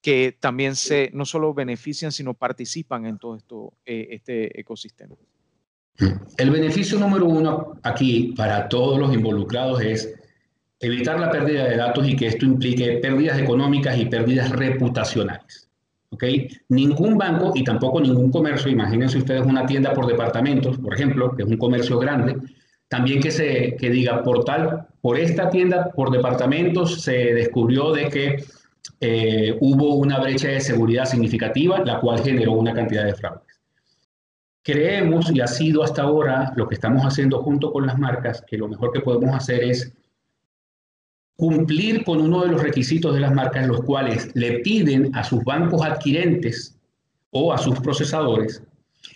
que 0.00 0.36
también 0.38 0.76
se 0.76 1.10
no 1.12 1.24
solo 1.24 1.52
benefician, 1.54 2.12
sino 2.12 2.34
participan 2.34 3.06
en 3.06 3.18
todo 3.18 3.36
esto, 3.36 3.74
eh, 3.84 4.08
este 4.10 4.58
ecosistema. 4.60 5.16
El 6.36 6.50
beneficio 6.50 6.98
número 6.98 7.26
uno 7.26 7.78
aquí 7.82 8.32
para 8.36 8.68
todos 8.68 8.98
los 8.98 9.12
involucrados 9.12 9.80
es 9.80 10.17
evitar 10.80 11.18
la 11.18 11.30
pérdida 11.30 11.64
de 11.64 11.76
datos 11.76 12.06
y 12.08 12.16
que 12.16 12.28
esto 12.28 12.44
implique 12.44 12.98
pérdidas 12.98 13.38
económicas 13.38 13.98
y 13.98 14.06
pérdidas 14.06 14.50
reputacionales. 14.50 15.68
¿okay? 16.10 16.48
Ningún 16.68 17.18
banco 17.18 17.52
y 17.54 17.64
tampoco 17.64 18.00
ningún 18.00 18.30
comercio, 18.30 18.70
imagínense 18.70 19.18
ustedes 19.18 19.42
una 19.42 19.66
tienda 19.66 19.92
por 19.92 20.06
departamentos, 20.06 20.78
por 20.78 20.94
ejemplo, 20.94 21.34
que 21.34 21.42
es 21.42 21.48
un 21.48 21.56
comercio 21.56 21.98
grande, 21.98 22.36
también 22.88 23.20
que 23.20 23.30
se 23.30 23.76
que 23.76 23.90
diga 23.90 24.22
por 24.22 24.44
tal, 24.44 24.86
por 25.00 25.18
esta 25.18 25.50
tienda 25.50 25.90
por 25.90 26.10
departamentos 26.10 27.02
se 27.02 27.34
descubrió 27.34 27.92
de 27.92 28.08
que 28.08 28.44
eh, 29.00 29.56
hubo 29.60 29.94
una 29.94 30.18
brecha 30.18 30.48
de 30.48 30.60
seguridad 30.60 31.04
significativa, 31.04 31.80
la 31.84 32.00
cual 32.00 32.20
generó 32.20 32.52
una 32.52 32.72
cantidad 32.72 33.04
de 33.04 33.14
fraudes. 33.14 33.60
Creemos, 34.62 35.30
y 35.30 35.40
ha 35.40 35.46
sido 35.46 35.82
hasta 35.82 36.02
ahora 36.02 36.52
lo 36.56 36.68
que 36.68 36.74
estamos 36.74 37.02
haciendo 37.02 37.42
junto 37.42 37.72
con 37.72 37.86
las 37.86 37.98
marcas, 37.98 38.42
que 38.42 38.58
lo 38.58 38.68
mejor 38.68 38.92
que 38.92 39.00
podemos 39.00 39.34
hacer 39.34 39.62
es 39.64 39.92
cumplir 41.38 42.02
con 42.02 42.20
uno 42.20 42.42
de 42.42 42.48
los 42.48 42.60
requisitos 42.60 43.14
de 43.14 43.20
las 43.20 43.32
marcas, 43.32 43.68
los 43.68 43.82
cuales 43.82 44.28
le 44.34 44.58
piden 44.58 45.14
a 45.14 45.22
sus 45.22 45.44
bancos 45.44 45.82
adquirentes 45.84 46.76
o 47.30 47.52
a 47.52 47.58
sus 47.58 47.78
procesadores 47.78 48.60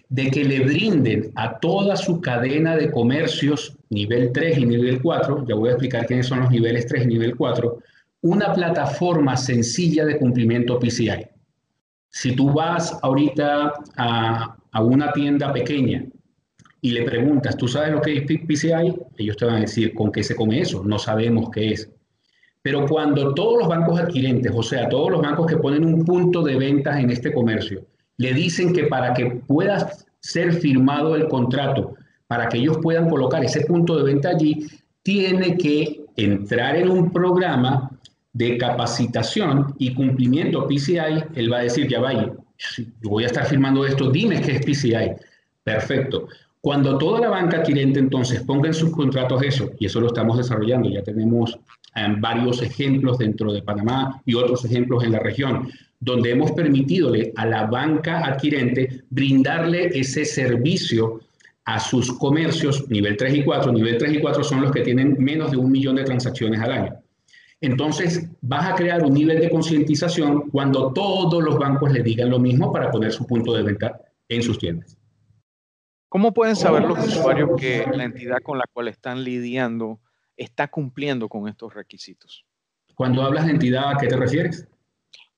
de 0.08 0.30
que 0.30 0.44
le 0.44 0.60
brinden 0.60 1.32
a 1.34 1.58
toda 1.58 1.96
su 1.96 2.20
cadena 2.20 2.76
de 2.76 2.92
comercios 2.92 3.76
nivel 3.90 4.30
3 4.32 4.58
y 4.58 4.66
nivel 4.66 5.02
4, 5.02 5.46
ya 5.48 5.56
voy 5.56 5.70
a 5.70 5.72
explicar 5.72 6.06
quiénes 6.06 6.26
son 6.28 6.40
los 6.40 6.50
niveles 6.50 6.86
3 6.86 7.04
y 7.04 7.06
nivel 7.08 7.34
4, 7.34 7.78
una 8.20 8.52
plataforma 8.52 9.36
sencilla 9.36 10.04
de 10.04 10.16
cumplimiento 10.16 10.78
PCI. 10.78 11.26
Si 12.08 12.36
tú 12.36 12.52
vas 12.52 12.96
ahorita 13.02 13.72
a, 13.96 14.56
a 14.70 14.82
una 14.82 15.12
tienda 15.12 15.52
pequeña 15.52 16.04
y 16.80 16.92
le 16.92 17.02
preguntas, 17.02 17.56
¿tú 17.56 17.66
sabes 17.66 17.90
lo 17.90 18.00
que 18.00 18.18
es 18.18 18.22
PCI? 18.22 18.94
Ellos 19.16 19.36
te 19.36 19.44
van 19.44 19.56
a 19.56 19.60
decir, 19.62 19.92
¿con 19.92 20.12
qué 20.12 20.22
se 20.22 20.36
come 20.36 20.60
eso? 20.60 20.84
No 20.84 21.00
sabemos 21.00 21.50
qué 21.50 21.72
es. 21.72 21.90
Pero 22.62 22.86
cuando 22.86 23.34
todos 23.34 23.58
los 23.58 23.68
bancos 23.68 24.00
adquirentes, 24.00 24.52
o 24.54 24.62
sea, 24.62 24.88
todos 24.88 25.10
los 25.10 25.20
bancos 25.20 25.46
que 25.46 25.56
ponen 25.56 25.84
un 25.84 26.04
punto 26.04 26.42
de 26.42 26.56
ventas 26.56 26.98
en 26.98 27.10
este 27.10 27.32
comercio, 27.32 27.84
le 28.18 28.32
dicen 28.32 28.72
que 28.72 28.84
para 28.84 29.12
que 29.14 29.26
pueda 29.46 29.92
ser 30.20 30.52
firmado 30.52 31.16
el 31.16 31.26
contrato, 31.28 31.94
para 32.28 32.48
que 32.48 32.58
ellos 32.58 32.78
puedan 32.80 33.10
colocar 33.10 33.44
ese 33.44 33.62
punto 33.62 33.96
de 33.96 34.04
venta 34.04 34.30
allí, 34.30 34.66
tiene 35.02 35.56
que 35.56 36.04
entrar 36.16 36.76
en 36.76 36.88
un 36.88 37.10
programa 37.10 37.90
de 38.32 38.56
capacitación 38.56 39.74
y 39.78 39.92
cumplimiento 39.92 40.66
PCI. 40.66 41.24
Él 41.34 41.52
va 41.52 41.58
a 41.58 41.62
decir, 41.62 41.88
ya 41.88 42.00
vaya, 42.00 42.32
voy 43.02 43.24
a 43.24 43.26
estar 43.26 43.44
firmando 43.44 43.84
esto, 43.84 44.10
dime 44.10 44.40
qué 44.40 44.52
es 44.52 44.64
PCI. 44.64 45.12
Perfecto. 45.64 46.28
Cuando 46.62 46.96
toda 46.96 47.18
la 47.18 47.28
banca 47.28 47.56
adquirente 47.56 47.98
entonces 47.98 48.40
ponga 48.42 48.68
en 48.68 48.74
sus 48.74 48.92
contratos 48.92 49.42
eso, 49.42 49.72
y 49.80 49.86
eso 49.86 50.00
lo 50.00 50.06
estamos 50.06 50.38
desarrollando, 50.38 50.88
ya 50.88 51.02
tenemos 51.02 51.58
eh, 51.96 52.06
varios 52.20 52.62
ejemplos 52.62 53.18
dentro 53.18 53.52
de 53.52 53.62
Panamá 53.62 54.22
y 54.24 54.36
otros 54.36 54.64
ejemplos 54.64 55.02
en 55.02 55.10
la 55.10 55.18
región, 55.18 55.68
donde 55.98 56.30
hemos 56.30 56.52
permitido 56.52 57.12
a 57.34 57.46
la 57.46 57.66
banca 57.66 58.24
adquirente 58.24 59.02
brindarle 59.10 59.86
ese 59.98 60.24
servicio 60.24 61.22
a 61.64 61.80
sus 61.80 62.16
comercios 62.16 62.88
nivel 62.88 63.16
3 63.16 63.38
y 63.38 63.42
4. 63.42 63.72
Nivel 63.72 63.98
3 63.98 64.14
y 64.14 64.20
4 64.20 64.44
son 64.44 64.62
los 64.62 64.70
que 64.70 64.82
tienen 64.82 65.16
menos 65.18 65.50
de 65.50 65.56
un 65.56 65.70
millón 65.70 65.96
de 65.96 66.04
transacciones 66.04 66.60
al 66.60 66.70
año. 66.70 66.94
Entonces, 67.60 68.28
vas 68.40 68.70
a 68.70 68.76
crear 68.76 69.02
un 69.04 69.14
nivel 69.14 69.40
de 69.40 69.50
concientización 69.50 70.48
cuando 70.50 70.92
todos 70.92 71.42
los 71.42 71.58
bancos 71.58 71.90
le 71.92 72.04
digan 72.04 72.30
lo 72.30 72.38
mismo 72.38 72.72
para 72.72 72.88
poner 72.88 73.10
su 73.10 73.26
punto 73.26 73.52
de 73.52 73.64
venta 73.64 74.00
en 74.28 74.42
sus 74.44 74.58
tiendas. 74.58 74.96
¿Cómo 76.12 76.34
pueden 76.34 76.56
saber 76.56 76.82
los 76.82 76.98
usuarios 77.06 77.52
que 77.58 77.86
la 77.90 78.04
entidad 78.04 78.36
con 78.42 78.58
la 78.58 78.66
cual 78.70 78.88
están 78.88 79.24
lidiando 79.24 79.98
está 80.36 80.68
cumpliendo 80.68 81.26
con 81.26 81.48
estos 81.48 81.72
requisitos? 81.72 82.44
Cuando 82.94 83.22
hablas 83.22 83.46
de 83.46 83.52
entidad, 83.52 83.92
¿a 83.92 83.96
qué 83.96 84.08
te 84.08 84.16
refieres? 84.18 84.68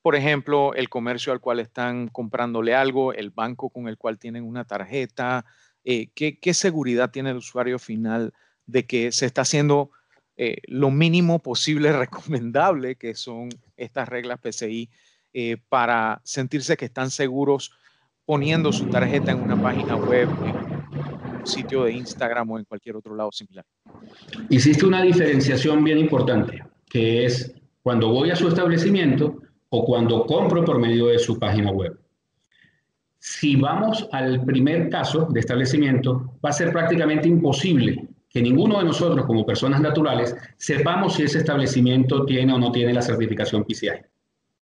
Por 0.03 0.16
ejemplo, 0.16 0.75
el 0.75 0.89
comercio 0.89 1.33
al 1.33 1.39
cual 1.39 1.61
están 1.61 2.09
comprándole 2.09 2.75
algo, 2.75 3.12
el 3.12 3.31
banco 3.31 3.70
con 3.70 3.87
el 3.87 3.97
cual 3.97 4.18
tienen 4.18 4.43
una 4.43 4.64
tarjeta. 4.64 5.45
Eh, 5.85 6.09
¿qué, 6.12 6.55
seguridad 6.55 7.12
tiene 7.12 7.31
el 7.31 7.37
usuario 7.37 7.79
final 7.79 8.35
de 8.66 8.85
que 8.85 9.12
se 9.12 9.27
está 9.27 9.43
haciendo 9.43 9.93
eh, 10.37 10.57
lo 10.66 10.91
mínimo 10.91 11.39
posible 11.39 11.93
recomendable, 11.97 12.97
que 12.97 13.14
son 13.14 13.49
estas 13.77 14.09
reglas 14.09 14.41
PCI, 14.41 14.91
eh, 15.35 15.57
para 15.68 16.20
sentirse 16.25 16.77
que 16.77 16.87
están 16.87 17.12
seguros 17.12 17.70
poniendo 18.25 18.72
su 18.72 18.87
tarjeta 18.87 19.33
en 19.33 19.43
una 19.43 19.61
página 19.61 19.97
web, 19.97 20.29
sitio 21.47 21.85
de 21.85 21.93
Instagram 21.93 22.51
o 22.51 22.59
en 22.59 22.65
cualquier 22.65 22.97
otro 22.97 23.15
lado 23.15 23.31
similar. 23.33 23.65
Hiciste 24.49 24.87
una 24.87 25.03
diferenciación 25.03 25.83
bien 25.83 25.99
importante, 25.99 26.63
que 26.89 27.25
es 27.25 27.55
cuando 27.83 28.09
voy 28.09 28.31
a 28.31 28.37
su 28.37 28.49
establecimiento 28.49 29.39
o 29.69 29.85
cuando 29.85 30.25
compro 30.27 30.65
por 30.65 30.79
medio 30.79 31.07
de 31.07 31.19
su 31.19 31.39
página 31.39 31.71
web. 31.71 31.99
Si 33.19 33.57
vamos 33.57 34.09
al 34.13 34.45
primer 34.45 34.91
caso 34.91 35.27
de 35.31 35.41
establecimiento, 35.41 36.39
va 36.45 36.51
a 36.51 36.53
ser 36.53 36.73
prácticamente 36.73 37.27
imposible 37.27 38.09
que 38.29 38.43
ninguno 38.43 38.79
de 38.79 38.85
nosotros 38.85 39.25
como 39.27 39.47
personas 39.47 39.81
naturales 39.81 40.37
sepamos 40.57 41.15
si 41.15 41.23
ese 41.23 41.39
establecimiento 41.39 42.27
tiene 42.27 42.53
o 42.53 42.59
no 42.59 42.73
tiene 42.73 42.93
la 42.93 43.01
certificación 43.01 43.65
PCI. 43.65 44.03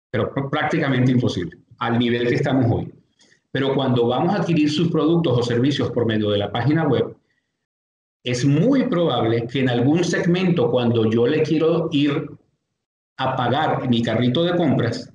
Pero 0.09 0.33
prácticamente 0.49 1.11
imposible, 1.11 1.57
al 1.79 1.99
nivel 1.99 2.27
que 2.27 2.35
estamos 2.35 2.65
hoy. 2.71 2.91
Pero 3.57 3.73
cuando 3.73 4.05
vamos 4.05 4.35
a 4.35 4.37
adquirir 4.37 4.69
sus 4.69 4.91
productos 4.91 5.35
o 5.35 5.41
servicios 5.41 5.89
por 5.89 6.05
medio 6.05 6.29
de 6.29 6.37
la 6.37 6.51
página 6.51 6.87
web, 6.87 7.17
es 8.23 8.45
muy 8.45 8.83
probable 8.83 9.47
que 9.47 9.61
en 9.61 9.69
algún 9.69 10.03
segmento, 10.03 10.69
cuando 10.69 11.09
yo 11.09 11.25
le 11.25 11.41
quiero 11.41 11.89
ir 11.91 12.29
a 13.17 13.35
pagar 13.35 13.89
mi 13.89 14.03
carrito 14.03 14.43
de 14.43 14.55
compras, 14.55 15.11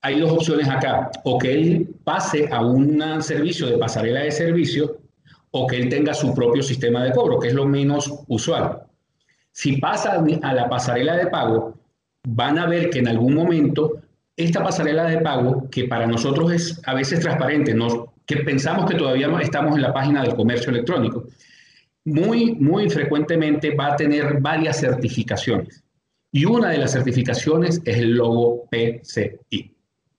hay 0.00 0.20
dos 0.20 0.30
opciones 0.30 0.68
acá. 0.68 1.10
O 1.24 1.38
que 1.38 1.52
él 1.52 1.88
pase 2.04 2.48
a 2.52 2.64
un 2.64 3.02
servicio 3.20 3.66
de 3.66 3.78
pasarela 3.78 4.20
de 4.20 4.30
servicio 4.30 4.98
o 5.50 5.66
que 5.66 5.76
él 5.76 5.88
tenga 5.88 6.14
su 6.14 6.32
propio 6.32 6.62
sistema 6.62 7.02
de 7.02 7.10
cobro, 7.10 7.40
que 7.40 7.48
es 7.48 7.54
lo 7.54 7.66
menos 7.66 8.14
usual. 8.28 8.84
Si 9.50 9.78
pasa 9.78 10.24
a 10.42 10.54
la 10.54 10.68
pasarela 10.68 11.16
de 11.16 11.26
pago, 11.26 11.74
van 12.28 12.60
a 12.60 12.66
ver 12.66 12.90
que 12.90 13.00
en 13.00 13.08
algún 13.08 13.34
momento 13.34 14.02
esta 14.38 14.62
pasarela 14.62 15.04
de 15.04 15.18
pago, 15.18 15.68
que 15.68 15.84
para 15.84 16.06
nosotros 16.06 16.52
es 16.52 16.80
a 16.86 16.94
veces 16.94 17.18
transparente, 17.18 17.74
que 18.24 18.36
pensamos 18.36 18.88
que 18.88 18.96
todavía 18.96 19.28
estamos 19.40 19.74
en 19.74 19.82
la 19.82 19.92
página 19.92 20.22
del 20.22 20.36
comercio 20.36 20.70
electrónico, 20.70 21.26
muy, 22.04 22.54
muy 22.54 22.88
frecuentemente 22.88 23.74
va 23.74 23.88
a 23.88 23.96
tener 23.96 24.40
varias 24.40 24.78
certificaciones. 24.78 25.82
Y 26.30 26.44
una 26.44 26.70
de 26.70 26.78
las 26.78 26.92
certificaciones 26.92 27.82
es 27.84 27.96
el 27.96 28.12
logo 28.12 28.68
PCI. 28.70 29.74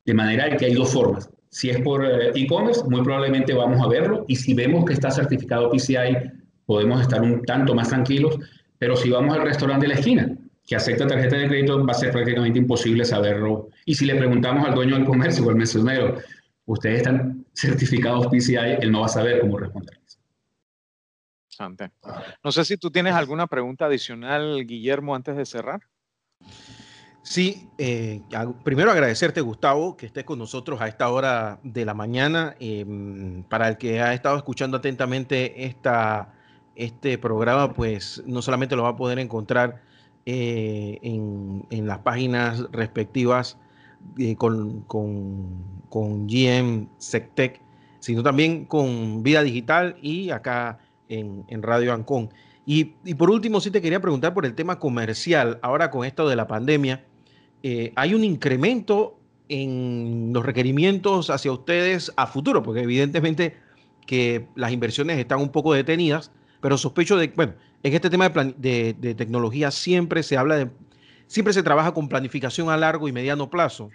De 0.05 0.13
manera 0.13 0.55
que 0.57 0.65
hay 0.65 0.73
dos 0.73 0.91
formas. 0.91 1.29
Si 1.49 1.69
es 1.69 1.79
por 1.81 2.05
eh, 2.05 2.31
e-commerce, 2.35 2.83
muy 2.89 3.01
probablemente 3.01 3.53
vamos 3.53 3.81
a 3.81 3.87
verlo. 3.87 4.25
Y 4.27 4.35
si 4.35 4.53
vemos 4.53 4.83
que 4.83 4.93
está 4.93 5.11
certificado 5.11 5.71
PCI, 5.71 6.31
podemos 6.65 7.01
estar 7.01 7.21
un 7.21 7.43
tanto 7.43 7.73
más 7.73 7.89
tranquilos. 7.89 8.37
Pero 8.77 8.97
si 8.97 9.09
vamos 9.09 9.35
al 9.35 9.43
restaurante 9.43 9.87
de 9.87 9.93
la 9.93 9.99
esquina, 9.99 10.35
que 10.69 10.75
acepta 10.75 11.07
tarjeta 11.07 11.35
de 11.35 11.47
crédito, 11.47 11.83
va 11.83 11.93
a 11.93 11.95
ser 11.95 12.11
prácticamente 12.11 12.59
imposible 12.59 13.03
saberlo. 13.03 13.69
Y 13.85 13.95
si 13.95 14.05
le 14.05 14.13
preguntamos 14.13 14.67
al 14.67 14.75
dueño 14.75 14.97
del 14.97 15.03
comercio 15.03 15.43
o 15.43 15.49
al 15.49 15.55
mesonero, 15.55 16.19
ustedes 16.65 16.97
están 16.97 17.43
certificados 17.55 18.27
PCI, 18.27 18.77
él 18.79 18.91
no 18.91 18.99
va 18.99 19.07
a 19.07 19.09
saber 19.09 19.41
cómo 19.41 19.57
responder. 19.57 19.99
No 22.43 22.51
sé 22.51 22.65
si 22.65 22.77
tú 22.77 22.91
tienes 22.91 23.15
alguna 23.15 23.47
pregunta 23.47 23.87
adicional, 23.87 24.63
Guillermo, 24.67 25.15
antes 25.15 25.35
de 25.35 25.47
cerrar. 25.47 25.81
Sí, 27.23 27.67
eh, 27.79 28.21
primero 28.63 28.91
agradecerte, 28.91 29.41
Gustavo, 29.41 29.97
que 29.97 30.05
estés 30.05 30.23
con 30.23 30.37
nosotros 30.37 30.79
a 30.81 30.87
esta 30.87 31.09
hora 31.09 31.59
de 31.63 31.83
la 31.83 31.95
mañana. 31.95 32.55
Em, 32.59 33.43
para 33.43 33.69
el 33.69 33.77
que 33.79 34.01
ha 34.01 34.13
estado 34.13 34.37
escuchando 34.37 34.77
atentamente 34.77 35.65
esta, 35.65 36.31
este 36.75 37.17
programa, 37.17 37.73
pues 37.73 38.21
no 38.27 38.43
solamente 38.43 38.75
lo 38.75 38.83
va 38.83 38.89
a 38.89 38.95
poder 38.95 39.17
encontrar 39.17 39.88
eh, 40.31 40.99
en, 41.01 41.87
las 41.87 41.97
páginas 41.99 42.67
respectivas 42.71 43.57
eh, 44.19 44.35
con, 44.35 44.81
con, 44.81 46.27
GM 46.27 46.87
Sectec, 46.99 47.59
sino 47.99 48.21
también 48.21 48.65
con 48.65 49.23
Vida 49.23 49.41
Digital 49.41 49.97
y 50.03 50.29
acá 50.29 50.77
en, 51.07 51.63
Radio 51.63 51.95
Ancon. 51.95 52.29
Y, 52.63 52.85
por 53.15 53.31
último, 53.31 53.59
sí 53.59 53.71
te 53.71 53.81
quería 53.81 53.99
preguntar 54.01 54.35
por 54.35 54.45
el 54.45 54.53
tema 54.53 54.77
comercial. 54.77 55.57
Ahora 55.63 55.89
con 55.89 56.05
esto 56.05 56.29
de 56.29 56.35
la 56.35 56.45
pandemia, 56.45 57.03
eh, 57.63 57.91
¿hay 57.95 58.13
un 58.13 58.23
incremento 58.23 59.17
en 59.47 60.29
los 60.31 60.45
requerimientos 60.45 61.31
hacia 61.31 61.51
ustedes 61.51 62.13
a 62.17 62.27
futuro? 62.27 62.61
Porque 62.61 62.81
evidentemente 62.81 63.55
que 64.05 64.45
las 64.53 64.71
inversiones 64.73 65.17
están 65.17 65.39
un 65.39 65.49
poco 65.49 65.73
detenidas, 65.73 66.31
pero 66.61 66.77
sospecho 66.77 67.17
de, 67.17 67.27
bueno, 67.29 67.53
en 67.83 67.93
este 67.93 68.09
tema 68.09 68.29
de, 68.29 68.95
de, 68.97 69.15
tecnología 69.15 69.71
siempre 69.71 70.23
se 70.23 70.37
habla 70.37 70.57
de, 70.57 70.69
siempre 71.27 71.53
se 71.53 71.63
trabaja 71.63 71.93
con 71.93 72.09
planificación 72.09 72.69
a 72.69 72.77
largo 72.77 73.07
y 73.07 73.11
mediano 73.11 73.49
plazo. 73.49 73.89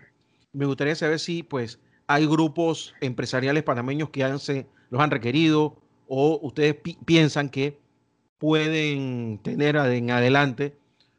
Me 0.53 0.67
gustaría 0.67 0.95
saber 0.95 1.19
si 1.19 1.43
pues 1.43 1.79
hay 2.07 2.27
grupos 2.27 2.95
empresariales 3.01 3.63
panameños 3.63 4.11
que 4.11 4.25
han, 4.25 4.33
los 4.33 5.03
han 5.03 5.11
requerido 5.11 5.77
o 6.07 6.39
ustedes 6.43 6.77
piensan 7.05 7.49
que 7.49 7.79
pueden 8.39 9.39
tener 9.43 9.77
en 9.77 10.11
adelante 10.11 10.77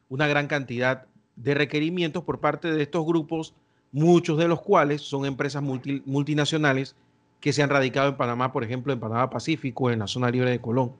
una 0.08 0.26
gran 0.26 0.46
cantidad 0.46 1.06
de 1.36 1.54
requerimientos 1.54 2.24
por 2.24 2.40
parte 2.40 2.72
de 2.72 2.82
estos 2.82 3.04
grupos, 3.04 3.54
muchos 3.92 4.38
de 4.38 4.48
los 4.48 4.62
cuales 4.62 5.02
son 5.02 5.26
empresas 5.26 5.62
multinacionales 5.62 6.96
que 7.40 7.52
se 7.52 7.62
han 7.62 7.70
radicado 7.70 8.08
en 8.08 8.16
Panamá, 8.16 8.52
por 8.52 8.64
ejemplo, 8.64 8.92
en 8.92 9.00
Panamá 9.00 9.28
Pacífico, 9.28 9.90
en 9.90 9.98
la 9.98 10.06
zona 10.06 10.30
libre 10.30 10.50
de 10.50 10.60
Colón 10.60 10.92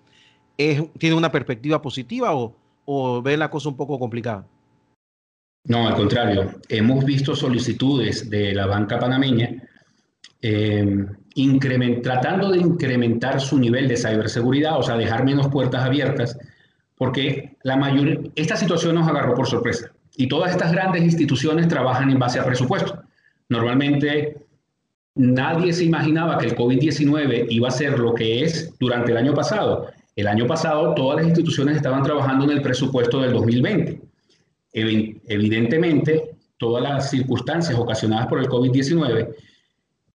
tiene 0.57 1.17
una 1.17 1.31
perspectiva 1.31 1.83
positiva 1.83 2.35
o, 2.35 2.55
o 2.85 3.23
ve 3.23 3.37
la 3.37 3.51
cosa 3.51 3.69
un 3.69 3.77
poco 3.77 3.99
complicada? 3.99 4.47
No, 5.65 5.89
al 5.89 5.95
contrario. 5.95 6.55
Hemos 6.69 7.05
visto 7.05 7.35
solicitudes 7.35 8.31
de 8.31 8.55
la 8.55 8.67
banca 8.67 8.99
panameña 8.99 9.63
eh, 10.41 11.07
tratando 12.03 12.51
de 12.51 12.59
incrementar 12.59 13.41
su 13.41 13.59
nivel 13.59 13.89
de 13.89 13.97
ciberseguridad, 13.97 14.79
o 14.79 14.83
sea, 14.83 14.97
dejar 14.97 15.25
menos 15.25 15.49
puertas 15.49 15.85
abiertas, 15.85 16.39
porque 16.97 17.57
la 17.63 17.77
mayoría, 17.77 18.21
esta 18.37 18.57
situación 18.57 18.95
nos 18.95 19.09
agarró 19.09 19.35
por 19.35 19.47
sorpresa. 19.47 19.91
Y 20.17 20.29
todas 20.29 20.53
estas 20.53 20.73
grandes 20.73 21.03
instituciones 21.03 21.69
trabajan 21.69 22.11
en 22.11 22.19
base 22.19 22.41
a 22.41 22.45
presupuesto. 22.45 23.03
Normalmente 23.49 24.37
nadie 25.15 25.73
se 25.73 25.85
imaginaba 25.85 26.39
que 26.39 26.47
el 26.47 26.57
COVID-19 26.57 27.47
iba 27.51 27.69
a 27.69 27.73
ser 27.73 27.99
lo 27.99 28.15
que 28.15 28.45
es 28.45 28.73
durante 28.79 29.13
el 29.13 29.19
año 29.19 29.35
pasado. 29.35 29.89
El 30.17 30.27
año 30.27 30.47
pasado 30.47 30.95
todas 30.95 31.19
las 31.19 31.27
instituciones 31.27 31.77
estaban 31.77 32.03
trabajando 32.03 32.47
en 32.47 32.53
el 32.53 32.63
presupuesto 32.63 33.21
del 33.21 33.35
2020. 33.35 34.01
Evidentemente, 34.73 36.37
todas 36.57 36.83
las 36.83 37.11
circunstancias 37.11 37.79
ocasionadas 37.79 38.27
por 38.27 38.41
el 38.41 38.49
COVID-19, 38.49 39.35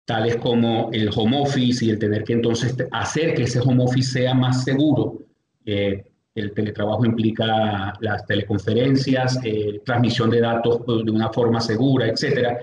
tales 0.05 0.37
como 0.37 0.89
el 0.93 1.11
home 1.15 1.43
office 1.43 1.85
y 1.85 1.91
el 1.91 1.99
tener 1.99 2.23
que 2.23 2.33
entonces 2.33 2.77
hacer 2.93 3.35
que 3.35 3.43
ese 3.43 3.59
home 3.59 3.85
office 3.85 4.13
sea 4.13 4.35
más 4.35 4.63
seguro, 4.65 5.19
eh, 5.67 6.05
el 6.35 6.53
teletrabajo 6.53 7.05
implica 7.05 7.93
las 8.01 8.25
teleconferencias, 8.25 9.41
eh, 9.43 9.81
transmisión 9.85 10.31
de 10.31 10.41
datos 10.41 10.81
de 10.87 11.11
una 11.11 11.31
forma 11.31 11.61
segura, 11.61 12.07
etcétera, 12.07 12.59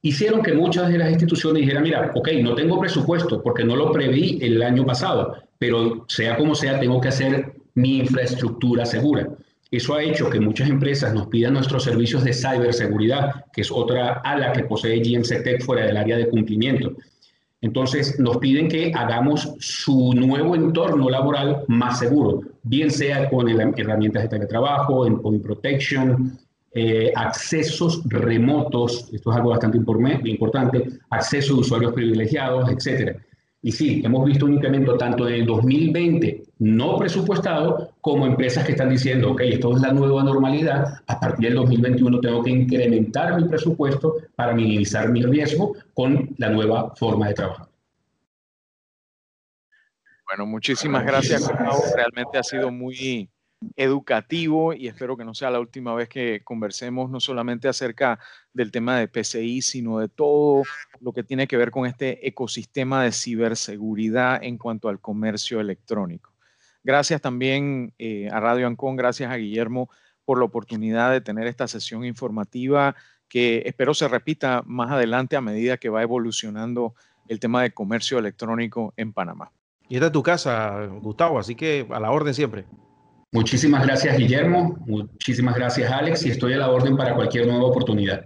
hicieron 0.00 0.42
que 0.42 0.54
muchas 0.54 0.88
de 0.88 0.98
las 0.98 1.10
instituciones 1.10 1.60
dijeran, 1.60 1.82
mira, 1.82 2.10
ok, 2.14 2.28
no 2.42 2.54
tengo 2.54 2.80
presupuesto 2.80 3.42
porque 3.42 3.64
no 3.64 3.76
lo 3.76 3.92
preví 3.92 4.38
el 4.42 4.62
año 4.62 4.84
pasado, 4.84 5.36
pero 5.66 6.04
sea 6.08 6.36
como 6.36 6.54
sea, 6.54 6.78
tengo 6.78 7.00
que 7.00 7.08
hacer 7.08 7.54
mi 7.74 7.96
infraestructura 7.96 8.84
segura. 8.84 9.30
Eso 9.70 9.94
ha 9.94 10.02
hecho 10.02 10.28
que 10.28 10.38
muchas 10.38 10.68
empresas 10.68 11.14
nos 11.14 11.28
pidan 11.28 11.54
nuestros 11.54 11.84
servicios 11.84 12.22
de 12.22 12.34
ciberseguridad, 12.34 13.46
que 13.50 13.62
es 13.62 13.72
otra 13.72 14.20
ala 14.22 14.52
que 14.52 14.64
posee 14.64 15.00
GMCTEC 15.00 15.62
fuera 15.62 15.86
del 15.86 15.96
área 15.96 16.18
de 16.18 16.28
cumplimiento. 16.28 16.92
Entonces, 17.62 18.20
nos 18.20 18.36
piden 18.36 18.68
que 18.68 18.92
hagamos 18.94 19.54
su 19.58 20.12
nuevo 20.12 20.54
entorno 20.54 21.08
laboral 21.08 21.64
más 21.68 21.98
seguro, 21.98 22.42
bien 22.62 22.90
sea 22.90 23.30
con 23.30 23.48
herramientas 23.48 24.24
de 24.24 24.28
teletrabajo, 24.28 25.06
en 25.06 25.18
point 25.18 25.42
protection, 25.42 26.38
eh, 26.74 27.10
accesos 27.16 28.02
remotos, 28.04 29.08
esto 29.10 29.30
es 29.30 29.36
algo 29.36 29.48
bastante 29.48 29.78
importante, 29.78 30.90
acceso 31.08 31.54
de 31.54 31.60
usuarios 31.60 31.94
privilegiados, 31.94 32.68
etc. 32.70 33.16
Y 33.64 33.72
sí, 33.72 34.02
hemos 34.04 34.26
visto 34.26 34.44
un 34.44 34.52
incremento 34.52 34.94
tanto 34.98 35.26
en 35.26 35.36
el 35.36 35.46
2020 35.46 36.42
no 36.58 36.98
presupuestado 36.98 37.94
como 38.02 38.26
empresas 38.26 38.62
que 38.66 38.72
están 38.72 38.90
diciendo, 38.90 39.32
ok, 39.32 39.40
esto 39.40 39.74
es 39.74 39.80
la 39.80 39.90
nueva 39.90 40.22
normalidad, 40.22 41.00
a 41.06 41.18
partir 41.18 41.48
del 41.48 41.54
2021 41.54 42.20
tengo 42.20 42.42
que 42.42 42.50
incrementar 42.50 43.40
mi 43.40 43.48
presupuesto 43.48 44.16
para 44.36 44.52
minimizar 44.52 45.08
mi 45.08 45.22
riesgo 45.22 45.74
con 45.94 46.34
la 46.36 46.50
nueva 46.50 46.94
forma 46.94 47.28
de 47.28 47.34
trabajo. 47.34 47.66
Bueno, 50.26 50.44
muchísimas 50.44 51.02
gracias, 51.06 51.50
Realmente 51.96 52.36
ha 52.36 52.42
sido 52.42 52.70
muy, 52.70 53.30
educativo 53.76 54.72
y 54.72 54.88
espero 54.88 55.16
que 55.16 55.24
no 55.24 55.34
sea 55.34 55.50
la 55.50 55.60
última 55.60 55.94
vez 55.94 56.08
que 56.08 56.42
conversemos 56.44 57.10
no 57.10 57.20
solamente 57.20 57.68
acerca 57.68 58.18
del 58.52 58.70
tema 58.70 58.98
de 58.98 59.08
PCI, 59.08 59.62
sino 59.62 59.98
de 59.98 60.08
todo 60.08 60.64
lo 61.00 61.12
que 61.12 61.22
tiene 61.22 61.46
que 61.46 61.56
ver 61.56 61.70
con 61.70 61.86
este 61.86 62.26
ecosistema 62.26 63.02
de 63.04 63.12
ciberseguridad 63.12 64.42
en 64.42 64.58
cuanto 64.58 64.88
al 64.88 65.00
comercio 65.00 65.60
electrónico. 65.60 66.32
Gracias 66.82 67.20
también 67.20 67.94
eh, 67.98 68.28
a 68.30 68.40
Radio 68.40 68.66
Ancon, 68.66 68.96
gracias 68.96 69.30
a 69.30 69.36
Guillermo 69.36 69.88
por 70.24 70.38
la 70.38 70.44
oportunidad 70.44 71.12
de 71.12 71.20
tener 71.20 71.46
esta 71.46 71.68
sesión 71.68 72.04
informativa 72.04 72.94
que 73.28 73.62
espero 73.66 73.94
se 73.94 74.08
repita 74.08 74.62
más 74.66 74.90
adelante 74.90 75.36
a 75.36 75.40
medida 75.40 75.76
que 75.76 75.88
va 75.88 76.02
evolucionando 76.02 76.94
el 77.28 77.40
tema 77.40 77.62
de 77.62 77.72
comercio 77.72 78.18
electrónico 78.18 78.92
en 78.96 79.12
Panamá. 79.12 79.50
Y 79.88 79.96
esta 79.96 80.06
es 80.06 80.12
tu 80.12 80.22
casa, 80.22 80.86
Gustavo, 81.00 81.38
así 81.38 81.54
que 81.54 81.86
a 81.90 82.00
la 82.00 82.10
orden 82.10 82.34
siempre. 82.34 82.64
Muchísimas 83.34 83.84
gracias, 83.84 84.16
Guillermo. 84.16 84.76
Muchísimas 84.86 85.56
gracias, 85.56 85.90
Alex. 85.90 86.24
Y 86.24 86.30
estoy 86.30 86.52
a 86.52 86.58
la 86.58 86.70
orden 86.70 86.96
para 86.96 87.16
cualquier 87.16 87.48
nueva 87.48 87.64
oportunidad. 87.64 88.24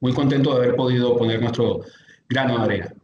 Muy 0.00 0.14
contento 0.14 0.54
de 0.54 0.56
haber 0.56 0.76
podido 0.76 1.14
poner 1.18 1.42
nuestro 1.42 1.82
grano 2.26 2.56
de 2.56 2.64
arena. 2.64 2.94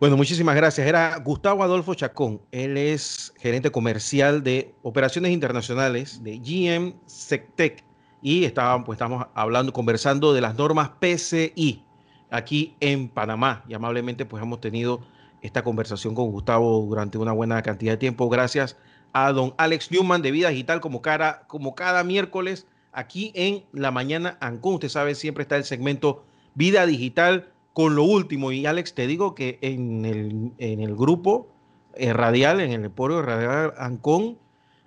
Bueno, 0.00 0.16
muchísimas 0.16 0.56
gracias. 0.56 0.88
Era 0.88 1.16
Gustavo 1.18 1.62
Adolfo 1.62 1.94
Chacón. 1.94 2.42
Él 2.50 2.76
es 2.76 3.32
gerente 3.38 3.70
comercial 3.70 4.42
de 4.42 4.74
operaciones 4.82 5.30
internacionales 5.30 6.20
de 6.24 6.40
GM 6.40 6.96
Sectec. 7.06 7.84
Y 8.20 8.44
estábamos, 8.44 8.86
pues, 8.86 8.96
estamos 8.96 9.24
hablando, 9.34 9.72
conversando 9.72 10.32
de 10.32 10.40
las 10.40 10.56
normas 10.56 10.90
PCI 10.98 11.84
aquí 12.28 12.74
en 12.80 13.08
Panamá. 13.08 13.64
Y 13.68 13.74
amablemente, 13.74 14.24
pues 14.24 14.42
hemos 14.42 14.60
tenido 14.60 15.06
esta 15.42 15.62
conversación 15.62 16.14
con 16.14 16.30
Gustavo 16.30 16.84
durante 16.88 17.18
una 17.18 17.32
buena 17.32 17.62
cantidad 17.62 17.92
de 17.92 17.98
tiempo. 17.98 18.28
Gracias 18.28 18.76
a 19.12 19.32
don 19.32 19.54
Alex 19.56 19.90
Newman 19.90 20.22
de 20.22 20.30
Vida 20.30 20.50
Digital, 20.50 20.80
como, 20.80 21.02
cara, 21.02 21.44
como 21.48 21.74
cada 21.74 22.04
miércoles 22.04 22.66
aquí 22.92 23.32
en 23.34 23.64
la 23.72 23.90
mañana 23.90 24.36
Ancón. 24.40 24.74
Usted 24.74 24.88
sabe, 24.88 25.14
siempre 25.14 25.42
está 25.42 25.56
el 25.56 25.64
segmento 25.64 26.24
Vida 26.54 26.86
Digital 26.86 27.50
con 27.72 27.94
lo 27.94 28.04
último. 28.04 28.52
Y 28.52 28.66
Alex, 28.66 28.94
te 28.94 29.06
digo 29.06 29.34
que 29.34 29.58
en 29.62 30.04
el, 30.04 30.52
en 30.58 30.80
el 30.80 30.94
grupo 30.94 31.48
eh, 31.94 32.12
radial, 32.12 32.60
en 32.60 32.72
el 32.72 32.84
Emporio 32.84 33.22
Radial 33.22 33.74
Ancón, 33.78 34.38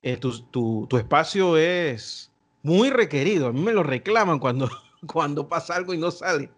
eh, 0.01 0.17
tu, 0.17 0.87
espacio 0.97 1.57
es 1.57 2.31
muy 2.61 2.89
requerido. 2.89 3.47
A 3.47 3.53
mí 3.53 3.61
me 3.61 3.73
lo 3.73 3.83
reclaman 3.83 4.39
cuando, 4.39 4.69
cuando 5.07 5.47
pasa 5.47 5.75
algo 5.75 5.93
y 5.93 5.97
no 5.97 6.11
sale. 6.11 6.49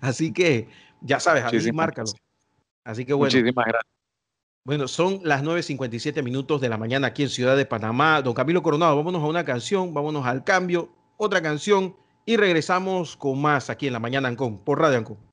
Así 0.00 0.32
que 0.32 0.68
ya 1.00 1.18
sabes, 1.20 1.44
a 1.44 1.50
mí 1.50 1.72
márcalo. 1.72 2.12
Así 2.84 3.04
que 3.04 3.12
bueno. 3.12 3.32
Muchísimas 3.32 3.66
gracias. 3.66 4.00
Bueno, 4.64 4.88
son 4.88 5.20
las 5.24 5.42
9.57 5.42 6.22
minutos 6.22 6.60
de 6.60 6.68
la 6.68 6.76
mañana 6.76 7.08
aquí 7.08 7.22
en 7.22 7.30
Ciudad 7.30 7.56
de 7.56 7.64
Panamá. 7.64 8.20
Don 8.20 8.34
Camilo 8.34 8.62
Coronado, 8.62 8.94
vámonos 8.96 9.22
a 9.22 9.26
una 9.26 9.44
canción, 9.44 9.94
vámonos 9.94 10.26
al 10.26 10.44
cambio, 10.44 10.90
otra 11.16 11.40
canción 11.40 11.96
y 12.26 12.36
regresamos 12.36 13.16
con 13.16 13.40
más 13.40 13.70
aquí 13.70 13.86
en 13.86 13.94
la 13.94 14.00
mañana 14.00 14.28
Ancon, 14.28 14.58
por 14.58 14.78
Radio 14.78 14.98
Ancon. 14.98 15.29